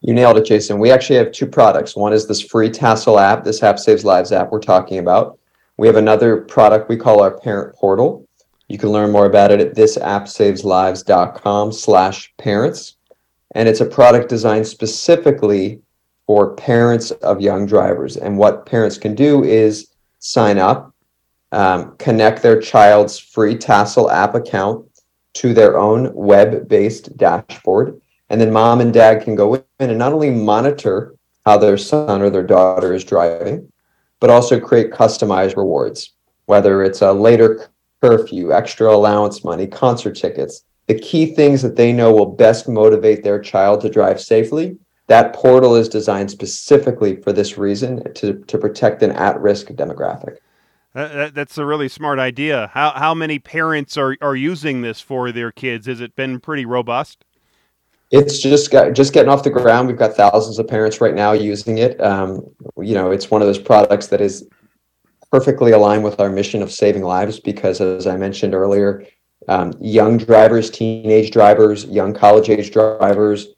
You 0.00 0.14
nailed 0.14 0.38
it, 0.38 0.46
Jayson. 0.46 0.78
We 0.78 0.90
actually 0.90 1.16
have 1.16 1.32
two 1.32 1.46
products. 1.46 1.96
One 1.96 2.12
is 2.12 2.26
this 2.26 2.40
free 2.40 2.70
TASL 2.70 3.20
app, 3.20 3.44
this 3.44 3.62
App 3.62 3.78
Saves 3.78 4.04
Lives 4.04 4.32
app 4.32 4.50
we're 4.50 4.60
talking 4.60 4.98
about. 4.98 5.38
We 5.76 5.86
have 5.86 5.96
another 5.96 6.42
product 6.42 6.88
we 6.88 6.96
call 6.96 7.20
our 7.20 7.38
Parent 7.38 7.74
Portal. 7.74 8.23
You 8.68 8.78
can 8.78 8.90
learn 8.90 9.12
more 9.12 9.26
about 9.26 9.50
it 9.50 9.60
at 9.60 9.74
thisappsaveslives.com 9.74 11.72
slash 11.72 12.32
parents. 12.38 12.96
And 13.54 13.68
it's 13.68 13.80
a 13.80 13.86
product 13.86 14.28
designed 14.28 14.66
specifically 14.66 15.80
for 16.26 16.54
parents 16.54 17.10
of 17.10 17.40
young 17.40 17.66
drivers. 17.66 18.16
And 18.16 18.38
what 18.38 18.66
parents 18.66 18.98
can 18.98 19.14
do 19.14 19.44
is 19.44 19.88
sign 20.18 20.58
up, 20.58 20.94
um, 21.52 21.96
connect 21.98 22.42
their 22.42 22.60
child's 22.60 23.18
free 23.18 23.56
TASL 23.56 24.10
app 24.10 24.34
account 24.34 24.86
to 25.34 25.52
their 25.52 25.78
own 25.78 26.12
web-based 26.14 27.16
dashboard. 27.16 28.00
And 28.30 28.40
then 28.40 28.52
mom 28.52 28.80
and 28.80 28.92
dad 28.92 29.22
can 29.22 29.34
go 29.34 29.54
in 29.54 29.64
and 29.78 29.98
not 29.98 30.12
only 30.12 30.30
monitor 30.30 31.14
how 31.44 31.58
their 31.58 31.76
son 31.76 32.22
or 32.22 32.30
their 32.30 32.46
daughter 32.46 32.94
is 32.94 33.04
driving, 33.04 33.70
but 34.18 34.30
also 34.30 34.58
create 34.58 34.90
customized 34.90 35.56
rewards, 35.56 36.14
whether 36.46 36.82
it's 36.82 37.02
a 37.02 37.12
later 37.12 37.68
curfew, 38.02 38.52
extra 38.52 38.94
allowance 38.94 39.44
money, 39.44 39.66
concert 39.66 40.16
tickets, 40.16 40.64
the 40.86 40.98
key 40.98 41.34
things 41.34 41.62
that 41.62 41.76
they 41.76 41.92
know 41.92 42.12
will 42.12 42.26
best 42.26 42.68
motivate 42.68 43.24
their 43.24 43.40
child 43.40 43.80
to 43.80 43.88
drive 43.88 44.20
safely. 44.20 44.76
That 45.06 45.34
portal 45.34 45.74
is 45.74 45.88
designed 45.88 46.30
specifically 46.30 47.16
for 47.16 47.32
this 47.32 47.58
reason 47.58 48.12
to, 48.14 48.34
to 48.46 48.58
protect 48.58 49.02
an 49.02 49.12
at 49.12 49.40
risk 49.40 49.68
demographic. 49.68 50.36
That, 50.94 51.34
that's 51.34 51.58
a 51.58 51.64
really 51.64 51.88
smart 51.88 52.18
idea. 52.18 52.70
How, 52.72 52.92
how 52.92 53.14
many 53.14 53.38
parents 53.38 53.96
are, 53.96 54.16
are 54.20 54.36
using 54.36 54.82
this 54.82 55.00
for 55.00 55.32
their 55.32 55.50
kids? 55.50 55.86
Has 55.86 56.00
it 56.00 56.14
been 56.14 56.40
pretty 56.40 56.64
robust? 56.64 57.24
It's 58.10 58.40
just 58.40 58.70
got 58.70 58.92
just 58.92 59.12
getting 59.12 59.28
off 59.28 59.42
the 59.42 59.50
ground. 59.50 59.88
We've 59.88 59.96
got 59.96 60.14
thousands 60.14 60.60
of 60.60 60.68
parents 60.68 61.00
right 61.00 61.14
now 61.14 61.32
using 61.32 61.78
it. 61.78 62.00
Um, 62.00 62.46
you 62.76 62.94
know, 62.94 63.10
it's 63.10 63.28
one 63.30 63.42
of 63.42 63.48
those 63.48 63.58
products 63.58 64.06
that 64.08 64.20
is 64.20 64.46
perfectly 65.34 65.72
aligned 65.72 66.04
with 66.04 66.20
our 66.20 66.30
mission 66.30 66.62
of 66.62 66.70
saving 66.70 67.02
lives 67.02 67.40
because, 67.40 67.80
as 67.80 68.06
I 68.06 68.16
mentioned 68.16 68.54
earlier, 68.54 69.04
um, 69.48 69.72
young 69.80 70.16
drivers, 70.16 70.70
teenage 70.70 71.32
drivers, 71.32 71.86
young 71.86 72.14
college 72.14 72.48
age 72.48 72.70
drivers 72.70 73.48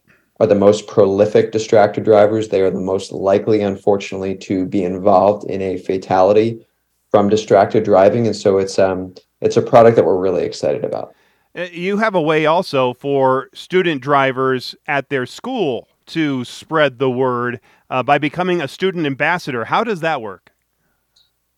are 0.40 0.46
the 0.46 0.54
most 0.54 0.86
prolific 0.86 1.52
distracted 1.52 2.02
drivers. 2.02 2.48
They 2.48 2.62
are 2.62 2.70
the 2.70 2.80
most 2.80 3.12
likely, 3.12 3.60
unfortunately, 3.60 4.36
to 4.36 4.64
be 4.64 4.84
involved 4.84 5.50
in 5.50 5.60
a 5.60 5.76
fatality 5.76 6.66
from 7.10 7.28
distracted 7.28 7.84
driving, 7.84 8.26
and 8.26 8.34
so 8.34 8.56
it's 8.56 8.78
um, 8.78 9.14
it's 9.42 9.58
a 9.58 9.62
product 9.62 9.96
that 9.96 10.06
we're 10.06 10.16
really 10.16 10.44
excited 10.44 10.82
about. 10.82 11.14
Uh, 11.54 11.64
you 11.72 11.98
have 11.98 12.14
a 12.14 12.22
way 12.22 12.46
also 12.46 12.94
for 12.94 13.50
student 13.52 14.00
drivers 14.00 14.74
at 14.86 15.10
their 15.10 15.26
school 15.26 15.88
to 16.06 16.42
spread 16.42 16.98
the 16.98 17.10
word 17.10 17.60
uh, 17.90 18.02
by 18.02 18.16
becoming 18.16 18.62
a 18.62 18.66
student 18.66 19.04
ambassador. 19.04 19.66
How 19.66 19.84
does 19.84 20.00
that 20.00 20.22
work? 20.22 20.52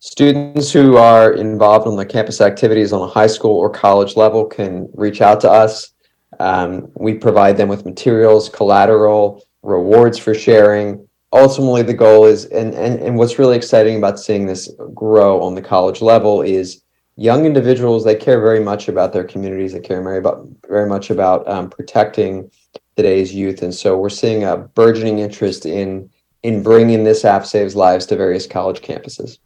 Students 0.00 0.72
who 0.72 0.96
are 0.96 1.32
involved 1.32 1.88
in 1.88 1.96
the 1.96 2.06
campus 2.06 2.40
activities 2.40 2.92
on 2.92 3.02
a 3.02 3.10
high 3.10 3.26
school 3.26 3.56
or 3.56 3.68
college 3.68 4.16
level 4.16 4.44
can 4.44 4.88
reach 4.94 5.20
out 5.20 5.40
to 5.40 5.50
us. 5.50 5.90
Um, 6.38 6.92
we 6.94 7.14
provide 7.14 7.56
them 7.56 7.68
with 7.68 7.84
materials, 7.84 8.48
collateral, 8.48 9.44
rewards 9.62 10.16
for 10.16 10.34
sharing. 10.34 11.08
Ultimately, 11.32 11.82
the 11.82 11.94
goal 11.94 12.26
is, 12.26 12.44
and, 12.44 12.74
and, 12.74 13.00
and 13.00 13.16
what's 13.16 13.40
really 13.40 13.56
exciting 13.56 13.98
about 13.98 14.20
seeing 14.20 14.46
this 14.46 14.72
grow 14.94 15.42
on 15.42 15.56
the 15.56 15.62
college 15.62 16.00
level 16.00 16.42
is 16.42 16.84
young 17.16 17.44
individuals, 17.44 18.04
they 18.04 18.14
care 18.14 18.40
very 18.40 18.60
much 18.60 18.86
about 18.86 19.12
their 19.12 19.24
communities. 19.24 19.72
They 19.72 19.80
care 19.80 20.00
very, 20.00 20.18
about, 20.18 20.46
very 20.68 20.88
much 20.88 21.10
about 21.10 21.46
um, 21.48 21.68
protecting 21.70 22.48
today's 22.96 23.34
youth. 23.34 23.62
And 23.62 23.74
so 23.74 23.98
we're 23.98 24.10
seeing 24.10 24.44
a 24.44 24.58
burgeoning 24.58 25.18
interest 25.18 25.66
in, 25.66 26.08
in 26.44 26.62
bringing 26.62 27.02
this 27.02 27.24
app 27.24 27.44
saves 27.44 27.74
lives 27.74 28.06
to 28.06 28.16
various 28.16 28.46
college 28.46 28.80
campuses 28.80 29.38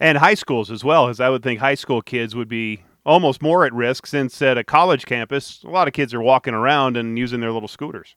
and 0.00 0.18
high 0.18 0.34
schools 0.34 0.70
as 0.70 0.82
well, 0.82 1.08
as 1.08 1.20
I 1.20 1.28
would 1.28 1.42
think 1.42 1.60
high 1.60 1.74
school 1.74 2.00
kids 2.02 2.34
would 2.34 2.48
be 2.48 2.82
almost 3.04 3.42
more 3.42 3.64
at 3.64 3.72
risk 3.72 4.06
since 4.06 4.40
at 4.42 4.58
a 4.58 4.64
college 4.64 5.06
campus, 5.06 5.62
a 5.64 5.68
lot 5.68 5.86
of 5.86 5.94
kids 5.94 6.12
are 6.14 6.22
walking 6.22 6.54
around 6.54 6.96
and 6.96 7.18
using 7.18 7.40
their 7.40 7.52
little 7.52 7.68
scooters. 7.68 8.16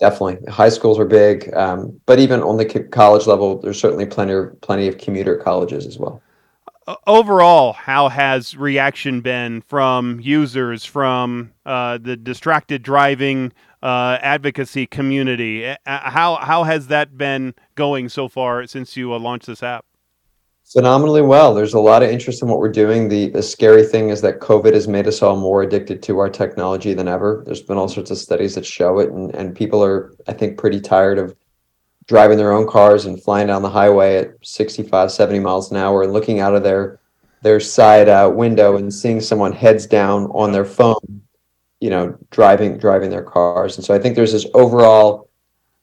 Definitely, 0.00 0.50
high 0.50 0.70
schools 0.70 0.98
are 0.98 1.04
big, 1.04 1.54
um, 1.54 2.00
but 2.06 2.18
even 2.18 2.42
on 2.42 2.56
the 2.56 2.66
college 2.90 3.26
level, 3.26 3.60
there's 3.60 3.78
certainly 3.78 4.06
plenty 4.06 4.32
of 4.32 4.60
plenty 4.60 4.88
of 4.88 4.98
commuter 4.98 5.36
colleges 5.36 5.86
as 5.86 5.98
well. 5.98 6.20
Overall, 7.06 7.72
how 7.72 8.08
has 8.08 8.56
reaction 8.56 9.20
been 9.20 9.62
from 9.62 10.20
users, 10.20 10.84
from 10.84 11.52
uh, 11.64 11.98
the 11.98 12.16
distracted 12.16 12.82
driving 12.82 13.52
uh, 13.82 14.18
advocacy 14.20 14.86
community? 14.86 15.74
How 15.86 16.36
how 16.36 16.64
has 16.64 16.88
that 16.88 17.16
been 17.16 17.54
going 17.76 18.08
so 18.08 18.28
far 18.28 18.66
since 18.66 18.96
you 18.96 19.14
uh, 19.14 19.18
launched 19.20 19.46
this 19.46 19.62
app? 19.62 19.86
Phenomenally 20.72 21.22
well. 21.22 21.54
There's 21.54 21.74
a 21.74 21.80
lot 21.80 22.02
of 22.02 22.10
interest 22.10 22.42
in 22.42 22.48
what 22.48 22.58
we're 22.58 22.68
doing. 22.68 23.08
The 23.08 23.28
the 23.30 23.42
scary 23.42 23.84
thing 23.84 24.10
is 24.10 24.20
that 24.22 24.40
COVID 24.40 24.74
has 24.74 24.88
made 24.88 25.06
us 25.06 25.22
all 25.22 25.36
more 25.36 25.62
addicted 25.62 26.02
to 26.04 26.18
our 26.18 26.30
technology 26.30 26.94
than 26.94 27.08
ever. 27.08 27.42
There's 27.46 27.62
been 27.62 27.76
all 27.76 27.88
sorts 27.88 28.10
of 28.10 28.18
studies 28.18 28.54
that 28.54 28.66
show 28.66 28.98
it, 28.98 29.10
and, 29.10 29.34
and 29.34 29.54
people 29.54 29.82
are, 29.84 30.12
I 30.26 30.32
think, 30.32 30.58
pretty 30.58 30.80
tired 30.80 31.18
of 31.18 31.34
driving 32.06 32.36
their 32.36 32.52
own 32.52 32.68
cars 32.68 33.06
and 33.06 33.22
flying 33.22 33.46
down 33.46 33.62
the 33.62 33.70
highway 33.70 34.16
at 34.16 34.34
65, 34.42 35.10
70 35.10 35.38
miles 35.38 35.70
an 35.70 35.78
hour 35.78 36.02
and 36.02 36.12
looking 36.12 36.40
out 36.40 36.54
of 36.54 36.62
their 36.62 37.00
their 37.42 37.60
side 37.60 38.08
uh, 38.08 38.30
window 38.34 38.76
and 38.76 38.92
seeing 38.92 39.20
someone 39.20 39.52
heads 39.52 39.86
down 39.86 40.24
on 40.32 40.50
their 40.50 40.64
phone, 40.64 41.22
you 41.80 41.90
know, 41.90 42.16
driving 42.30 42.78
driving 42.78 43.10
their 43.10 43.22
cars. 43.22 43.76
And 43.76 43.84
so 43.84 43.94
I 43.94 43.98
think 43.98 44.16
there's 44.16 44.32
this 44.32 44.46
overall 44.54 45.28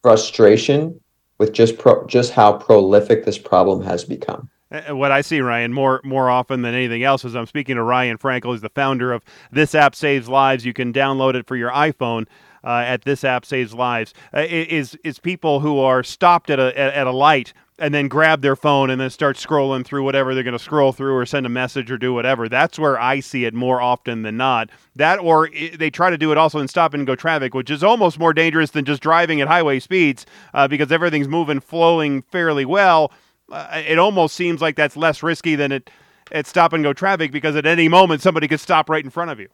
frustration 0.01 0.99
with 1.37 1.53
just 1.53 1.77
pro, 1.77 2.05
just 2.07 2.33
how 2.33 2.53
prolific 2.53 3.25
this 3.25 3.37
problem 3.37 3.83
has 3.83 4.03
become 4.03 4.49
what 4.89 5.11
I 5.11 5.21
see, 5.21 5.41
Ryan, 5.41 5.73
more 5.73 6.01
more 6.03 6.29
often 6.29 6.61
than 6.61 6.73
anything 6.73 7.03
else, 7.03 7.25
is 7.25 7.35
I'm 7.35 7.45
speaking 7.45 7.75
to 7.75 7.83
Ryan 7.83 8.17
Frankel. 8.17 8.51
who's 8.51 8.61
the 8.61 8.69
founder 8.69 9.11
of 9.11 9.23
This 9.51 9.75
App 9.75 9.95
Saves 9.95 10.29
Lives. 10.29 10.65
You 10.65 10.73
can 10.73 10.93
download 10.93 11.35
it 11.35 11.47
for 11.47 11.55
your 11.55 11.71
iPhone. 11.71 12.27
Uh, 12.63 12.83
at 12.85 13.01
this 13.05 13.23
app 13.23 13.43
saves 13.43 13.73
lives 13.73 14.13
uh, 14.35 14.45
is 14.47 14.93
is 15.03 15.17
people 15.17 15.61
who 15.61 15.79
are 15.79 16.03
stopped 16.03 16.51
at 16.51 16.59
a 16.59 16.79
at, 16.79 17.07
a 17.07 17.11
light 17.11 17.53
and 17.79 17.91
then 17.91 18.07
grab 18.07 18.43
their 18.43 18.55
phone 18.55 18.91
and 18.91 19.01
then 19.01 19.09
start 19.09 19.35
scrolling 19.35 19.83
through 19.83 20.03
whatever 20.03 20.35
they're 20.35 20.43
going 20.43 20.53
to 20.55 20.59
scroll 20.59 20.91
through 20.91 21.15
or 21.15 21.25
send 21.25 21.47
a 21.47 21.49
message 21.49 21.89
or 21.89 21.97
do 21.97 22.13
whatever. 22.13 22.47
That's 22.47 22.77
where 22.77 22.99
I 22.99 23.19
see 23.19 23.45
it 23.45 23.55
more 23.55 23.81
often 23.81 24.21
than 24.21 24.37
not. 24.37 24.69
That 24.95 25.17
or 25.17 25.49
they 25.75 25.89
try 25.89 26.11
to 26.11 26.19
do 26.19 26.31
it 26.31 26.37
also 26.37 26.59
in 26.59 26.67
stop 26.67 26.93
and 26.93 27.07
go 27.07 27.15
traffic, 27.15 27.55
which 27.55 27.71
is 27.71 27.83
almost 27.83 28.19
more 28.19 28.31
dangerous 28.31 28.69
than 28.69 28.85
just 28.85 29.01
driving 29.01 29.41
at 29.41 29.47
highway 29.47 29.79
speeds 29.79 30.27
uh, 30.53 30.67
because 30.67 30.91
everything's 30.91 31.27
moving, 31.27 31.59
flowing 31.59 32.21
fairly 32.21 32.65
well 32.65 33.05
uh, 33.05 33.15
it 33.51 33.99
almost 33.99 34.35
seems 34.35 34.61
like 34.61 34.75
that's 34.75 34.97
less 34.97 35.23
risky 35.23 35.55
than 35.55 35.71
it 35.71 35.89
at 36.31 36.47
stop 36.47 36.73
and 36.73 36.83
go 36.83 36.93
traffic 36.93 37.31
because 37.31 37.55
at 37.55 37.65
any 37.65 37.87
moment 37.87 38.21
somebody 38.21 38.47
could 38.47 38.59
stop 38.59 38.89
right 38.89 39.03
in 39.03 39.09
front 39.09 39.31
of 39.31 39.39
you. 39.39 39.49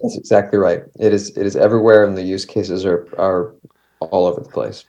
That's 0.00 0.16
exactly 0.16 0.58
right. 0.58 0.82
It 0.98 1.14
is 1.14 1.30
it 1.36 1.46
is 1.46 1.56
everywhere, 1.56 2.04
and 2.04 2.16
the 2.16 2.22
use 2.22 2.44
cases 2.44 2.84
are 2.84 3.08
are 3.18 3.54
all 4.00 4.26
over 4.26 4.40
the 4.40 4.48
place. 4.48 4.84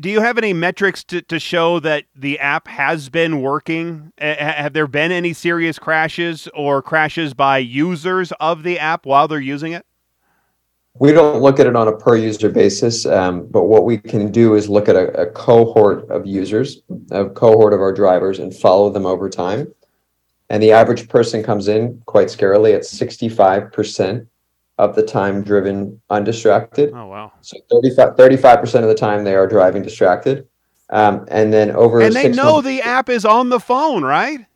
Do 0.00 0.10
you 0.10 0.20
have 0.20 0.36
any 0.36 0.52
metrics 0.52 1.02
to, 1.04 1.22
to 1.22 1.38
show 1.38 1.80
that 1.80 2.04
the 2.14 2.38
app 2.38 2.68
has 2.68 3.08
been 3.08 3.40
working? 3.40 4.12
Have 4.18 4.74
there 4.74 4.86
been 4.86 5.10
any 5.10 5.32
serious 5.32 5.78
crashes 5.78 6.48
or 6.54 6.82
crashes 6.82 7.32
by 7.32 7.58
users 7.58 8.32
of 8.40 8.62
the 8.62 8.78
app 8.78 9.06
while 9.06 9.26
they're 9.26 9.40
using 9.40 9.72
it? 9.72 9.86
We 11.00 11.12
don't 11.12 11.42
look 11.42 11.58
at 11.58 11.66
it 11.66 11.74
on 11.74 11.88
a 11.88 11.96
per 11.96 12.16
user 12.16 12.48
basis, 12.48 13.04
um, 13.04 13.48
but 13.48 13.64
what 13.64 13.84
we 13.84 13.98
can 13.98 14.30
do 14.30 14.54
is 14.54 14.68
look 14.68 14.88
at 14.88 14.94
a, 14.94 15.22
a, 15.22 15.26
cohort 15.26 16.08
of 16.08 16.24
users, 16.24 16.82
a 17.10 17.28
cohort 17.28 17.72
of 17.72 17.80
our 17.80 17.92
drivers, 17.92 18.38
and 18.38 18.54
follow 18.54 18.90
them 18.90 19.04
over 19.04 19.28
time. 19.28 19.66
And 20.50 20.62
the 20.62 20.70
average 20.70 21.08
person 21.08 21.42
comes 21.42 21.66
in 21.66 22.00
quite 22.06 22.28
scarily 22.28 22.74
at 22.74 22.82
65% 22.82 24.26
of 24.78 24.94
the 24.94 25.02
time 25.02 25.42
driven 25.42 26.00
undistracted. 26.10 26.92
Oh, 26.94 27.06
wow. 27.06 27.32
So 27.40 27.56
35, 27.72 28.14
35% 28.14 28.82
of 28.82 28.88
the 28.88 28.94
time 28.94 29.24
they 29.24 29.34
are 29.34 29.48
driving 29.48 29.82
distracted. 29.82 30.46
Um, 30.90 31.24
and 31.28 31.52
then 31.52 31.72
over 31.72 32.00
And 32.00 32.14
they 32.14 32.28
know 32.28 32.54
months, 32.54 32.68
the 32.68 32.82
app 32.82 33.08
is 33.08 33.24
on 33.24 33.48
the 33.48 33.58
phone, 33.58 34.04
right? 34.04 34.46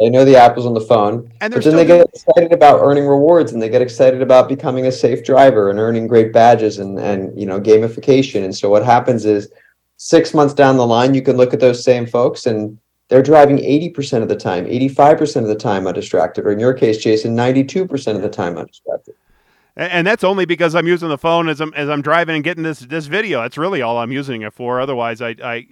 They 0.00 0.08
know 0.08 0.24
the 0.24 0.36
app 0.36 0.56
is 0.56 0.64
on 0.64 0.72
the 0.72 0.80
phone, 0.80 1.30
and 1.42 1.52
but 1.52 1.62
then 1.62 1.76
they 1.76 1.84
get 1.84 2.08
excited 2.08 2.52
about 2.52 2.80
earning 2.80 3.06
rewards, 3.06 3.52
and 3.52 3.60
they 3.60 3.68
get 3.68 3.82
excited 3.82 4.22
about 4.22 4.48
becoming 4.48 4.86
a 4.86 4.92
safe 4.92 5.22
driver 5.22 5.68
and 5.68 5.78
earning 5.78 6.06
great 6.06 6.32
badges 6.32 6.78
and 6.78 6.98
and 6.98 7.38
you 7.38 7.44
know 7.44 7.60
gamification. 7.60 8.44
And 8.44 8.56
so 8.56 8.70
what 8.70 8.82
happens 8.82 9.26
is, 9.26 9.52
six 9.98 10.32
months 10.32 10.54
down 10.54 10.78
the 10.78 10.86
line, 10.86 11.12
you 11.12 11.20
can 11.20 11.36
look 11.36 11.52
at 11.52 11.60
those 11.60 11.84
same 11.84 12.06
folks, 12.06 12.46
and 12.46 12.78
they're 13.08 13.22
driving 13.22 13.58
eighty 13.58 13.90
percent 13.90 14.22
of 14.22 14.30
the 14.30 14.36
time, 14.36 14.66
eighty 14.66 14.88
five 14.88 15.18
percent 15.18 15.44
of 15.44 15.50
the 15.50 15.54
time 15.54 15.86
undistracted, 15.86 16.46
or 16.46 16.52
in 16.52 16.58
your 16.58 16.72
case, 16.72 17.04
Jayson, 17.04 17.32
ninety 17.32 17.62
two 17.62 17.86
percent 17.86 18.16
of 18.16 18.22
the 18.22 18.30
time 18.30 18.56
undistracted 18.56 19.14
and 19.80 20.06
that's 20.06 20.24
only 20.24 20.44
because 20.44 20.74
I'm 20.74 20.86
using 20.86 21.08
the 21.08 21.16
phone 21.16 21.48
as 21.48 21.60
I'm 21.60 21.72
as 21.74 21.88
I'm 21.88 22.02
driving 22.02 22.34
and 22.34 22.44
getting 22.44 22.62
this 22.62 22.80
this 22.80 23.06
video. 23.06 23.40
That's 23.40 23.56
really 23.56 23.80
all 23.80 23.96
I'm 23.96 24.12
using 24.12 24.42
it 24.42 24.52
for. 24.52 24.78
Otherwise, 24.78 25.22
I, 25.22 25.34
I, 25.42 25.66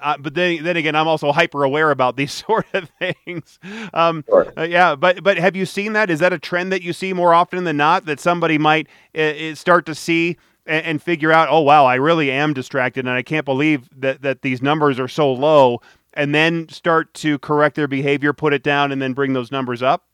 I 0.00 0.16
but 0.16 0.34
then 0.34 0.64
then 0.64 0.76
again, 0.76 0.96
I'm 0.96 1.06
also 1.06 1.30
hyper 1.30 1.62
aware 1.62 1.92
about 1.92 2.16
these 2.16 2.32
sort 2.46 2.66
of 2.74 2.90
things. 2.98 3.60
Um, 3.92 4.24
sure. 4.28 4.52
uh, 4.56 4.62
yeah, 4.62 4.96
but 4.96 5.22
but 5.22 5.38
have 5.38 5.54
you 5.54 5.66
seen 5.66 5.92
that? 5.92 6.10
Is 6.10 6.18
that 6.18 6.32
a 6.32 6.38
trend 6.38 6.72
that 6.72 6.82
you 6.82 6.92
see 6.92 7.12
more 7.12 7.32
often 7.32 7.62
than 7.62 7.76
not? 7.76 8.06
That 8.06 8.18
somebody 8.18 8.58
might 8.58 8.88
uh, 9.16 9.54
start 9.54 9.86
to 9.86 9.94
see 9.94 10.36
and, 10.66 10.84
and 10.86 11.02
figure 11.02 11.30
out, 11.30 11.48
oh 11.48 11.60
wow, 11.60 11.84
I 11.84 11.94
really 11.94 12.32
am 12.32 12.54
distracted, 12.54 13.06
and 13.06 13.14
I 13.14 13.22
can't 13.22 13.44
believe 13.44 13.88
that 13.96 14.22
that 14.22 14.42
these 14.42 14.62
numbers 14.62 14.98
are 14.98 15.08
so 15.08 15.32
low, 15.32 15.80
and 16.14 16.34
then 16.34 16.68
start 16.70 17.14
to 17.14 17.38
correct 17.38 17.76
their 17.76 17.88
behavior, 17.88 18.32
put 18.32 18.52
it 18.52 18.64
down, 18.64 18.90
and 18.90 19.00
then 19.00 19.12
bring 19.12 19.32
those 19.32 19.52
numbers 19.52 19.80
up. 19.80 20.06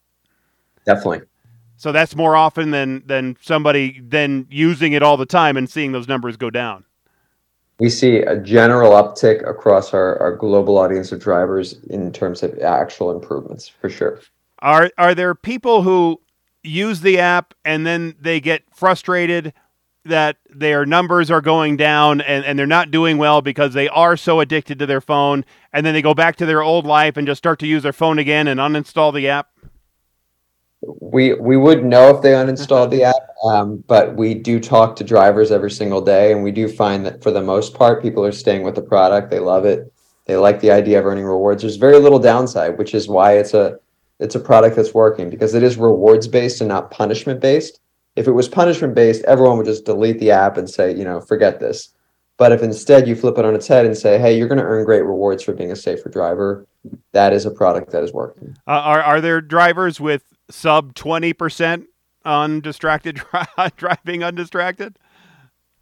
Definitely. 0.84 1.22
So 1.80 1.92
that's 1.92 2.14
more 2.14 2.36
often 2.36 2.72
than 2.72 3.02
than 3.06 3.38
somebody 3.40 4.02
then 4.04 4.46
using 4.50 4.92
it 4.92 5.02
all 5.02 5.16
the 5.16 5.24
time 5.24 5.56
and 5.56 5.68
seeing 5.68 5.92
those 5.92 6.06
numbers 6.06 6.36
go 6.36 6.50
down. 6.50 6.84
We 7.78 7.88
see 7.88 8.18
a 8.18 8.36
general 8.36 8.92
uptick 8.92 9.48
across 9.48 9.94
our, 9.94 10.18
our 10.18 10.36
global 10.36 10.76
audience 10.76 11.10
of 11.10 11.20
drivers 11.20 11.78
in 11.84 12.12
terms 12.12 12.42
of 12.42 12.58
actual 12.58 13.10
improvements 13.10 13.66
for 13.66 13.88
sure. 13.88 14.20
Are 14.58 14.90
are 14.98 15.14
there 15.14 15.34
people 15.34 15.80
who 15.80 16.20
use 16.62 17.00
the 17.00 17.18
app 17.18 17.54
and 17.64 17.86
then 17.86 18.14
they 18.20 18.40
get 18.40 18.62
frustrated 18.74 19.54
that 20.04 20.36
their 20.50 20.84
numbers 20.84 21.30
are 21.30 21.40
going 21.40 21.78
down 21.78 22.20
and, 22.20 22.44
and 22.44 22.58
they're 22.58 22.66
not 22.66 22.90
doing 22.90 23.16
well 23.16 23.40
because 23.40 23.72
they 23.72 23.88
are 23.88 24.18
so 24.18 24.40
addicted 24.40 24.78
to 24.80 24.86
their 24.86 25.00
phone 25.00 25.46
and 25.72 25.86
then 25.86 25.94
they 25.94 26.02
go 26.02 26.12
back 26.12 26.36
to 26.36 26.44
their 26.44 26.62
old 26.62 26.84
life 26.84 27.16
and 27.16 27.26
just 27.26 27.38
start 27.38 27.58
to 27.60 27.66
use 27.66 27.82
their 27.82 27.92
phone 27.94 28.18
again 28.18 28.48
and 28.48 28.60
uninstall 28.60 29.14
the 29.14 29.28
app? 29.28 29.49
We 30.82 31.34
we 31.34 31.56
would 31.56 31.84
know 31.84 32.14
if 32.14 32.22
they 32.22 32.32
uninstalled 32.32 32.90
the 32.90 33.04
app, 33.04 33.14
um, 33.44 33.84
but 33.86 34.16
we 34.16 34.34
do 34.34 34.58
talk 34.58 34.96
to 34.96 35.04
drivers 35.04 35.50
every 35.50 35.70
single 35.70 36.00
day, 36.00 36.32
and 36.32 36.42
we 36.42 36.52
do 36.52 36.68
find 36.68 37.04
that 37.04 37.22
for 37.22 37.30
the 37.30 37.42
most 37.42 37.74
part, 37.74 38.02
people 38.02 38.24
are 38.24 38.32
staying 38.32 38.62
with 38.62 38.74
the 38.74 38.82
product. 38.82 39.30
They 39.30 39.40
love 39.40 39.64
it. 39.64 39.92
They 40.26 40.36
like 40.36 40.60
the 40.60 40.70
idea 40.70 40.98
of 40.98 41.06
earning 41.06 41.24
rewards. 41.24 41.62
There's 41.62 41.76
very 41.76 41.98
little 41.98 42.18
downside, 42.18 42.78
which 42.78 42.94
is 42.94 43.08
why 43.08 43.36
it's 43.36 43.52
a 43.52 43.78
it's 44.20 44.34
a 44.34 44.40
product 44.40 44.76
that's 44.76 44.94
working 44.94 45.28
because 45.28 45.54
it 45.54 45.62
is 45.62 45.76
rewards 45.76 46.28
based 46.28 46.60
and 46.60 46.68
not 46.68 46.90
punishment 46.90 47.40
based. 47.40 47.80
If 48.16 48.26
it 48.26 48.32
was 48.32 48.48
punishment 48.48 48.94
based, 48.94 49.24
everyone 49.24 49.58
would 49.58 49.66
just 49.66 49.84
delete 49.84 50.18
the 50.18 50.30
app 50.30 50.56
and 50.56 50.68
say, 50.68 50.94
you 50.94 51.04
know, 51.04 51.20
forget 51.20 51.60
this. 51.60 51.90
But 52.36 52.52
if 52.52 52.62
instead 52.62 53.06
you 53.06 53.14
flip 53.14 53.36
it 53.36 53.44
on 53.44 53.54
its 53.54 53.66
head 53.66 53.84
and 53.84 53.96
say, 53.96 54.18
hey, 54.18 54.36
you're 54.36 54.48
going 54.48 54.58
to 54.58 54.64
earn 54.64 54.84
great 54.86 55.02
rewards 55.02 55.42
for 55.42 55.52
being 55.52 55.72
a 55.72 55.76
safer 55.76 56.08
driver, 56.08 56.66
that 57.12 57.34
is 57.34 57.44
a 57.44 57.50
product 57.50 57.90
that 57.92 58.02
is 58.02 58.14
working. 58.14 58.56
Uh, 58.66 58.70
are 58.70 59.02
are 59.02 59.20
there 59.20 59.42
drivers 59.42 60.00
with 60.00 60.29
sub 60.50 60.94
20% 60.94 61.86
undistracted 62.24 63.20
driving 63.76 64.22
undistracted? 64.22 64.98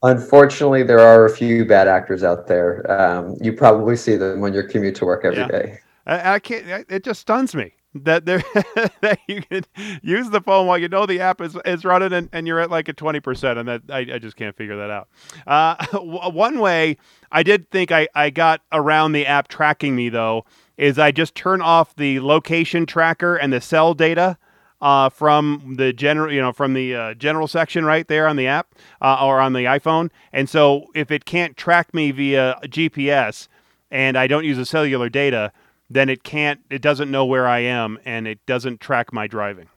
Unfortunately, 0.03 0.85
there 0.85 1.01
are 1.01 1.25
a 1.25 1.31
few 1.31 1.65
bad 1.65 1.89
actors 1.89 2.23
out 2.23 2.47
there. 2.47 2.89
Um, 2.91 3.37
you 3.41 3.53
probably 3.53 3.97
see 3.97 4.17
them 4.17 4.41
when 4.41 4.55
you 4.55 4.63
commute 4.63 4.95
to 4.97 5.05
work 5.05 5.25
every 5.25 5.39
yeah. 5.39 5.49
day. 5.49 5.79
I, 6.07 6.35
I, 6.35 6.39
can't. 6.39 6.87
It 6.89 7.03
just 7.03 7.21
stuns 7.21 7.55
me. 7.55 7.75
that 7.95 8.27
there 8.27 8.43
that 9.01 9.19
you 9.29 9.43
can 9.43 9.65
use 10.03 10.29
the 10.31 10.41
phone 10.41 10.67
while 10.67 10.79
you 10.79 10.89
know 10.89 11.07
the 11.07 11.21
app 11.21 11.41
is, 11.41 11.57
is 11.65 11.85
running 11.85 12.13
and, 12.13 12.29
and 12.33 12.47
you're 12.47 12.61
at 12.61 12.71
like 12.71 12.89
a 12.89 12.95
20% 12.95 13.59
and 13.59 13.69
that 13.69 13.83
I, 13.89 14.15
I 14.15 14.19
just 14.19 14.37
can't 14.37 14.55
figure 14.55 14.77
that 14.77 14.91
out 14.91 15.09
uh, 15.47 15.87
one 16.31 16.59
way 16.59 16.99
i 17.33 17.43
did 17.43 17.71
think 17.71 17.91
I, 17.91 18.09
I 18.15 18.31
got 18.31 18.61
around 18.73 19.13
the 19.13 19.27
app 19.27 19.49
tracking 19.49 19.97
me 19.97 20.11
though 20.11 20.45
is 20.77 20.99
i 20.99 21.11
just 21.11 21.35
turn 21.35 21.63
off 21.63 21.97
the 21.97 22.21
location 22.21 22.85
tracker 22.85 23.37
and 23.37 23.53
the 23.53 23.61
cell 23.61 23.95
data 23.95 24.37
uh, 24.81 25.09
from 25.09 25.75
the 25.77 25.93
general, 25.93 26.33
you 26.33 26.41
know, 26.41 26.53
from 26.53 26.75
the 26.75 26.95
uh, 26.95 27.15
general 27.15 27.49
section 27.49 27.85
right 27.85 28.07
there 28.09 28.27
on 28.27 28.37
the 28.37 28.47
app 28.47 28.75
uh, 29.01 29.25
or 29.25 29.41
on 29.41 29.53
the 29.53 29.61
iPhone. 29.65 30.11
And 30.33 30.49
so 30.49 30.87
if 30.95 31.11
it 31.11 31.25
can't 31.25 31.57
track 31.57 31.93
me 31.93 32.11
via 32.11 32.59
GPS 32.65 33.49
and 33.91 34.17
I 34.17 34.27
don't 34.27 34.45
use 34.45 34.57
the 34.57 34.67
cellular 34.67 35.09
data, 35.09 35.53
then 35.91 36.09
it 36.09 36.23
can't, 36.23 36.61
it 36.71 36.83
doesn't 36.83 37.11
know 37.11 37.25
where 37.25 37.49
I 37.49 37.61
am 37.61 37.99
and 38.05 38.29
it 38.29 38.45
doesn't 38.47 38.81
track 38.81 39.13
my 39.13 39.27
driving. 39.27 39.69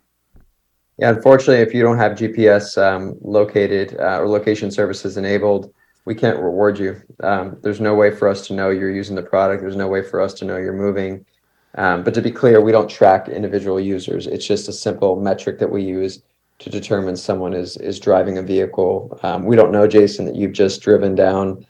Yeah, 0.98 1.10
unfortunately, 1.10 1.64
if 1.64 1.74
you 1.74 1.82
don't 1.82 1.98
have 1.98 2.12
GPS 2.12 2.78
um, 2.78 3.18
located 3.22 3.98
uh, 4.00 4.20
or 4.20 4.28
location 4.28 4.70
services 4.70 5.18
enabled, 5.18 5.74
we 6.06 6.14
can't 6.14 6.38
reward 6.38 6.78
you. 6.78 7.02
Um, 7.22 7.58
there's 7.62 7.80
no 7.80 7.96
way 7.96 8.12
for 8.12 8.28
us 8.28 8.46
to 8.48 8.54
know 8.54 8.70
you're 8.70 8.92
using 8.92 9.16
the 9.16 9.24
product. 9.24 9.62
There's 9.62 9.76
no 9.76 9.88
way 9.88 10.04
for 10.04 10.20
us 10.20 10.34
to 10.36 10.46
know 10.46 10.58
you're 10.58 10.74
moving. 10.74 11.26
Um, 11.75 12.03
but 12.03 12.13
to 12.15 12.21
be 12.21 12.31
clear, 12.31 12.62
we 12.62 12.71
don't 12.71 12.89
track 12.89 13.29
individual 13.29 13.79
users. 13.79 14.27
It's 14.27 14.45
just 14.45 14.67
a 14.67 14.73
simple 14.73 15.19
metric 15.19 15.60
that 15.60 15.71
we 15.71 15.84
use 15.84 16.21
to 16.60 16.69
determine 16.69 17.15
someone 17.15 17.53
is 17.53 17.77
is 17.77 17.99
driving 17.99 18.38
a 18.38 18.41
vehicle. 18.41 19.19
Um, 19.23 19.45
we 19.45 19.55
don't 19.55 19.71
know, 19.71 19.88
Jayson, 19.88 20.25
that 20.25 20.36
you've 20.36 20.51
just 20.51 20.81
driven 20.81 21.15
down 21.15 21.65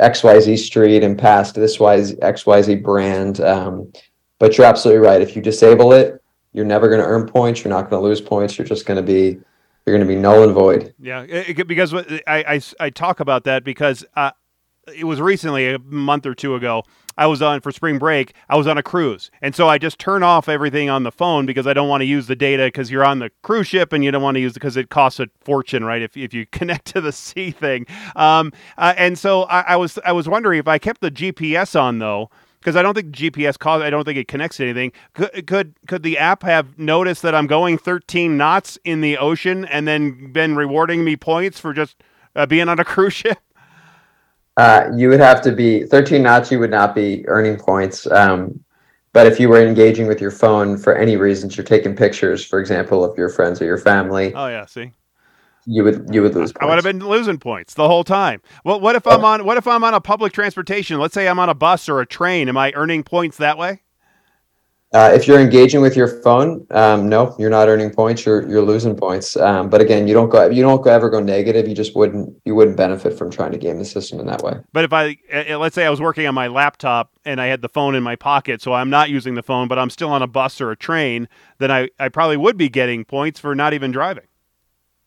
XYZ 0.00 0.58
street 0.58 1.02
and 1.02 1.18
passed 1.18 1.54
this 1.54 1.78
XYZ 1.78 2.82
brand. 2.82 3.40
Um, 3.40 3.92
but 4.38 4.58
you're 4.58 4.66
absolutely 4.66 5.06
right. 5.06 5.22
If 5.22 5.36
you 5.36 5.42
disable 5.42 5.92
it, 5.92 6.22
you're 6.52 6.64
never 6.64 6.88
going 6.88 7.00
to 7.00 7.06
earn 7.06 7.26
points. 7.26 7.62
You're 7.62 7.72
not 7.72 7.88
going 7.88 8.02
to 8.02 8.06
lose 8.06 8.20
points. 8.20 8.58
You're 8.58 8.66
just 8.66 8.86
going 8.86 8.96
to 8.96 9.02
be 9.02 9.38
you're 9.86 9.96
going 9.96 10.06
to 10.06 10.14
be 10.14 10.20
null 10.20 10.42
and 10.44 10.52
void. 10.52 10.94
Yeah, 10.98 11.22
it, 11.22 11.66
because 11.66 11.92
I, 11.94 12.22
I, 12.26 12.60
I 12.80 12.90
talk 12.90 13.20
about 13.20 13.44
that 13.44 13.64
because 13.64 14.04
uh, 14.16 14.30
it 14.94 15.04
was 15.04 15.20
recently 15.20 15.74
a 15.74 15.78
month 15.78 16.26
or 16.26 16.34
two 16.34 16.54
ago. 16.54 16.84
I 17.16 17.26
was 17.26 17.42
on 17.42 17.60
for 17.60 17.70
spring 17.72 17.98
break. 17.98 18.34
I 18.48 18.56
was 18.56 18.66
on 18.66 18.78
a 18.78 18.82
cruise, 18.82 19.30
and 19.42 19.54
so 19.54 19.68
I 19.68 19.78
just 19.78 19.98
turn 19.98 20.22
off 20.22 20.48
everything 20.48 20.90
on 20.90 21.02
the 21.02 21.12
phone 21.12 21.46
because 21.46 21.66
I 21.66 21.72
don't 21.72 21.88
want 21.88 22.00
to 22.00 22.06
use 22.06 22.26
the 22.26 22.36
data 22.36 22.64
because 22.66 22.90
you're 22.90 23.04
on 23.04 23.18
the 23.18 23.30
cruise 23.42 23.66
ship 23.66 23.92
and 23.92 24.04
you 24.04 24.10
don't 24.10 24.22
want 24.22 24.36
to 24.36 24.40
use 24.40 24.52
it 24.52 24.54
because 24.54 24.76
it 24.76 24.90
costs 24.90 25.20
a 25.20 25.28
fortune, 25.40 25.84
right? 25.84 26.02
If, 26.02 26.16
if 26.16 26.34
you 26.34 26.46
connect 26.52 26.86
to 26.86 27.00
the 27.00 27.12
sea 27.12 27.50
thing, 27.50 27.86
um, 28.16 28.52
uh, 28.78 28.94
and 28.96 29.18
so 29.18 29.42
I, 29.44 29.60
I 29.60 29.76
was 29.76 29.98
I 30.04 30.12
was 30.12 30.28
wondering 30.28 30.58
if 30.58 30.68
I 30.68 30.78
kept 30.78 31.00
the 31.00 31.10
GPS 31.10 31.78
on 31.78 31.98
though 31.98 32.30
because 32.64 32.76
I 32.76 32.82
don't 32.82 32.94
think 32.94 33.14
GPS 33.14 33.58
calls. 33.58 33.82
I 33.82 33.90
don't 33.90 34.04
think 34.04 34.18
it 34.18 34.26
connects 34.26 34.56
to 34.56 34.64
anything. 34.64 34.92
Could, 35.12 35.46
could 35.46 35.74
could 35.86 36.02
the 36.02 36.16
app 36.18 36.42
have 36.42 36.78
noticed 36.78 37.22
that 37.22 37.34
I'm 37.34 37.46
going 37.46 37.76
13 37.76 38.36
knots 38.36 38.78
in 38.84 39.02
the 39.02 39.18
ocean 39.18 39.66
and 39.66 39.86
then 39.86 40.32
been 40.32 40.56
rewarding 40.56 41.04
me 41.04 41.16
points 41.16 41.60
for 41.60 41.74
just 41.74 42.02
uh, 42.34 42.46
being 42.46 42.68
on 42.68 42.80
a 42.80 42.84
cruise 42.94 43.12
ship? 43.12 43.38
Uh, 44.56 44.88
you 44.94 45.08
would 45.08 45.20
have 45.20 45.40
to 45.42 45.52
be 45.52 45.84
13 45.84 46.22
knots. 46.22 46.50
You 46.50 46.60
would 46.60 46.70
not 46.70 46.94
be 46.94 47.26
earning 47.28 47.56
points. 47.56 48.06
Um, 48.06 48.64
but 49.12 49.28
if 49.28 49.38
you 49.38 49.48
were 49.48 49.64
engaging 49.64 50.08
with 50.08 50.20
your 50.20 50.32
phone 50.32 50.76
for 50.76 50.96
any 50.96 51.16
reasons, 51.16 51.56
you're 51.56 51.64
taking 51.64 51.94
pictures, 51.94 52.44
for 52.44 52.58
example, 52.58 53.04
of 53.04 53.16
your 53.16 53.28
friends 53.28 53.62
or 53.62 53.64
your 53.64 53.78
family. 53.78 54.34
Oh 54.34 54.48
yeah, 54.48 54.66
see. 54.66 54.92
You 55.66 55.84
would 55.84 56.08
you 56.12 56.20
would 56.20 56.34
lose. 56.34 56.52
Points. 56.52 56.58
I 56.60 56.66
would 56.66 56.74
have 56.74 56.84
been 56.84 56.98
losing 57.08 57.38
points 57.38 57.74
the 57.74 57.86
whole 57.86 58.04
time. 58.04 58.42
Well, 58.64 58.80
what 58.80 58.96
if 58.96 59.06
I'm 59.06 59.24
on 59.24 59.44
what 59.44 59.56
if 59.56 59.68
I'm 59.68 59.84
on 59.84 59.94
a 59.94 60.00
public 60.00 60.32
transportation? 60.32 60.98
Let's 60.98 61.14
say 61.14 61.28
I'm 61.28 61.38
on 61.38 61.48
a 61.48 61.54
bus 61.54 61.88
or 61.88 62.00
a 62.00 62.06
train. 62.06 62.48
Am 62.48 62.56
I 62.56 62.72
earning 62.74 63.04
points 63.04 63.36
that 63.36 63.56
way? 63.56 63.83
Uh, 64.94 65.10
if 65.12 65.26
you're 65.26 65.40
engaging 65.40 65.80
with 65.80 65.96
your 65.96 66.06
phone, 66.06 66.64
um, 66.70 67.08
no, 67.08 67.34
you're 67.36 67.50
not 67.50 67.68
earning 67.68 67.90
points. 67.90 68.24
You're 68.24 68.48
you're 68.48 68.62
losing 68.62 68.94
points. 68.94 69.36
Um, 69.36 69.68
but 69.68 69.80
again, 69.80 70.06
you 70.06 70.14
don't 70.14 70.28
go 70.28 70.48
you 70.48 70.62
don't 70.62 70.86
ever 70.86 71.10
go 71.10 71.18
negative. 71.18 71.66
You 71.66 71.74
just 71.74 71.96
wouldn't 71.96 72.32
you 72.44 72.54
wouldn't 72.54 72.76
benefit 72.76 73.18
from 73.18 73.28
trying 73.28 73.50
to 73.50 73.58
game 73.58 73.80
the 73.80 73.84
system 73.84 74.20
in 74.20 74.26
that 74.26 74.42
way. 74.42 74.54
But 74.72 74.84
if 74.84 74.92
I 74.92 75.16
uh, 75.32 75.58
let's 75.58 75.74
say 75.74 75.84
I 75.84 75.90
was 75.90 76.00
working 76.00 76.28
on 76.28 76.34
my 76.34 76.46
laptop 76.46 77.10
and 77.24 77.40
I 77.40 77.46
had 77.46 77.60
the 77.60 77.68
phone 77.68 77.96
in 77.96 78.04
my 78.04 78.14
pocket, 78.14 78.62
so 78.62 78.72
I'm 78.72 78.88
not 78.88 79.10
using 79.10 79.34
the 79.34 79.42
phone, 79.42 79.66
but 79.66 79.80
I'm 79.80 79.90
still 79.90 80.10
on 80.10 80.22
a 80.22 80.28
bus 80.28 80.60
or 80.60 80.70
a 80.70 80.76
train, 80.76 81.28
then 81.58 81.72
I 81.72 81.88
I 81.98 82.08
probably 82.08 82.36
would 82.36 82.56
be 82.56 82.68
getting 82.68 83.04
points 83.04 83.40
for 83.40 83.52
not 83.56 83.72
even 83.72 83.90
driving. 83.90 84.28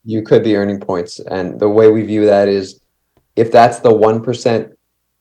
You 0.04 0.20
could 0.20 0.44
be 0.44 0.54
earning 0.54 0.80
points, 0.80 1.18
and 1.18 1.58
the 1.58 1.68
way 1.70 1.90
we 1.90 2.02
view 2.02 2.26
that 2.26 2.46
is, 2.46 2.78
if 3.36 3.50
that's 3.50 3.78
the 3.78 3.94
one 3.94 4.22
percent 4.22 4.70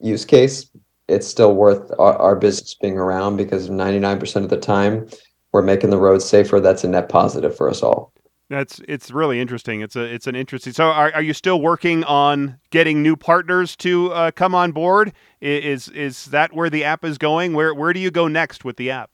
use 0.02 0.26
case, 0.26 0.70
it's 1.08 1.28
still 1.28 1.56
worth 1.56 1.92
our, 2.00 2.18
our 2.18 2.36
business 2.36 2.76
being 2.76 2.98
around 2.98 3.38
because 3.38 3.70
99% 3.70 4.44
of 4.44 4.50
the 4.50 4.58
time 4.58 5.08
we're 5.54 5.62
making 5.62 5.90
the 5.90 5.98
roads 5.98 6.26
safer. 6.26 6.60
That's 6.60 6.84
a 6.84 6.88
net 6.88 7.10
positive 7.10 7.56
for 7.56 7.70
us 7.70 7.82
all. 7.82 8.12
That's 8.50 8.80
it's 8.88 9.12
really 9.12 9.42
interesting. 9.42 9.82
It's 9.82 9.98
a 9.98 10.04
it's 10.04 10.26
an 10.26 10.36
interesting. 10.36 10.72
So 10.72 10.86
are, 10.86 11.12
are 11.14 11.22
you 11.22 11.34
still 11.34 11.60
working 11.60 12.06
on 12.06 12.60
getting 12.70 13.04
new 13.04 13.18
partners 13.18 13.76
to 13.78 14.14
uh, 14.14 14.32
come 14.32 14.56
on 14.56 14.72
board? 14.72 15.12
Is 15.42 15.90
is 15.90 16.26
that 16.26 16.54
where 16.54 16.70
the 16.70 16.86
app 16.86 17.04
is 17.04 17.18
going? 17.18 17.54
Where 17.54 17.74
where 17.74 17.92
do 17.92 18.00
you 18.00 18.10
go 18.10 18.30
next 18.30 18.64
with 18.64 18.78
the 18.78 18.90
app? 18.92 19.10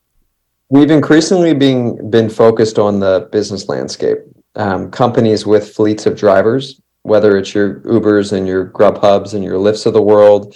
We've 0.69 0.91
increasingly 0.91 1.55
been 1.55 2.11
been 2.11 2.29
focused 2.29 2.77
on 2.77 2.99
the 2.99 3.27
business 3.31 3.67
landscape. 3.67 4.19
Um, 4.55 4.91
companies 4.91 5.47
with 5.47 5.73
fleets 5.73 6.05
of 6.05 6.15
drivers, 6.15 6.79
whether 7.01 7.35
it's 7.35 7.55
your 7.55 7.79
Ubers 7.81 8.31
and 8.31 8.47
your 8.47 8.67
Grubhubs 8.67 9.33
and 9.33 9.43
your 9.43 9.55
Lyfts 9.57 9.87
of 9.87 9.93
the 9.93 10.01
world, 10.01 10.55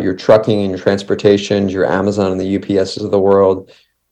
your 0.00 0.14
trucking 0.14 0.60
and 0.60 0.70
your 0.70 0.78
transportation, 0.78 1.68
your 1.68 1.90
Amazon 1.90 2.32
and 2.32 2.40
the 2.40 2.58
UPSs 2.58 3.04
of 3.04 3.10
the 3.10 3.20
world, 3.20 3.70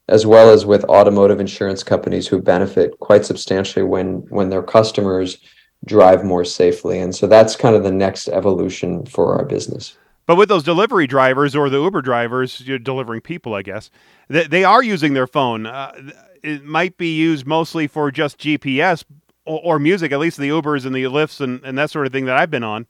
as 0.08 0.26
well 0.26 0.50
as 0.50 0.66
with 0.66 0.84
automotive 0.84 1.40
insurance 1.40 1.82
companies 1.82 2.26
who 2.26 2.40
benefit 2.40 2.98
quite 3.00 3.24
substantially 3.24 3.84
when 3.84 4.18
when 4.28 4.50
their 4.50 4.62
customers 4.62 5.38
drive 5.84 6.24
more 6.24 6.44
safely. 6.44 6.98
And 6.98 7.14
so 7.14 7.26
that's 7.26 7.56
kind 7.56 7.74
of 7.74 7.82
the 7.82 7.92
next 7.92 8.28
evolution 8.28 9.06
for 9.06 9.34
our 9.38 9.44
business. 9.44 9.96
But 10.26 10.36
with 10.36 10.48
those 10.48 10.62
delivery 10.62 11.06
drivers 11.06 11.56
or 11.56 11.70
the 11.70 11.80
Uber 11.80 12.02
drivers, 12.02 12.60
you're 12.60 12.78
delivering 12.78 13.20
people, 13.20 13.54
I 13.54 13.62
guess, 13.62 13.90
they, 14.28 14.46
they 14.46 14.64
are 14.64 14.82
using 14.82 15.14
their 15.14 15.26
phone. 15.26 15.66
Uh, 15.66 16.12
it 16.42 16.64
might 16.64 16.96
be 16.96 17.16
used 17.16 17.46
mostly 17.46 17.86
for 17.86 18.10
just 18.10 18.38
GPS 18.38 19.04
or, 19.44 19.60
or, 19.64 19.78
music, 19.78 20.12
at 20.12 20.18
least 20.18 20.36
the 20.36 20.48
Ubers 20.48 20.86
and 20.86 20.94
the 20.94 21.02
Lyfts 21.04 21.40
and, 21.40 21.60
and 21.64 21.76
that 21.78 21.90
sort 21.90 22.06
of 22.06 22.12
thing 22.12 22.26
that 22.26 22.36
I've 22.36 22.50
been 22.50 22.62
on 22.62 22.86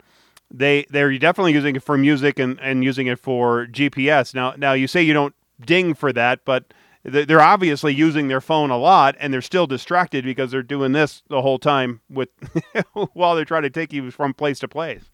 they 0.50 0.86
they're 0.90 1.16
definitely 1.18 1.52
using 1.52 1.76
it 1.76 1.82
for 1.82 1.96
music 1.96 2.38
and, 2.38 2.58
and 2.60 2.82
using 2.84 3.06
it 3.06 3.18
for 3.18 3.66
GPS. 3.66 4.34
Now 4.34 4.54
now 4.56 4.72
you 4.72 4.86
say 4.86 5.02
you 5.02 5.12
don't 5.12 5.34
ding 5.64 5.94
for 5.94 6.12
that, 6.12 6.44
but 6.44 6.72
they're 7.02 7.40
obviously 7.40 7.94
using 7.94 8.28
their 8.28 8.40
phone 8.40 8.70
a 8.70 8.76
lot 8.76 9.16
and 9.18 9.32
they're 9.32 9.40
still 9.40 9.66
distracted 9.66 10.24
because 10.24 10.50
they're 10.50 10.62
doing 10.62 10.92
this 10.92 11.22
the 11.28 11.40
whole 11.40 11.58
time 11.58 12.00
with 12.10 12.28
while 13.14 13.34
they're 13.34 13.44
trying 13.44 13.62
to 13.62 13.70
take 13.70 13.92
you 13.92 14.10
from 14.10 14.34
place 14.34 14.58
to 14.58 14.68
place. 14.68 15.10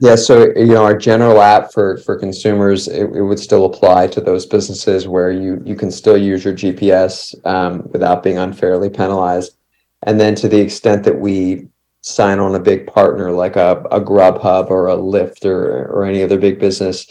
Yeah, 0.00 0.16
so 0.16 0.48
you 0.56 0.66
know 0.66 0.84
our 0.84 0.96
general 0.96 1.40
app 1.40 1.72
for 1.72 1.98
for 1.98 2.16
consumers 2.18 2.88
it, 2.88 3.04
it 3.14 3.22
would 3.22 3.38
still 3.38 3.64
apply 3.64 4.08
to 4.08 4.20
those 4.20 4.44
businesses 4.44 5.06
where 5.06 5.30
you 5.30 5.62
you 5.64 5.76
can 5.76 5.90
still 5.90 6.16
use 6.16 6.44
your 6.44 6.54
GPS 6.54 7.34
um, 7.46 7.88
without 7.92 8.22
being 8.22 8.36
unfairly 8.36 8.90
penalized, 8.90 9.56
and 10.02 10.18
then 10.18 10.34
to 10.34 10.48
the 10.48 10.60
extent 10.60 11.04
that 11.04 11.20
we 11.20 11.68
sign 12.04 12.38
on 12.38 12.54
a 12.54 12.60
big 12.60 12.86
partner 12.86 13.32
like 13.32 13.56
a, 13.56 13.82
a 13.90 13.98
Grubhub 13.98 14.68
or 14.70 14.88
a 14.88 14.96
Lyft 14.96 15.46
or, 15.46 15.86
or 15.86 16.04
any 16.04 16.22
other 16.22 16.38
big 16.38 16.58
business, 16.58 17.10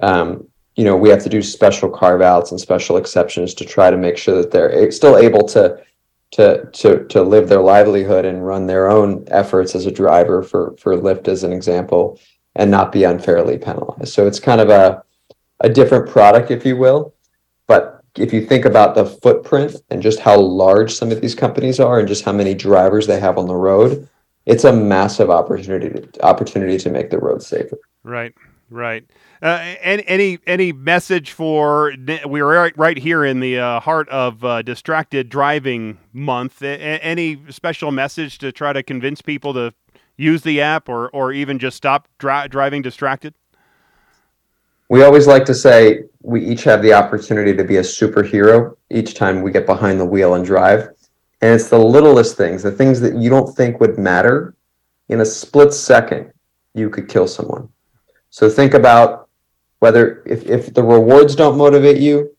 um, 0.00 0.48
you 0.76 0.84
know, 0.84 0.96
we 0.96 1.10
have 1.10 1.22
to 1.22 1.28
do 1.28 1.42
special 1.42 1.90
carve 1.90 2.22
outs 2.22 2.50
and 2.50 2.58
special 2.58 2.96
exceptions 2.96 3.52
to 3.52 3.66
try 3.66 3.90
to 3.90 3.98
make 3.98 4.16
sure 4.16 4.34
that 4.36 4.50
they're 4.50 4.90
still 4.90 5.18
able 5.18 5.46
to 5.48 5.78
to 6.30 6.64
to 6.72 7.04
to 7.08 7.22
live 7.22 7.50
their 7.50 7.60
livelihood 7.60 8.24
and 8.24 8.46
run 8.46 8.66
their 8.66 8.88
own 8.88 9.24
efforts 9.28 9.74
as 9.74 9.84
a 9.84 9.90
driver 9.90 10.42
for 10.42 10.74
for 10.78 10.96
Lyft 10.96 11.28
as 11.28 11.44
an 11.44 11.52
example 11.52 12.18
and 12.56 12.70
not 12.70 12.92
be 12.92 13.04
unfairly 13.04 13.58
penalized. 13.58 14.14
So 14.14 14.26
it's 14.26 14.40
kind 14.40 14.62
of 14.62 14.70
a 14.70 15.04
a 15.60 15.68
different 15.68 16.08
product, 16.08 16.50
if 16.50 16.64
you 16.64 16.78
will. 16.78 17.12
But 17.66 18.02
if 18.16 18.32
you 18.32 18.46
think 18.46 18.64
about 18.64 18.94
the 18.94 19.04
footprint 19.04 19.76
and 19.90 20.00
just 20.00 20.20
how 20.20 20.40
large 20.40 20.94
some 20.94 21.10
of 21.10 21.20
these 21.20 21.34
companies 21.34 21.78
are 21.78 21.98
and 21.98 22.08
just 22.08 22.24
how 22.24 22.32
many 22.32 22.54
drivers 22.54 23.06
they 23.06 23.20
have 23.20 23.36
on 23.36 23.46
the 23.46 23.54
road, 23.54 24.08
it's 24.50 24.64
a 24.64 24.72
massive 24.72 25.30
opportunity 25.30 25.88
to, 25.88 26.24
opportunity 26.24 26.76
to 26.76 26.90
make 26.90 27.10
the 27.10 27.18
road 27.18 27.40
safer. 27.40 27.78
Right, 28.02 28.34
right. 28.68 29.04
Uh, 29.40 29.74
any 29.80 30.06
any 30.08 30.38
any 30.46 30.72
message 30.72 31.30
for 31.30 31.94
we're 32.26 32.46
right, 32.46 32.76
right 32.76 32.98
here 32.98 33.24
in 33.24 33.38
the 33.38 33.58
uh, 33.58 33.80
heart 33.80 34.08
of 34.08 34.44
uh, 34.44 34.62
distracted 34.62 35.28
driving 35.28 35.98
month. 36.12 36.62
A- 36.62 36.78
any 36.78 37.40
special 37.48 37.92
message 37.92 38.38
to 38.38 38.50
try 38.50 38.72
to 38.72 38.82
convince 38.82 39.22
people 39.22 39.54
to 39.54 39.72
use 40.16 40.42
the 40.42 40.60
app 40.60 40.88
or 40.88 41.08
or 41.10 41.32
even 41.32 41.58
just 41.60 41.76
stop 41.76 42.08
dri- 42.18 42.48
driving 42.48 42.82
distracted? 42.82 43.34
We 44.88 45.04
always 45.04 45.28
like 45.28 45.44
to 45.44 45.54
say 45.54 46.00
we 46.22 46.44
each 46.44 46.64
have 46.64 46.82
the 46.82 46.92
opportunity 46.92 47.56
to 47.56 47.62
be 47.62 47.76
a 47.76 47.82
superhero 47.82 48.76
each 48.90 49.14
time 49.14 49.42
we 49.42 49.52
get 49.52 49.64
behind 49.64 50.00
the 50.00 50.04
wheel 50.04 50.34
and 50.34 50.44
drive. 50.44 50.88
And 51.40 51.54
it's 51.54 51.68
the 51.68 51.78
littlest 51.78 52.36
things, 52.36 52.62
the 52.62 52.70
things 52.70 53.00
that 53.00 53.16
you 53.16 53.30
don't 53.30 53.54
think 53.56 53.80
would 53.80 53.98
matter. 53.98 54.54
In 55.08 55.20
a 55.20 55.24
split 55.24 55.72
second, 55.72 56.32
you 56.74 56.90
could 56.90 57.08
kill 57.08 57.26
someone. 57.26 57.68
So 58.30 58.48
think 58.48 58.74
about 58.74 59.28
whether 59.80 60.22
if, 60.26 60.44
if 60.46 60.72
the 60.72 60.82
rewards 60.82 61.34
don't 61.34 61.58
motivate 61.58 62.00
you, 62.00 62.36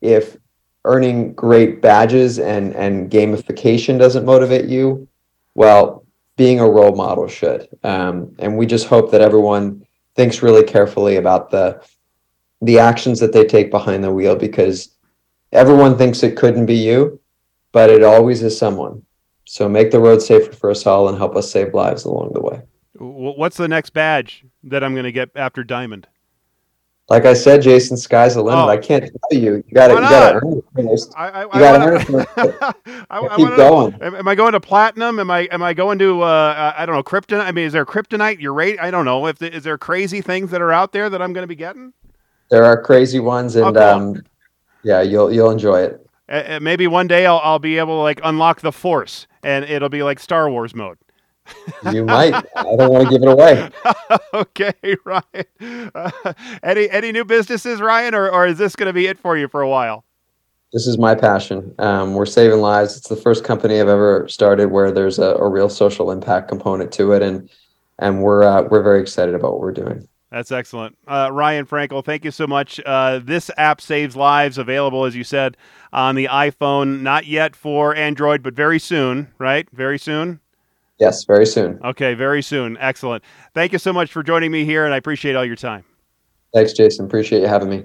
if 0.00 0.36
earning 0.84 1.34
great 1.34 1.82
badges 1.82 2.38
and 2.38 2.74
and 2.74 3.10
gamification 3.10 3.98
doesn't 3.98 4.24
motivate 4.24 4.66
you, 4.66 5.06
well, 5.54 6.04
being 6.36 6.60
a 6.60 6.68
role 6.68 6.94
model 6.94 7.28
should. 7.28 7.68
Um, 7.84 8.34
and 8.38 8.56
we 8.56 8.64
just 8.64 8.86
hope 8.86 9.10
that 9.10 9.20
everyone 9.20 9.84
thinks 10.14 10.42
really 10.42 10.64
carefully 10.64 11.16
about 11.16 11.50
the 11.50 11.82
the 12.62 12.78
actions 12.78 13.20
that 13.20 13.32
they 13.32 13.44
take 13.44 13.70
behind 13.70 14.02
the 14.02 14.12
wheel 14.12 14.34
because 14.34 14.96
everyone 15.52 15.96
thinks 15.96 16.22
it 16.22 16.36
couldn't 16.36 16.66
be 16.66 16.74
you, 16.74 17.20
but 17.72 17.90
it 17.90 18.02
always 18.02 18.42
is 18.42 18.56
someone. 18.56 19.02
So 19.44 19.68
make 19.68 19.90
the 19.90 20.00
road 20.00 20.20
safer 20.20 20.52
for 20.52 20.70
us 20.70 20.86
all 20.86 21.08
and 21.08 21.16
help 21.16 21.36
us 21.36 21.50
save 21.50 21.72
lives 21.74 22.04
along 22.04 22.32
the 22.34 22.40
way. 22.40 22.62
What's 22.98 23.56
the 23.56 23.68
next 23.68 23.90
badge 23.90 24.44
that 24.64 24.82
I'm 24.84 24.92
going 24.92 25.04
to 25.04 25.12
get 25.12 25.30
after 25.34 25.64
Diamond? 25.64 26.06
Like 27.08 27.24
I 27.24 27.32
said, 27.32 27.62
Jayson, 27.62 27.96
sky's 27.96 28.34
the 28.34 28.42
limit. 28.42 28.64
Oh. 28.64 28.68
I 28.68 28.76
can't 28.76 29.04
tell 29.04 29.40
you. 29.40 29.64
You 29.66 29.74
got 29.74 29.88
to. 29.88 29.94
You 29.94 30.00
got 30.00 30.32
to 30.32 30.36
earn 30.44 30.58
it 30.58 30.64
first. 30.90 31.14
I, 31.16 31.28
I, 31.28 31.42
you 31.44 31.52
got 31.52 31.78
to 31.78 31.84
earn 31.86 32.20
it 32.20 33.06
I, 33.10 33.28
keep 33.36 33.48
going. 33.56 33.94
Am 34.02 34.28
I 34.28 34.34
going 34.34 34.52
to 34.52 34.60
platinum? 34.60 35.18
Am 35.18 35.30
I 35.30 35.48
am 35.50 35.62
I 35.62 35.72
going 35.72 35.98
to 36.00 36.20
uh, 36.20 36.74
I 36.76 36.84
don't 36.84 36.94
know 36.94 37.02
kryptonite? 37.02 37.46
I 37.46 37.52
mean, 37.52 37.64
is 37.64 37.72
there 37.72 37.86
kryptonite? 37.86 38.40
Your 38.40 38.52
rate? 38.52 38.78
I 38.78 38.90
don't 38.90 39.06
know. 39.06 39.26
If 39.26 39.38
the, 39.38 39.54
is 39.54 39.64
there 39.64 39.78
crazy 39.78 40.20
things 40.20 40.50
that 40.50 40.60
are 40.60 40.70
out 40.70 40.92
there 40.92 41.08
that 41.08 41.22
I'm 41.22 41.32
going 41.32 41.44
to 41.44 41.48
be 41.48 41.56
getting? 41.56 41.94
There 42.50 42.64
are 42.64 42.82
crazy 42.82 43.20
ones, 43.20 43.56
and 43.56 43.74
okay. 43.74 43.80
um, 43.80 44.22
yeah, 44.82 45.00
you'll 45.00 45.32
you'll 45.32 45.50
enjoy 45.50 45.80
it. 45.80 46.06
Uh, 46.28 46.58
maybe 46.60 46.86
one 46.86 47.06
day 47.06 47.26
I'll 47.26 47.40
I'll 47.42 47.58
be 47.58 47.78
able 47.78 47.98
to 47.98 48.02
like 48.02 48.20
unlock 48.22 48.60
the 48.60 48.72
Force, 48.72 49.26
and 49.42 49.64
it'll 49.64 49.88
be 49.88 50.02
like 50.02 50.18
Star 50.18 50.50
Wars 50.50 50.74
mode. 50.74 50.98
you 51.90 52.04
might. 52.06 52.34
I 52.54 52.62
don't 52.76 52.92
want 52.92 53.04
to 53.04 53.10
give 53.10 53.22
it 53.22 53.28
away. 53.28 53.70
okay, 54.34 54.72
Ryan. 55.04 55.90
Uh, 55.94 56.32
any 56.62 56.90
any 56.90 57.12
new 57.12 57.24
businesses, 57.24 57.80
Ryan, 57.80 58.14
or 58.14 58.28
or 58.30 58.46
is 58.46 58.58
this 58.58 58.76
going 58.76 58.88
to 58.88 58.92
be 58.92 59.06
it 59.06 59.18
for 59.18 59.36
you 59.36 59.48
for 59.48 59.62
a 59.62 59.68
while? 59.68 60.04
This 60.72 60.86
is 60.86 60.98
my 60.98 61.14
passion. 61.14 61.74
Um, 61.78 62.12
we're 62.12 62.26
saving 62.26 62.60
lives. 62.60 62.94
It's 62.94 63.08
the 63.08 63.16
first 63.16 63.42
company 63.42 63.80
I've 63.80 63.88
ever 63.88 64.28
started 64.28 64.70
where 64.70 64.92
there's 64.92 65.18
a, 65.18 65.34
a 65.36 65.48
real 65.48 65.70
social 65.70 66.10
impact 66.10 66.48
component 66.48 66.92
to 66.92 67.12
it, 67.12 67.22
and 67.22 67.48
and 67.98 68.22
we're 68.22 68.42
uh, 68.42 68.62
we're 68.64 68.82
very 68.82 69.00
excited 69.00 69.34
about 69.34 69.52
what 69.52 69.60
we're 69.60 69.72
doing. 69.72 70.06
That's 70.30 70.52
excellent. 70.52 70.96
Uh, 71.06 71.30
Ryan 71.32 71.64
Frankel, 71.64 72.04
thank 72.04 72.24
you 72.24 72.30
so 72.30 72.46
much. 72.46 72.80
Uh, 72.84 73.18
this 73.22 73.50
app 73.56 73.80
saves 73.80 74.14
lives, 74.14 74.58
available, 74.58 75.04
as 75.06 75.16
you 75.16 75.24
said, 75.24 75.56
on 75.92 76.16
the 76.16 76.26
iPhone. 76.26 77.00
Not 77.00 77.26
yet 77.26 77.56
for 77.56 77.94
Android, 77.94 78.42
but 78.42 78.54
very 78.54 78.78
soon, 78.78 79.28
right? 79.38 79.66
Very 79.72 79.98
soon? 79.98 80.40
Yes, 80.98 81.24
very 81.24 81.46
soon. 81.46 81.80
Okay, 81.82 82.12
very 82.14 82.42
soon. 82.42 82.76
Excellent. 82.78 83.24
Thank 83.54 83.72
you 83.72 83.78
so 83.78 83.92
much 83.92 84.12
for 84.12 84.22
joining 84.22 84.50
me 84.50 84.64
here, 84.64 84.84
and 84.84 84.92
I 84.92 84.98
appreciate 84.98 85.34
all 85.34 85.44
your 85.44 85.56
time. 85.56 85.84
Thanks, 86.52 86.72
Jayson. 86.72 87.06
Appreciate 87.06 87.40
you 87.40 87.46
having 87.46 87.70
me. 87.70 87.84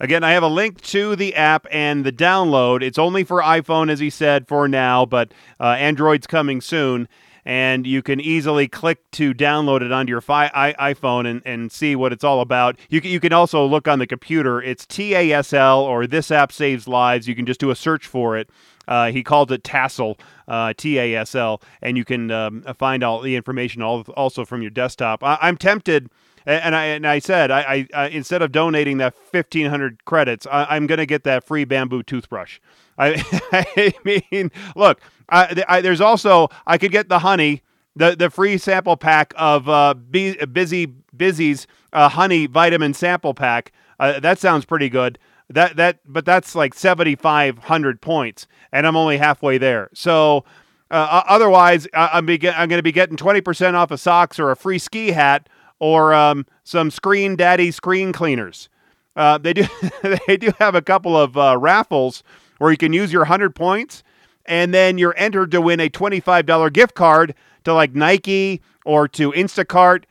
Again, 0.00 0.24
I 0.24 0.32
have 0.32 0.42
a 0.42 0.48
link 0.48 0.80
to 0.82 1.16
the 1.16 1.34
app 1.34 1.66
and 1.70 2.04
the 2.04 2.12
download. 2.12 2.82
It's 2.82 2.98
only 2.98 3.24
for 3.24 3.40
iPhone, 3.40 3.90
as 3.90 4.00
he 4.00 4.10
said, 4.10 4.46
for 4.48 4.68
now, 4.68 5.06
but 5.06 5.32
uh, 5.60 5.68
Android's 5.68 6.26
coming 6.26 6.60
soon 6.60 7.08
and 7.46 7.86
you 7.86 8.02
can 8.02 8.20
easily 8.20 8.66
click 8.66 9.08
to 9.12 9.32
download 9.32 9.80
it 9.80 9.92
onto 9.92 10.10
your 10.10 10.20
fi- 10.20 10.50
I- 10.52 10.92
iPhone 10.92 11.30
and, 11.30 11.42
and 11.46 11.70
see 11.70 11.94
what 11.94 12.12
it's 12.12 12.24
all 12.24 12.40
about. 12.40 12.76
You 12.90 13.00
can, 13.00 13.12
you 13.12 13.20
can 13.20 13.32
also 13.32 13.64
look 13.64 13.86
on 13.86 14.00
the 14.00 14.06
computer. 14.06 14.60
It's 14.60 14.84
TASL 14.84 15.78
or 15.78 16.08
This 16.08 16.32
App 16.32 16.50
Saves 16.50 16.88
Lives. 16.88 17.28
You 17.28 17.36
can 17.36 17.46
just 17.46 17.60
do 17.60 17.70
a 17.70 17.76
search 17.76 18.06
for 18.06 18.36
it. 18.36 18.50
Uh, 18.88 19.12
he 19.12 19.22
called 19.22 19.52
it 19.52 19.62
Tassel, 19.62 20.18
uh, 20.48 20.72
T 20.76 20.98
A 20.98 21.14
S 21.16 21.34
L, 21.34 21.60
and 21.82 21.96
you 21.96 22.04
can 22.04 22.30
um, 22.30 22.62
find 22.78 23.02
all 23.02 23.20
the 23.20 23.36
information 23.36 23.80
all, 23.80 24.02
also 24.16 24.44
from 24.44 24.60
your 24.60 24.70
desktop. 24.70 25.22
I, 25.24 25.38
am 25.42 25.56
tempted 25.56 26.10
and 26.44 26.76
I 26.76 26.84
and 26.84 27.06
I 27.06 27.18
said 27.18 27.50
I, 27.50 27.60
I, 27.60 27.88
I, 27.94 28.08
instead 28.08 28.42
of 28.42 28.52
donating 28.52 28.98
that 28.98 29.16
fifteen 29.16 29.70
hundred 29.70 30.04
credits, 30.04 30.46
I, 30.46 30.76
am 30.76 30.86
going 30.86 30.98
to 30.98 31.06
get 31.06 31.24
that 31.24 31.44
free 31.44 31.64
bamboo 31.64 32.04
toothbrush. 32.04 32.60
I, 32.98 33.22
I 33.52 33.94
mean, 34.04 34.50
look, 34.74 35.00
I, 35.28 35.64
I, 35.68 35.80
there's 35.80 36.00
also 36.00 36.48
I 36.66 36.78
could 36.78 36.92
get 36.92 37.08
the 37.08 37.20
honey, 37.20 37.62
the 37.94 38.16
the 38.16 38.30
free 38.30 38.58
sample 38.58 38.96
pack 38.96 39.34
of 39.36 39.68
uh, 39.68 39.94
busy 39.94 40.86
busy's 41.16 41.66
uh, 41.92 42.08
honey 42.08 42.46
vitamin 42.46 42.94
sample 42.94 43.34
pack. 43.34 43.72
Uh, 43.98 44.20
that 44.20 44.38
sounds 44.38 44.64
pretty 44.64 44.88
good. 44.88 45.18
That 45.48 45.76
that 45.76 46.00
but 46.06 46.24
that's 46.24 46.54
like 46.54 46.74
7,500 46.74 48.00
points, 48.00 48.46
and 48.72 48.86
I'm 48.86 48.96
only 48.96 49.18
halfway 49.18 49.58
there. 49.58 49.90
So. 49.94 50.44
Uh, 50.88 51.24
otherwise, 51.26 51.88
I'm, 51.94 52.26
be 52.26 52.34
I'm 52.48 52.68
going 52.68 52.78
to 52.78 52.82
be 52.82 52.92
getting 52.92 53.16
20% 53.16 53.74
off 53.74 53.90
of 53.90 53.98
socks 53.98 54.38
or 54.38 54.52
a 54.52 54.56
free 54.56 54.78
ski 54.78 55.10
hat 55.10 55.48
or 55.80 56.14
um, 56.14 56.46
some 56.64 56.92
Screen 56.92 57.34
Daddy 57.34 57.72
screen 57.72 58.12
cleaners. 58.12 58.68
Uh, 59.16 59.38
they 59.38 59.52
do 59.52 59.66
they 60.26 60.36
do 60.36 60.52
have 60.58 60.74
a 60.74 60.82
couple 60.82 61.16
of 61.16 61.36
uh, 61.36 61.56
raffles 61.58 62.22
where 62.58 62.70
you 62.70 62.76
can 62.76 62.92
use 62.92 63.12
your 63.12 63.22
100 63.22 63.54
points 63.54 64.02
and 64.46 64.72
then 64.72 64.98
you're 64.98 65.14
entered 65.16 65.50
to 65.50 65.60
win 65.60 65.80
a 65.80 65.90
$25 65.90 66.72
gift 66.72 66.94
card 66.94 67.34
to 67.64 67.74
like 67.74 67.94
Nike 67.94 68.62
or 68.84 69.08
to 69.08 69.32
Instacart. 69.32 70.04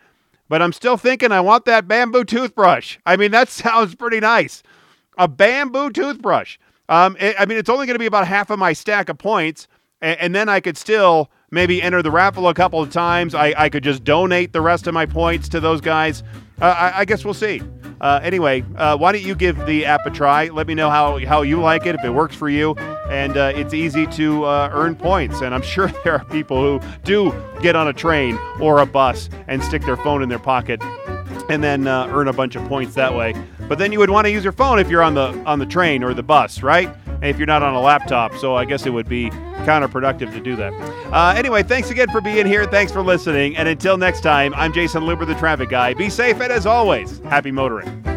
But 0.47 0.61
I'm 0.61 0.73
still 0.73 0.97
thinking 0.97 1.31
I 1.31 1.41
want 1.41 1.65
that 1.65 1.87
bamboo 1.87 2.25
toothbrush. 2.25 2.97
I 3.05 3.15
mean, 3.15 3.31
that 3.31 3.49
sounds 3.49 3.95
pretty 3.95 4.19
nice. 4.19 4.61
A 5.17 5.27
bamboo 5.27 5.89
toothbrush. 5.89 6.57
Um, 6.87 7.17
it, 7.19 7.35
I 7.39 7.45
mean, 7.45 7.57
it's 7.57 7.69
only 7.69 7.87
going 7.87 7.95
to 7.95 7.99
be 7.99 8.05
about 8.05 8.27
half 8.27 8.51
of 8.51 8.59
my 8.59 8.73
stack 8.73 9.09
of 9.09 9.17
points, 9.17 9.67
and, 10.01 10.19
and, 10.19 10.35
then 10.35 10.49
I 10.49 10.59
could 10.59 10.77
still 10.77 11.31
maybe 11.49 11.81
enter 11.81 12.03
the 12.03 12.11
raffle 12.11 12.47
a 12.47 12.53
couple 12.53 12.79
of 12.79 12.91
times. 12.91 13.33
I, 13.33 13.55
I 13.57 13.69
could 13.69 13.83
just 13.83 14.03
donate 14.03 14.53
the 14.53 14.61
rest 14.61 14.85
of 14.85 14.93
my 14.93 15.07
points 15.07 15.49
to 15.49 15.59
those 15.59 15.81
guys. 15.81 16.21
Uh, 16.61 16.65
I, 16.65 16.99
I 16.99 17.05
guess 17.05 17.25
we'll 17.25 17.33
see. 17.33 17.63
Uh, 18.01 18.19
anyway, 18.21 18.63
uh, 18.75 18.97
why 18.97 19.11
don't 19.11 19.23
you 19.23 19.35
give 19.35 19.65
the 19.65 19.85
app 19.85 20.05
a 20.05 20.09
try? 20.09 20.47
Let 20.49 20.67
me 20.67 20.75
know 20.75 20.89
how, 20.89 21.17
how 21.25 21.41
you 21.41 21.61
like 21.61 21.85
it, 21.85 21.95
if 21.95 22.03
it 22.03 22.09
works 22.09 22.35
for 22.35 22.49
you. 22.49 22.75
And 23.09 23.37
uh, 23.37 23.53
it's 23.55 23.73
easy 23.73 24.07
to 24.07 24.45
uh, 24.45 24.69
earn 24.73 24.95
points. 24.95 25.41
And 25.41 25.53
I'm 25.53 25.61
sure 25.75 25.87
there 26.03 26.13
are 26.13 26.25
people 26.25 26.61
who 26.61 26.87
do 27.03 27.33
get 27.61 27.75
on 27.75 27.87
a 27.87 27.93
train 27.93 28.37
or 28.59 28.79
a 28.79 28.85
bus 28.85 29.29
and 29.47 29.63
stick 29.63 29.83
their 29.83 29.97
phone 29.97 30.21
in 30.21 30.29
their 30.29 30.39
pocket 30.39 30.81
and 31.49 31.63
then 31.63 31.87
uh, 31.87 32.07
earn 32.11 32.27
a 32.27 32.33
bunch 32.33 32.55
of 32.55 32.67
points 32.67 32.95
that 32.95 33.13
way. 33.13 33.33
But 33.67 33.77
then 33.77 33.91
you 33.91 33.99
would 33.99 34.09
want 34.09 34.25
to 34.25 34.31
use 34.31 34.43
your 34.43 34.53
phone 34.53 34.79
if 34.79 34.89
you're 34.89 35.03
on 35.03 35.13
the 35.15 35.27
on 35.45 35.59
the 35.59 35.65
train 35.65 36.03
or 36.03 36.13
the 36.13 36.23
bus, 36.23 36.61
right? 36.61 36.89
If 37.21 37.37
you're 37.37 37.47
not 37.47 37.63
on 37.63 37.73
a 37.73 37.81
laptop, 37.81 38.35
so 38.35 38.55
I 38.55 38.65
guess 38.65 38.85
it 38.85 38.91
would 38.91 39.09
be 39.09 39.29
counterproductive 39.65 40.31
to 40.33 40.39
do 40.39 40.55
that. 40.55 40.73
Uh, 41.11 41.33
anyway, 41.35 41.63
thanks 41.63 41.89
again 41.89 42.09
for 42.09 42.21
being 42.21 42.45
here. 42.45 42.65
Thanks 42.65 42.91
for 42.91 43.01
listening. 43.01 43.57
And 43.57 43.67
until 43.67 43.97
next 43.97 44.21
time, 44.21 44.53
I'm 44.55 44.71
Jayson 44.73 45.03
Luber, 45.03 45.25
the 45.25 45.35
traffic 45.35 45.69
guy. 45.69 45.93
Be 45.93 46.09
safe 46.09 46.39
and 46.39 46.51
as 46.51 46.65
always, 46.65 47.19
happy 47.19 47.51
motoring. 47.51 48.14